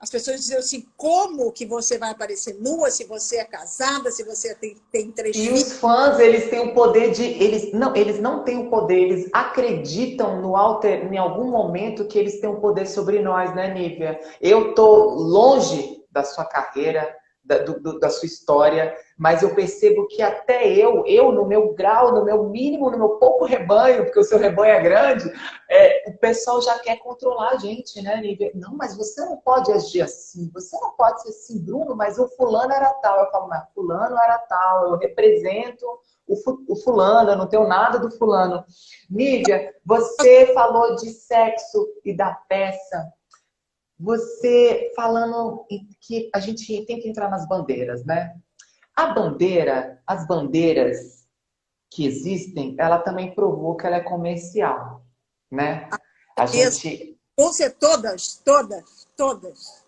As 0.00 0.10
pessoas 0.10 0.36
diziam 0.36 0.60
assim, 0.60 0.86
como 0.96 1.50
que 1.50 1.66
você 1.66 1.98
vai 1.98 2.10
aparecer 2.10 2.54
nua 2.60 2.88
se 2.88 3.04
você 3.04 3.38
é 3.38 3.44
casada, 3.44 4.12
se 4.12 4.22
você 4.22 4.54
tem, 4.54 4.76
tem 4.92 5.10
três 5.10 5.34
e 5.34 5.50
os 5.50 5.72
fãs, 5.72 6.20
eles 6.20 6.48
têm 6.48 6.60
o 6.60 6.72
poder 6.72 7.10
de... 7.10 7.24
Eles 7.24 7.72
não, 7.72 7.96
eles 7.96 8.20
não 8.20 8.44
têm 8.44 8.58
o 8.58 8.70
poder, 8.70 8.94
eles 8.94 9.28
acreditam 9.32 10.40
no 10.40 10.54
alter, 10.54 11.12
em 11.12 11.18
algum 11.18 11.50
momento 11.50 12.06
que 12.06 12.16
eles 12.16 12.40
têm 12.40 12.48
o 12.48 12.60
poder 12.60 12.86
sobre 12.86 13.20
nós, 13.20 13.52
né, 13.56 13.74
Nívia? 13.74 14.20
Eu 14.40 14.72
tô 14.72 14.86
longe 15.14 16.04
da 16.12 16.22
sua 16.22 16.44
carreira, 16.44 17.12
da, 17.48 17.58
do, 17.58 17.98
da 17.98 18.10
sua 18.10 18.26
história, 18.26 18.94
mas 19.16 19.42
eu 19.42 19.54
percebo 19.54 20.06
que 20.06 20.20
até 20.20 20.70
eu, 20.70 21.02
eu 21.06 21.32
no 21.32 21.46
meu 21.46 21.72
grau, 21.72 22.14
no 22.14 22.24
meu 22.24 22.44
mínimo, 22.50 22.90
no 22.90 22.98
meu 22.98 23.08
pouco 23.12 23.46
rebanho, 23.46 24.04
porque 24.04 24.20
o 24.20 24.24
seu 24.24 24.38
rebanho 24.38 24.74
é 24.74 24.80
grande, 24.82 25.32
é, 25.70 26.10
o 26.10 26.18
pessoal 26.18 26.60
já 26.60 26.78
quer 26.78 26.98
controlar 26.98 27.52
a 27.52 27.56
gente, 27.56 28.02
né, 28.02 28.20
Nívia? 28.20 28.52
Não, 28.54 28.76
mas 28.76 28.94
você 28.94 29.24
não 29.24 29.38
pode 29.38 29.72
agir 29.72 30.02
assim, 30.02 30.50
você 30.52 30.76
não 30.78 30.90
pode 30.90 31.22
ser 31.22 31.30
assim, 31.30 31.64
Bruno, 31.64 31.96
mas 31.96 32.18
o 32.18 32.28
fulano 32.28 32.72
era 32.72 32.92
tal. 32.94 33.18
Eu 33.24 33.30
falo, 33.30 33.48
mas 33.48 33.64
fulano 33.74 34.16
era 34.18 34.38
tal, 34.40 34.90
eu 34.90 34.98
represento 34.98 35.86
o, 36.28 36.76
fulano, 36.76 37.30
eu 37.30 37.36
não 37.38 37.46
tenho 37.46 37.66
nada 37.66 37.98
do 37.98 38.10
fulano. 38.10 38.62
Nívia, 39.10 39.74
você 39.84 40.46
falou 40.52 40.94
de 40.96 41.08
sexo 41.08 41.88
e 42.04 42.14
da 42.14 42.34
peça 42.46 43.10
você 43.98 44.92
falando 44.94 45.66
que 46.00 46.30
a 46.34 46.40
gente 46.40 46.84
tem 46.86 47.00
que 47.00 47.08
entrar 47.08 47.28
nas 47.28 47.48
bandeiras, 47.48 48.04
né? 48.04 48.36
A 48.94 49.12
bandeira, 49.12 50.00
as 50.06 50.26
bandeiras 50.26 51.26
que 51.90 52.06
existem, 52.06 52.76
ela 52.78 52.98
também 52.98 53.34
provou 53.34 53.76
que 53.76 53.86
ela 53.86 53.96
é 53.96 54.00
comercial, 54.00 55.02
né? 55.50 55.88
A 56.36 56.46
gente... 56.46 57.16
Vão 57.36 57.52
ser 57.52 57.70
todas, 57.70 58.40
todas, 58.44 59.06
todas. 59.16 59.82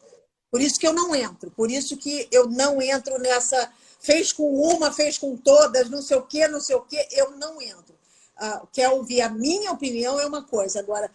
Por 0.51 0.61
isso 0.61 0.79
que 0.79 0.87
eu 0.87 0.93
não 0.93 1.15
entro, 1.15 1.51
por 1.51 1.71
isso 1.71 1.97
que 1.97 2.29
eu 2.33 2.49
não 2.49 2.81
entro 2.83 3.19
nessa 3.19 3.73
fez 4.01 4.33
com 4.33 4.51
uma, 4.55 4.91
fez 4.93 5.19
com 5.19 5.37
todas, 5.37 5.91
não 5.91 6.01
sei 6.01 6.17
o 6.17 6.23
quê, 6.23 6.49
não 6.49 6.61
sei 6.61 6.75
o 6.75 6.83
quê, 6.83 7.07
eu 7.13 7.33
não 7.33 7.61
entro. 7.61 7.95
Uh, 8.41 8.67
quer 8.73 8.89
ouvir 8.89 9.21
a 9.21 9.29
minha 9.29 9.71
opinião 9.71 10.19
é 10.19 10.27
uma 10.27 10.43
coisa, 10.43 10.81
agora 10.81 11.11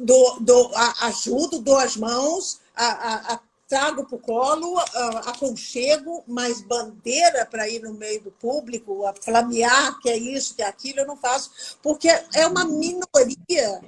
do, 0.00 0.38
do, 0.40 0.70
ajudo, 1.02 1.60
dou 1.60 1.78
as 1.78 1.96
mãos, 1.96 2.60
a, 2.74 3.34
a, 3.34 3.40
trago 3.68 4.04
para 4.04 4.16
o 4.16 4.20
colo, 4.20 4.78
aconchego, 5.26 6.22
mas 6.26 6.60
bandeira 6.60 7.44
para 7.46 7.68
ir 7.68 7.82
no 7.82 7.94
meio 7.94 8.22
do 8.22 8.30
público, 8.30 9.04
a 9.04 9.14
flamear 9.14 9.98
que 10.00 10.08
é 10.08 10.16
isso, 10.16 10.54
que 10.54 10.62
é 10.62 10.66
aquilo, 10.66 11.00
eu 11.00 11.06
não 11.06 11.16
faço, 11.16 11.78
porque 11.82 12.08
é 12.08 12.46
uma 12.46 12.64
minoria, 12.64 13.80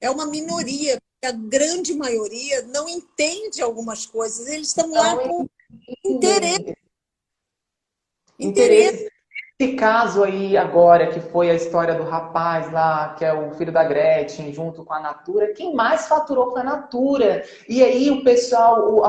é 0.00 0.10
uma 0.10 0.26
minoria, 0.26 1.00
a 1.24 1.30
grande 1.30 1.94
maioria 1.94 2.62
não 2.62 2.88
entende 2.88 3.62
algumas 3.62 4.04
coisas, 4.04 4.48
eles 4.48 4.68
estão 4.68 4.90
lá 4.90 5.16
com 5.16 5.48
interesse. 6.04 6.76
Interesse. 8.38 9.12
Esse 9.58 9.76
caso 9.76 10.24
aí 10.24 10.56
agora, 10.56 11.08
que 11.08 11.20
foi 11.20 11.48
a 11.48 11.54
história 11.54 11.94
do 11.94 12.02
rapaz 12.02 12.72
lá, 12.72 13.14
que 13.14 13.24
é 13.24 13.32
o 13.32 13.52
filho 13.52 13.70
da 13.70 13.84
Gretchen, 13.84 14.52
junto 14.52 14.84
com 14.84 14.92
a 14.92 14.98
Natura, 14.98 15.52
quem 15.52 15.74
mais 15.74 16.08
faturou 16.08 16.50
foi 16.50 16.62
a 16.62 16.64
Natura. 16.64 17.44
E 17.68 17.82
aí 17.82 18.10
o 18.10 18.24
pessoal, 18.24 19.00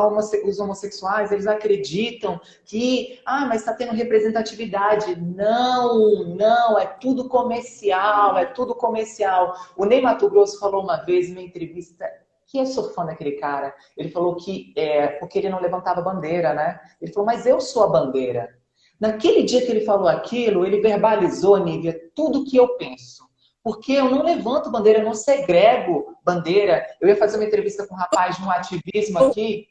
os 0.46 0.60
homossexuais, 0.60 1.32
eles 1.32 1.48
acreditam 1.48 2.40
que, 2.66 3.20
ah, 3.26 3.46
mas 3.48 3.62
está 3.62 3.74
tendo 3.74 3.94
representatividade. 3.94 5.16
Não, 5.20 6.24
não, 6.36 6.78
é 6.78 6.86
tudo 6.86 7.28
comercial, 7.28 8.38
é 8.38 8.46
tudo 8.46 8.76
comercial. 8.76 9.56
O 9.76 9.86
Ney 9.86 10.02
Mato 10.02 10.30
Grosso 10.30 10.60
falou 10.60 10.84
uma 10.84 10.98
vez 10.98 11.30
em 11.30 11.32
uma 11.32 11.42
entrevista 11.42 12.06
que 12.46 12.60
eu 12.60 12.68
sou 12.68 12.92
fã 12.94 13.06
daquele 13.06 13.34
cara. 13.34 13.74
Ele 13.98 14.10
falou 14.10 14.36
que 14.36 14.72
é 14.78 15.08
porque 15.08 15.40
ele 15.40 15.50
não 15.50 15.60
levantava 15.62 16.02
bandeira, 16.02 16.54
né? 16.54 16.80
Ele 17.02 17.12
falou, 17.12 17.26
mas 17.26 17.48
eu 17.48 17.60
sou 17.60 17.86
a 17.86 17.88
bandeira. 17.88 18.62
Naquele 19.04 19.44
dia 19.44 19.66
que 19.66 19.70
ele 19.70 19.84
falou 19.84 20.08
aquilo, 20.08 20.66
ele 20.66 20.80
verbalizou, 20.80 21.58
Nívia, 21.58 22.10
tudo 22.16 22.46
que 22.46 22.56
eu 22.56 22.78
penso. 22.78 23.28
Porque 23.62 23.92
eu 23.92 24.10
não 24.10 24.24
levanto 24.24 24.72
bandeira, 24.72 25.00
eu 25.00 25.04
não 25.04 25.14
segrego 25.14 26.16
bandeira. 26.24 26.88
Eu 27.02 27.10
ia 27.10 27.18
fazer 27.18 27.36
uma 27.36 27.44
entrevista 27.44 27.86
com 27.86 27.96
um 27.96 27.98
rapaz 27.98 28.38
de 28.38 28.44
um 28.44 28.50
ativismo 28.50 29.20
aqui. 29.20 29.68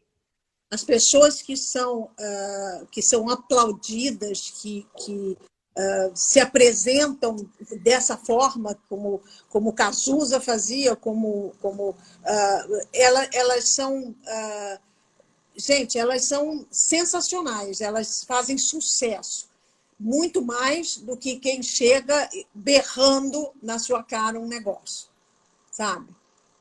As 0.71 0.85
pessoas 0.85 1.41
que 1.41 1.57
são, 1.57 2.03
uh, 2.03 2.87
que 2.91 3.01
são 3.01 3.31
aplaudidas, 3.31 4.51
que, 4.61 4.87
que 4.99 5.39
uh, 5.79 6.13
se 6.15 6.39
apresentam 6.39 7.37
dessa 7.83 8.19
forma, 8.19 8.79
como, 8.87 9.23
como 9.49 9.73
Cazuza 9.73 10.43
fazia, 10.43 10.95
como, 10.95 11.55
como 11.63 11.93
uh, 11.93 12.87
ela, 12.93 13.27
elas 13.33 13.71
são 13.71 14.15
gente, 15.57 15.99
elas 15.99 16.25
são 16.25 16.67
sensacionais, 16.71 17.81
elas 17.81 18.25
fazem 18.25 18.59
sucesso. 18.59 19.51
Muito 19.99 20.43
mais 20.43 20.97
do 20.97 21.17
que 21.17 21.39
quem 21.39 21.63
chega 21.63 22.29
berrando 22.53 23.53
na 23.63 23.79
sua 23.79 24.03
cara 24.03 24.41
um 24.41 24.49
negócio, 24.49 25.09
sabe? 25.71 26.09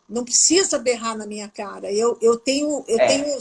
Não 0.08 0.24
precisa 0.24 0.78
berrar 0.78 1.18
na 1.18 1.26
minha 1.26 1.50
cara. 1.50 1.92
Eu, 1.92 2.18
eu 2.22 2.38
tenho 2.38 2.84
eu 2.88 3.00
é. 3.00 3.08
tenho 3.08 3.40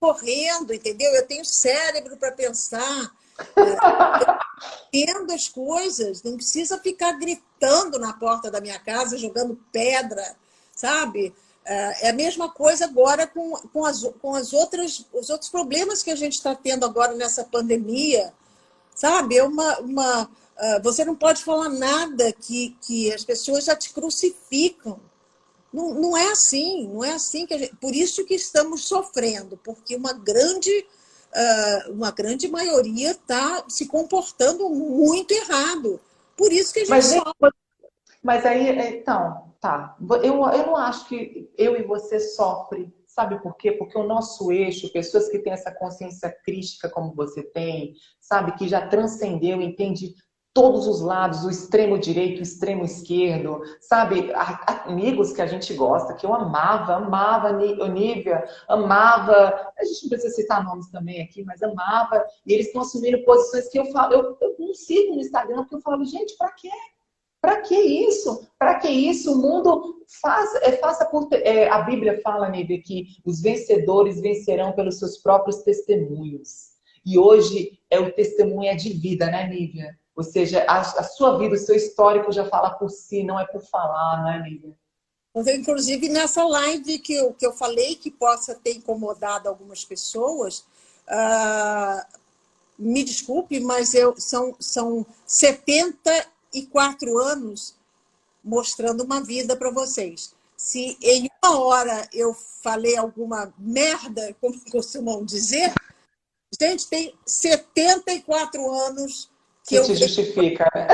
correndo, 0.00 0.72
entendeu? 0.72 1.12
Eu 1.14 1.26
tenho 1.26 1.44
cérebro 1.44 2.16
para 2.16 2.32
pensar. 2.32 3.14
Entendo 4.92 5.32
as 5.32 5.48
coisas, 5.48 6.22
não 6.22 6.36
precisa 6.36 6.78
ficar 6.78 7.12
gritando 7.12 7.98
na 7.98 8.12
porta 8.12 8.50
da 8.50 8.60
minha 8.60 8.78
casa, 8.78 9.16
jogando 9.16 9.60
pedra, 9.70 10.36
sabe? 10.74 11.32
É, 11.70 12.08
a 12.08 12.12
mesma 12.14 12.48
coisa 12.48 12.86
agora 12.86 13.26
com, 13.26 13.52
com, 13.70 13.84
as, 13.84 14.02
com 14.22 14.34
as 14.34 14.54
outras, 14.54 15.04
os 15.12 15.28
outros 15.28 15.50
problemas 15.50 16.02
que 16.02 16.10
a 16.10 16.16
gente 16.16 16.32
está 16.32 16.54
tendo 16.54 16.86
agora 16.86 17.14
nessa 17.14 17.44
pandemia. 17.44 18.32
Sabe? 18.94 19.36
É 19.36 19.44
uma, 19.44 19.78
uma, 19.80 20.30
é, 20.56 20.80
você 20.80 21.04
não 21.04 21.14
pode 21.14 21.44
falar 21.44 21.68
nada 21.68 22.32
que, 22.32 22.74
que 22.80 23.12
as 23.12 23.22
pessoas 23.22 23.66
já 23.66 23.76
te 23.76 23.92
crucificam. 23.92 24.98
Não, 25.70 25.92
não 25.92 26.16
é 26.16 26.32
assim, 26.32 26.88
não 26.88 27.04
é 27.04 27.12
assim 27.12 27.46
que 27.46 27.58
gente, 27.58 27.76
por 27.76 27.94
isso 27.94 28.24
que 28.24 28.34
estamos 28.34 28.88
sofrendo, 28.88 29.60
porque 29.62 29.94
uma 29.94 30.14
grande, 30.14 30.70
uh, 30.70 31.92
uma 31.92 32.10
grande 32.10 32.48
maioria 32.48 33.10
está 33.10 33.62
se 33.68 33.84
comportando 33.84 34.70
muito 34.70 35.32
errado. 35.32 36.00
Por 36.34 36.50
isso 36.50 36.72
que 36.72 36.80
a 36.80 36.84
gente 36.84 37.20
Mas, 37.40 37.52
mas 38.22 38.44
aí, 38.44 38.98
então, 38.98 39.54
tá. 39.60 39.96
Eu, 40.22 40.42
eu 40.44 40.66
não 40.66 40.76
acho 40.76 41.08
que 41.08 41.50
eu 41.56 41.76
e 41.76 41.82
você 41.82 42.18
sofre. 42.20 42.92
Sabe 43.06 43.40
por 43.42 43.56
quê? 43.56 43.72
Porque 43.72 43.98
o 43.98 44.06
nosso 44.06 44.52
eixo, 44.52 44.92
pessoas 44.92 45.28
que 45.28 45.38
têm 45.38 45.52
essa 45.52 45.72
consciência 45.72 46.30
crítica 46.44 46.88
como 46.88 47.14
você 47.14 47.42
tem, 47.42 47.94
sabe, 48.20 48.52
que 48.52 48.68
já 48.68 48.86
transcendeu, 48.86 49.60
entende 49.60 50.14
todos 50.58 50.88
os 50.88 51.00
lados, 51.00 51.44
o 51.44 51.50
extremo 51.50 51.98
direito, 51.98 52.40
o 52.40 52.42
extremo 52.42 52.84
esquerdo, 52.84 53.60
sabe? 53.80 54.32
Amigos 54.84 55.32
que 55.32 55.40
a 55.40 55.46
gente 55.46 55.72
gosta, 55.74 56.14
que 56.14 56.26
eu 56.26 56.34
amava, 56.34 56.96
amava 56.96 57.52
Nívia, 57.52 58.44
amava, 58.68 59.72
a 59.78 59.84
gente 59.84 60.02
não 60.02 60.08
precisa 60.08 60.34
citar 60.34 60.64
nomes 60.64 60.90
também 60.90 61.22
aqui, 61.22 61.44
mas 61.44 61.62
amava, 61.62 62.24
e 62.44 62.52
eles 62.52 62.66
estão 62.66 62.82
assumindo 62.82 63.24
posições 63.24 63.68
que 63.68 63.78
eu 63.78 63.86
falo, 63.92 64.14
eu, 64.14 64.36
eu 64.40 64.56
não 64.58 64.74
sigo 64.74 65.14
no 65.14 65.20
Instagram, 65.20 65.58
porque 65.58 65.76
eu 65.76 65.80
falo, 65.80 66.04
gente, 66.04 66.36
pra 66.36 66.50
quê? 66.52 66.70
Para 67.48 67.62
que 67.62 67.74
isso? 67.74 68.46
Para 68.58 68.78
que 68.78 68.88
isso? 68.88 69.32
O 69.32 69.38
mundo 69.38 70.04
faz, 70.20 70.54
é, 70.56 70.72
faça 70.72 71.06
por. 71.06 71.30
É, 71.32 71.66
a 71.70 71.80
Bíblia 71.80 72.20
fala, 72.22 72.50
Nívia, 72.50 72.82
que 72.82 73.06
os 73.24 73.40
vencedores 73.40 74.20
vencerão 74.20 74.72
pelos 74.72 74.98
seus 74.98 75.16
próprios 75.16 75.62
testemunhos. 75.62 76.72
E 77.06 77.18
hoje 77.18 77.80
é 77.88 77.98
o 77.98 78.12
testemunho 78.12 78.76
de 78.76 78.90
vida, 78.90 79.30
né, 79.30 79.48
Nívia? 79.48 79.98
Ou 80.14 80.22
seja, 80.22 80.62
a, 80.68 80.80
a, 80.80 81.02
sua 81.02 81.38
vida, 81.38 81.54
o 81.54 81.58
seu 81.58 81.74
histórico 81.74 82.30
já 82.30 82.44
fala 82.44 82.68
por 82.72 82.90
si, 82.90 83.22
não 83.22 83.40
é 83.40 83.46
por 83.46 83.62
falar, 83.62 84.20
não 84.20 84.30
é, 84.30 84.42
Nívia? 84.42 84.76
Inclusive, 85.34 86.06
nessa 86.10 86.44
live 86.44 86.98
que 86.98 87.14
eu, 87.14 87.32
que 87.32 87.46
eu 87.46 87.54
falei, 87.54 87.94
que 87.94 88.10
possa 88.10 88.56
ter 88.56 88.76
incomodado 88.76 89.48
algumas 89.48 89.86
pessoas, 89.86 90.66
uh, 91.08 92.18
me 92.78 93.02
desculpe, 93.02 93.58
mas 93.58 93.94
eu, 93.94 94.14
são, 94.18 94.54
são 94.60 95.06
70 95.26 96.36
e 96.52 96.66
quatro 96.66 97.18
anos 97.18 97.76
mostrando 98.42 99.02
uma 99.04 99.22
vida 99.22 99.56
para 99.56 99.70
vocês. 99.70 100.34
Se 100.56 100.96
em 101.02 101.28
uma 101.42 101.60
hora 101.60 102.08
eu 102.12 102.34
falei 102.34 102.96
alguma 102.96 103.52
merda, 103.58 104.34
como 104.40 104.58
costumam 104.70 105.24
dizer, 105.24 105.72
gente, 106.60 106.88
tem 106.88 107.14
74 107.24 108.70
anos 108.70 109.30
que, 109.64 109.80
que 109.80 109.92
eu. 109.92 109.96
justifica, 109.96 110.68
né? 110.74 110.88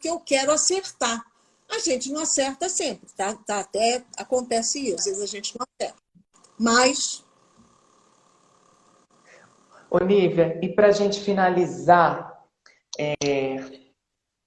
que 0.00 0.08
eu 0.08 0.20
quero 0.20 0.52
acertar. 0.52 1.24
A 1.68 1.80
gente 1.80 2.12
não 2.12 2.20
acerta 2.20 2.68
sempre, 2.68 3.08
tá? 3.16 3.34
tá? 3.34 3.60
Até 3.60 4.04
acontece 4.16 4.78
isso, 4.88 5.00
às 5.00 5.04
vezes 5.04 5.22
a 5.22 5.26
gente 5.26 5.58
não 5.58 5.66
acerta. 5.66 6.00
Mas. 6.58 7.24
Olivia, 9.90 10.58
e 10.62 10.68
para 10.68 10.88
a 10.88 10.92
gente 10.92 11.20
finalizar, 11.20 12.35
é, 12.98 13.56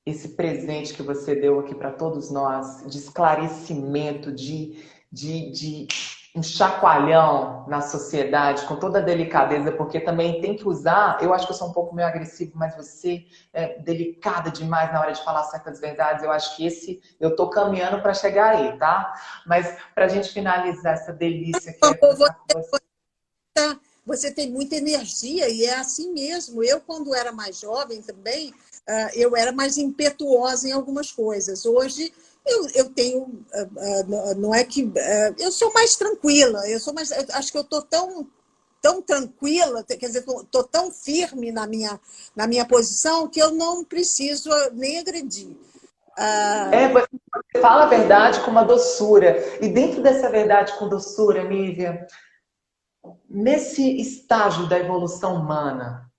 esse 0.06 0.30
presente 0.30 0.93
que 0.93 1.04
você 1.04 1.36
deu 1.36 1.60
aqui 1.60 1.76
para 1.76 1.91
todos 1.91 2.32
nós, 2.32 2.86
de 2.88 2.97
esclarecimento, 2.97 4.32
de, 4.32 4.84
de, 5.12 5.52
de 5.52 5.88
um 6.36 6.43
chacoalhão 6.43 7.66
na 7.68 7.82
sociedade, 7.82 8.66
com 8.66 8.76
toda 8.76 9.00
a 9.00 9.02
delicadeza, 9.02 9.72
porque 9.72 10.00
também 10.00 10.39
tem 10.41 10.56
que 10.56 10.68
usar. 10.68 11.18
Eu 11.22 11.34
acho 11.34 11.45
que 11.45 11.52
eu 11.52 11.58
sou 11.58 11.70
um 11.70 11.74
pouco 11.74 11.95
meio 11.95 12.08
agressivo, 12.08 12.52
mas 12.56 12.76
você 12.76 13.26
é 13.52 13.80
delicada 13.80 14.52
demais 14.52 14.91
na 14.93 15.02
hora 15.02 15.12
de 15.12 15.24
falar 15.24 15.43
certas 15.43 15.80
verdades. 15.80 16.24
Eu 16.24 16.32
acho 16.32 16.56
que 16.56 16.66
esse 16.66 17.02
eu 17.20 17.36
tô 17.36 17.50
caminhando 17.50 18.02
para 18.02 18.14
chegar 18.14 18.56
aí, 18.56 18.78
tá? 18.78 19.14
Mas 19.45 19.76
para 19.93 20.06
a 20.06 20.08
gente 20.08 20.30
finalizar 20.30 20.93
essa 20.93 21.12
delícia 21.12 21.74
que 21.74 21.86
é 21.86 21.97
você, 21.97 22.80
você 24.10 24.32
tem 24.32 24.49
muita 24.49 24.76
energia 24.76 25.47
e 25.47 25.66
é 25.66 25.76
assim 25.76 26.12
mesmo. 26.12 26.64
Eu, 26.64 26.82
quando 26.82 27.14
era 27.14 27.32
mais 27.32 27.60
jovem 27.60 28.01
também, 28.01 28.51
ah, 28.88 29.12
eu 29.14 29.38
era 29.38 29.51
mais 29.51 29.78
impetuosa 29.78 30.68
em 30.68 30.72
algumas 30.72 31.12
coisas. 31.12 31.64
Hoje, 31.64 32.12
eu, 32.45 32.68
eu 32.74 32.89
tenho. 32.89 33.45
Ah, 33.53 33.68
ah, 33.78 34.34
não 34.34 34.53
é 34.53 34.64
que. 34.64 34.91
Eu 35.38 35.51
sou 35.51 35.72
mais 35.74 35.95
tranquila, 35.95 36.68
eu 36.68 36.80
sou 36.80 36.91
mais. 36.91 37.12
Eu 37.12 37.24
acho 37.34 37.51
que 37.51 37.57
eu 37.57 37.62
estou 37.62 37.84
tão 37.84 38.28
tão 38.82 39.01
tranquila, 39.01 39.84
quer 39.84 39.97
dizer, 39.97 40.20
estou 40.20 40.64
tão 40.64 40.89
firme 40.89 41.51
na 41.51 41.68
minha, 41.68 41.99
na 42.34 42.47
minha 42.47 42.66
posição 42.66 43.28
que 43.28 43.38
eu 43.38 43.51
não 43.51 43.84
preciso 43.84 44.49
nem 44.72 44.99
agredir. 44.99 45.53
É, 46.18 46.88
você 46.88 47.62
fala 47.62 47.84
a 47.84 47.88
verdade 47.88 48.39
com 48.41 48.51
uma 48.51 48.64
doçura. 48.64 49.38
E 49.62 49.68
dentro 49.68 50.01
dessa 50.01 50.30
verdade 50.30 50.74
com 50.78 50.88
doçura, 50.88 51.43
Nívia, 51.43 52.07
Nesse 53.30 53.99
estágio 53.99 54.68
da 54.68 54.78
evolução 54.78 55.36
humana, 55.36 56.10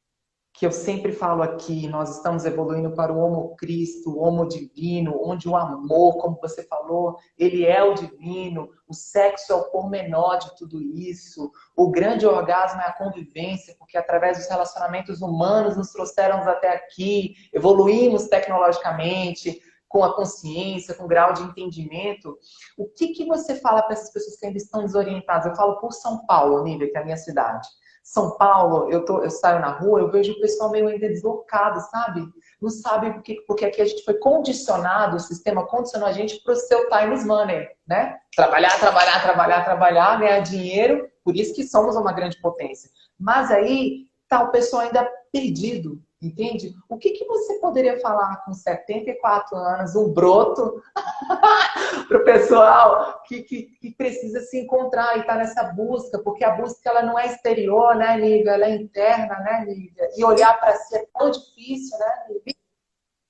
que 0.61 0.67
eu 0.67 0.73
sempre 0.73 1.13
falo 1.13 1.43
aqui, 1.43 1.89
nós 1.89 2.17
estamos 2.17 2.45
evoluindo 2.45 2.95
para 2.95 3.11
o 3.11 3.19
Homo 3.19 3.57
Cristo, 3.57 4.11
o 4.11 4.23
Homo 4.23 4.47
Divino, 4.47 5.19
onde 5.25 5.49
o 5.49 5.57
amor, 5.57 6.19
como 6.19 6.39
você 6.39 6.63
falou, 6.65 7.17
ele 7.39 7.65
é 7.65 7.83
o 7.83 7.95
divino, 7.95 8.69
o 8.87 8.93
sexo 8.93 9.55
é 9.55 9.57
o 9.57 9.71
pormenor 9.71 10.39
de 10.39 10.55
tudo 10.59 10.83
isso, 10.83 11.51
o 11.75 11.91
grande 11.91 12.27
orgasmo 12.27 12.83
é 12.83 12.85
a 12.85 12.93
convivência, 12.93 13.75
porque 13.79 13.97
através 13.97 14.37
dos 14.37 14.49
relacionamentos 14.49 15.23
humanos 15.23 15.79
nos 15.79 15.93
trouxeram 15.93 16.47
até 16.47 16.75
aqui, 16.75 17.37
evoluímos 17.55 18.29
tecnologicamente, 18.29 19.63
com 19.91 20.05
a 20.05 20.15
consciência, 20.15 20.95
com 20.95 21.09
grau 21.09 21.33
de 21.33 21.43
entendimento. 21.43 22.39
O 22.79 22.87
que, 22.87 23.09
que 23.09 23.27
você 23.27 23.57
fala 23.57 23.83
para 23.83 23.95
essas 23.95 24.13
pessoas 24.13 24.37
que 24.39 24.47
ainda 24.47 24.57
estão 24.57 24.83
desorientadas? 24.83 25.47
Eu 25.47 25.57
falo 25.57 25.81
por 25.81 25.93
São 25.93 26.25
Paulo, 26.27 26.63
Nívia, 26.63 26.89
que 26.89 26.97
é 26.97 27.01
a 27.01 27.05
minha 27.05 27.17
cidade. 27.17 27.67
São 28.01 28.37
Paulo, 28.39 28.89
eu, 28.91 29.05
tô, 29.05 29.21
eu 29.21 29.31
saio 29.31 29.61
na 29.61 29.73
rua, 29.73 29.99
eu 29.99 30.11
vejo 30.11 30.33
o 30.33 30.41
pessoal 30.41 30.71
meio 30.71 30.87
ainda 30.87 31.09
deslocado, 31.09 31.81
sabe? 31.91 32.25
Não 32.63 32.71
sabe 32.71 33.13
porque, 33.13 33.43
porque 33.49 33.65
aqui 33.65 33.83
a 33.83 33.85
gente 33.85 34.05
foi 34.05 34.15
condicionado, 34.15 35.17
o 35.17 35.21
sistema 35.21 35.67
condicionou 35.67 36.09
a 36.09 36.13
gente 36.13 36.41
para 36.43 36.53
o 36.53 36.57
seu 36.57 36.89
time 36.89 37.25
money, 37.25 37.69
né? 37.87 38.17
Trabalhar, 38.35 38.79
trabalhar, 38.79 39.23
trabalhar, 39.23 39.65
trabalhar, 39.65 40.21
ganhar 40.21 40.41
dinheiro, 40.41 41.11
por 41.25 41.37
isso 41.37 41.53
que 41.53 41.65
somos 41.65 41.97
uma 41.97 42.13
grande 42.13 42.41
potência. 42.41 42.89
Mas 43.19 43.51
aí 43.51 44.07
tá 44.29 44.45
o 44.45 44.53
pessoal 44.53 44.83
ainda 44.83 45.05
perdido, 45.33 46.01
Entende? 46.23 46.77
O 46.87 46.99
que, 46.99 47.13
que 47.13 47.25
você 47.25 47.55
poderia 47.61 47.99
falar 47.99 48.45
com 48.45 48.53
74 48.53 49.57
anos, 49.57 49.97
um 49.97 50.13
broto, 50.13 50.83
para 52.09 52.19
o 52.19 52.25
pessoal 52.25 53.23
que, 53.27 53.43
que, 53.43 53.63
que, 53.81 53.91
precisa 53.93 54.43
se 54.43 54.61
encontrar 54.61 55.17
e 55.17 55.21
está 55.21 55.37
nessa 55.37 55.63
busca? 55.73 56.19
Porque 56.19 56.45
a 56.45 56.55
busca 56.55 56.91
ela 56.91 57.03
não 57.03 57.19
é 57.19 57.27
exterior, 57.27 57.97
né, 57.97 58.19
Lívia? 58.19 58.51
Ela 58.51 58.67
é 58.67 58.77
interna, 58.77 59.41
né, 59.41 59.65
Lívia? 59.67 60.11
E 60.15 60.23
olhar 60.23 60.61
para 60.61 60.77
si 60.77 60.95
é 60.95 61.07
tão 61.19 61.31
difícil, 61.31 61.99
né, 61.99 62.27
Lívia? 62.29 62.55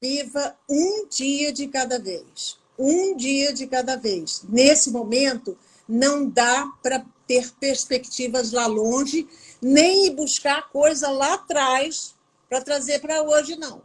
Viva 0.02 0.56
um 0.68 1.06
dia 1.06 1.52
de 1.52 1.68
cada 1.68 1.96
vez. 1.96 2.58
Um 2.76 3.14
dia 3.14 3.52
de 3.52 3.68
cada 3.68 3.94
vez. 3.94 4.42
Nesse 4.48 4.90
momento, 4.90 5.56
não 5.88 6.28
dá 6.28 6.66
para 6.82 7.04
ter 7.24 7.52
perspectivas 7.60 8.50
lá 8.50 8.66
longe, 8.66 9.28
nem 9.62 10.12
buscar 10.12 10.68
coisa 10.70 11.08
lá 11.08 11.34
atrás 11.34 12.18
para 12.50 12.60
trazer 12.60 12.98
para 13.00 13.22
hoje, 13.22 13.54
não. 13.54 13.80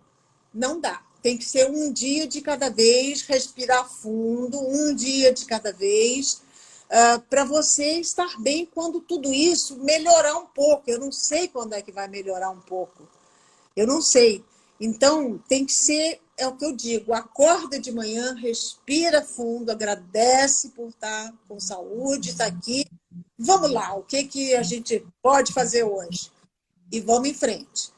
Não 0.51 0.81
dá. 0.81 0.99
Tem 1.21 1.37
que 1.37 1.45
ser 1.45 1.69
um 1.69 1.93
dia 1.93 2.27
de 2.27 2.41
cada 2.41 2.69
vez, 2.69 3.21
respirar 3.21 3.87
fundo, 3.87 4.59
um 4.59 4.93
dia 4.95 5.31
de 5.31 5.45
cada 5.45 5.71
vez, 5.71 6.33
uh, 6.33 6.39
ah, 6.89 7.23
para 7.29 7.43
você 7.43 7.99
estar 7.99 8.39
bem 8.41 8.65
quando 8.65 8.99
tudo 8.99 9.31
isso 9.31 9.77
melhorar 9.83 10.37
um 10.37 10.47
pouco. 10.47 10.89
Eu 10.89 10.99
não 10.99 11.11
sei 11.11 11.47
quando 11.47 11.73
é 11.73 11.81
que 11.81 11.91
vai 11.91 12.07
melhorar 12.07 12.49
um 12.49 12.59
pouco. 12.59 13.07
Eu 13.75 13.85
não 13.85 14.01
sei. 14.01 14.43
Então, 14.79 15.37
tem 15.47 15.63
que 15.65 15.73
ser, 15.73 16.19
é 16.35 16.47
o 16.47 16.55
que 16.55 16.65
eu 16.65 16.75
digo, 16.75 17.13
acorda 17.13 17.79
de 17.79 17.91
manhã, 17.91 18.33
respira 18.33 19.21
fundo, 19.21 19.71
agradece 19.71 20.69
por 20.69 20.89
estar 20.89 21.33
com 21.47 21.59
saúde, 21.59 22.31
estar 22.31 22.51
tá 22.51 22.57
aqui. 22.57 22.85
Vamos 23.37 23.71
lá, 23.71 23.93
o 23.93 24.03
que, 24.03 24.23
que 24.25 24.55
a 24.55 24.63
gente 24.63 25.05
pode 25.21 25.53
fazer 25.53 25.83
hoje? 25.83 26.31
E 26.91 26.99
vamos 26.99 27.29
em 27.29 27.33
frente. 27.33 27.94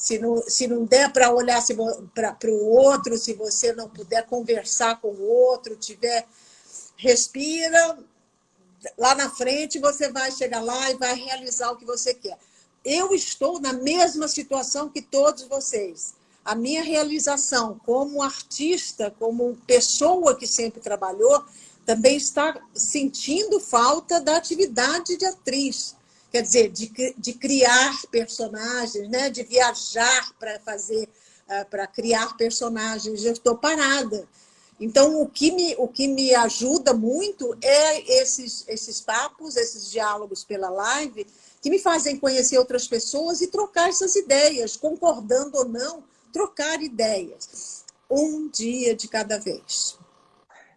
Se 0.00 0.18
não, 0.18 0.42
se 0.48 0.66
não 0.66 0.86
der 0.86 1.12
para 1.12 1.30
olhar 1.30 1.62
para 2.14 2.50
o 2.50 2.68
outro, 2.70 3.18
se 3.18 3.34
você 3.34 3.74
não 3.74 3.86
puder 3.86 4.24
conversar 4.26 4.98
com 4.98 5.08
o 5.08 5.28
outro, 5.28 5.76
tiver, 5.76 6.26
respira, 6.96 7.98
lá 8.96 9.14
na 9.14 9.28
frente 9.28 9.78
você 9.78 10.10
vai 10.10 10.32
chegar 10.32 10.62
lá 10.62 10.90
e 10.90 10.96
vai 10.96 11.14
realizar 11.14 11.70
o 11.70 11.76
que 11.76 11.84
você 11.84 12.14
quer. 12.14 12.38
Eu 12.82 13.12
estou 13.12 13.60
na 13.60 13.74
mesma 13.74 14.26
situação 14.26 14.88
que 14.88 15.02
todos 15.02 15.42
vocês. 15.42 16.14
A 16.42 16.54
minha 16.54 16.82
realização 16.82 17.78
como 17.84 18.22
artista, 18.22 19.14
como 19.18 19.58
pessoa 19.66 20.34
que 20.34 20.46
sempre 20.46 20.80
trabalhou, 20.80 21.44
também 21.84 22.16
está 22.16 22.58
sentindo 22.74 23.60
falta 23.60 24.18
da 24.18 24.38
atividade 24.38 25.18
de 25.18 25.26
atriz 25.26 25.94
quer 26.30 26.42
dizer, 26.42 26.70
de, 26.70 27.14
de 27.16 27.32
criar 27.32 28.00
personagens, 28.10 29.08
né? 29.08 29.30
de 29.30 29.42
viajar 29.42 30.32
para 30.38 30.58
fazer, 30.60 31.08
uh, 31.48 31.68
para 31.68 31.86
criar 31.86 32.36
personagens. 32.36 33.24
Eu 33.24 33.32
estou 33.32 33.56
parada. 33.56 34.28
Então, 34.80 35.20
o 35.20 35.28
que, 35.28 35.50
me, 35.52 35.74
o 35.76 35.86
que 35.86 36.08
me 36.08 36.34
ajuda 36.34 36.94
muito 36.94 37.54
é 37.60 38.22
esses, 38.22 38.64
esses 38.66 39.00
papos, 39.00 39.56
esses 39.56 39.90
diálogos 39.90 40.42
pela 40.42 40.70
live, 40.70 41.26
que 41.60 41.68
me 41.68 41.78
fazem 41.78 42.16
conhecer 42.16 42.58
outras 42.58 42.88
pessoas 42.88 43.42
e 43.42 43.48
trocar 43.48 43.90
essas 43.90 44.16
ideias, 44.16 44.76
concordando 44.78 45.58
ou 45.58 45.66
não, 45.66 46.02
trocar 46.32 46.82
ideias. 46.82 47.84
Um 48.10 48.48
dia 48.48 48.94
de 48.96 49.06
cada 49.06 49.38
vez. 49.38 49.99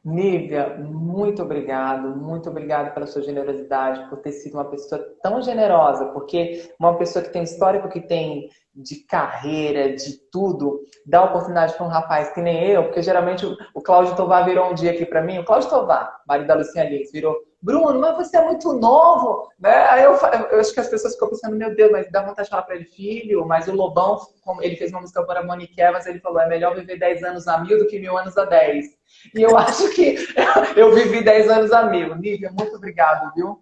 Nívia, 0.03 0.77
muito 0.77 1.41
obrigado, 1.41 2.09
muito 2.09 2.49
obrigado 2.49 2.93
pela 2.93 3.07
sua 3.07 3.21
generosidade, 3.21 4.09
por 4.09 4.19
ter 4.19 4.33
sido 4.33 4.55
uma 4.55 4.65
pessoa 4.65 5.01
tão 5.21 5.41
generosa, 5.41 6.07
porque 6.07 6.69
uma 6.77 6.97
pessoa 6.97 7.23
que 7.23 7.31
tem 7.31 7.43
histórico, 7.43 7.87
que 7.87 8.01
tem 8.01 8.49
de 8.75 8.97
carreira, 9.05 9.95
de 9.95 10.17
tudo, 10.29 10.81
dá 11.05 11.23
oportunidade 11.23 11.73
para 11.75 11.85
um 11.85 11.89
rapaz 11.89 12.33
que 12.33 12.41
nem 12.41 12.65
eu, 12.67 12.83
porque 12.83 13.01
geralmente 13.01 13.45
o 13.73 13.81
Cláudio 13.81 14.15
Tovar 14.17 14.43
virou 14.43 14.71
um 14.71 14.73
dia 14.73 14.91
aqui 14.91 15.05
para 15.05 15.21
mim, 15.21 15.39
o 15.39 15.45
Cláudio 15.45 15.69
Tovar, 15.69 16.21
marido 16.27 16.47
da 16.47 16.55
Lucinha 16.55 16.89
Lins, 16.89 17.09
virou, 17.09 17.35
Bruno, 17.63 17.97
mas 17.97 18.17
você 18.17 18.35
é 18.35 18.43
muito 18.43 18.73
novo, 18.73 19.49
né? 19.57 19.73
Aí 19.89 20.03
eu, 20.03 20.11
eu 20.51 20.59
acho 20.59 20.73
que 20.73 20.81
as 20.81 20.89
pessoas 20.89 21.13
ficam 21.13 21.29
pensando, 21.29 21.55
meu 21.55 21.73
Deus, 21.73 21.93
mas 21.93 22.11
dá 22.11 22.21
vontade 22.21 22.43
de 22.43 22.49
falar 22.49 22.63
para 22.63 22.75
ele, 22.75 22.83
filho, 22.83 23.45
mas 23.45 23.69
o 23.69 23.71
Lobão, 23.73 24.19
como 24.41 24.61
ele 24.61 24.75
fez 24.75 24.91
uma 24.91 24.99
música 24.99 25.23
para 25.23 25.39
a 25.39 25.45
Monique 25.45 25.79
Evans, 25.79 26.05
ele 26.05 26.19
falou, 26.19 26.41
é 26.41 26.49
melhor 26.49 26.75
viver 26.75 26.99
10 26.99 27.23
anos 27.23 27.47
a 27.47 27.59
mil 27.59 27.79
do 27.79 27.87
que 27.87 27.99
mil 27.99 28.17
anos 28.17 28.37
a 28.37 28.43
10. 28.43 28.85
E 29.33 29.41
eu 29.41 29.55
acho 29.57 29.89
que 29.91 30.17
eu 30.75 30.93
vivi 30.93 31.23
10 31.23 31.49
anos 31.49 31.71
a 31.71 31.85
mil. 31.85 32.13
Nívia, 32.17 32.51
muito 32.51 32.75
obrigado, 32.75 33.33
viu? 33.33 33.61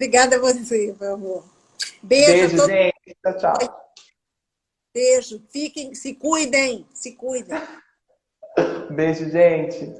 Obrigada 0.00 0.36
a 0.36 0.40
você, 0.40 0.96
meu 0.98 1.14
amor. 1.14 1.44
Beijo, 2.02 2.32
Beijo 2.32 2.56
todo... 2.56 2.70
gente. 2.70 3.16
Tchau, 3.22 3.36
tchau. 3.36 3.54
Beijo. 4.94 5.42
Fiquem, 5.50 5.94
se 5.94 6.14
cuidem, 6.14 6.86
se 6.94 7.16
cuidem. 7.16 7.60
Beijo, 8.90 9.28
gente. 9.28 9.92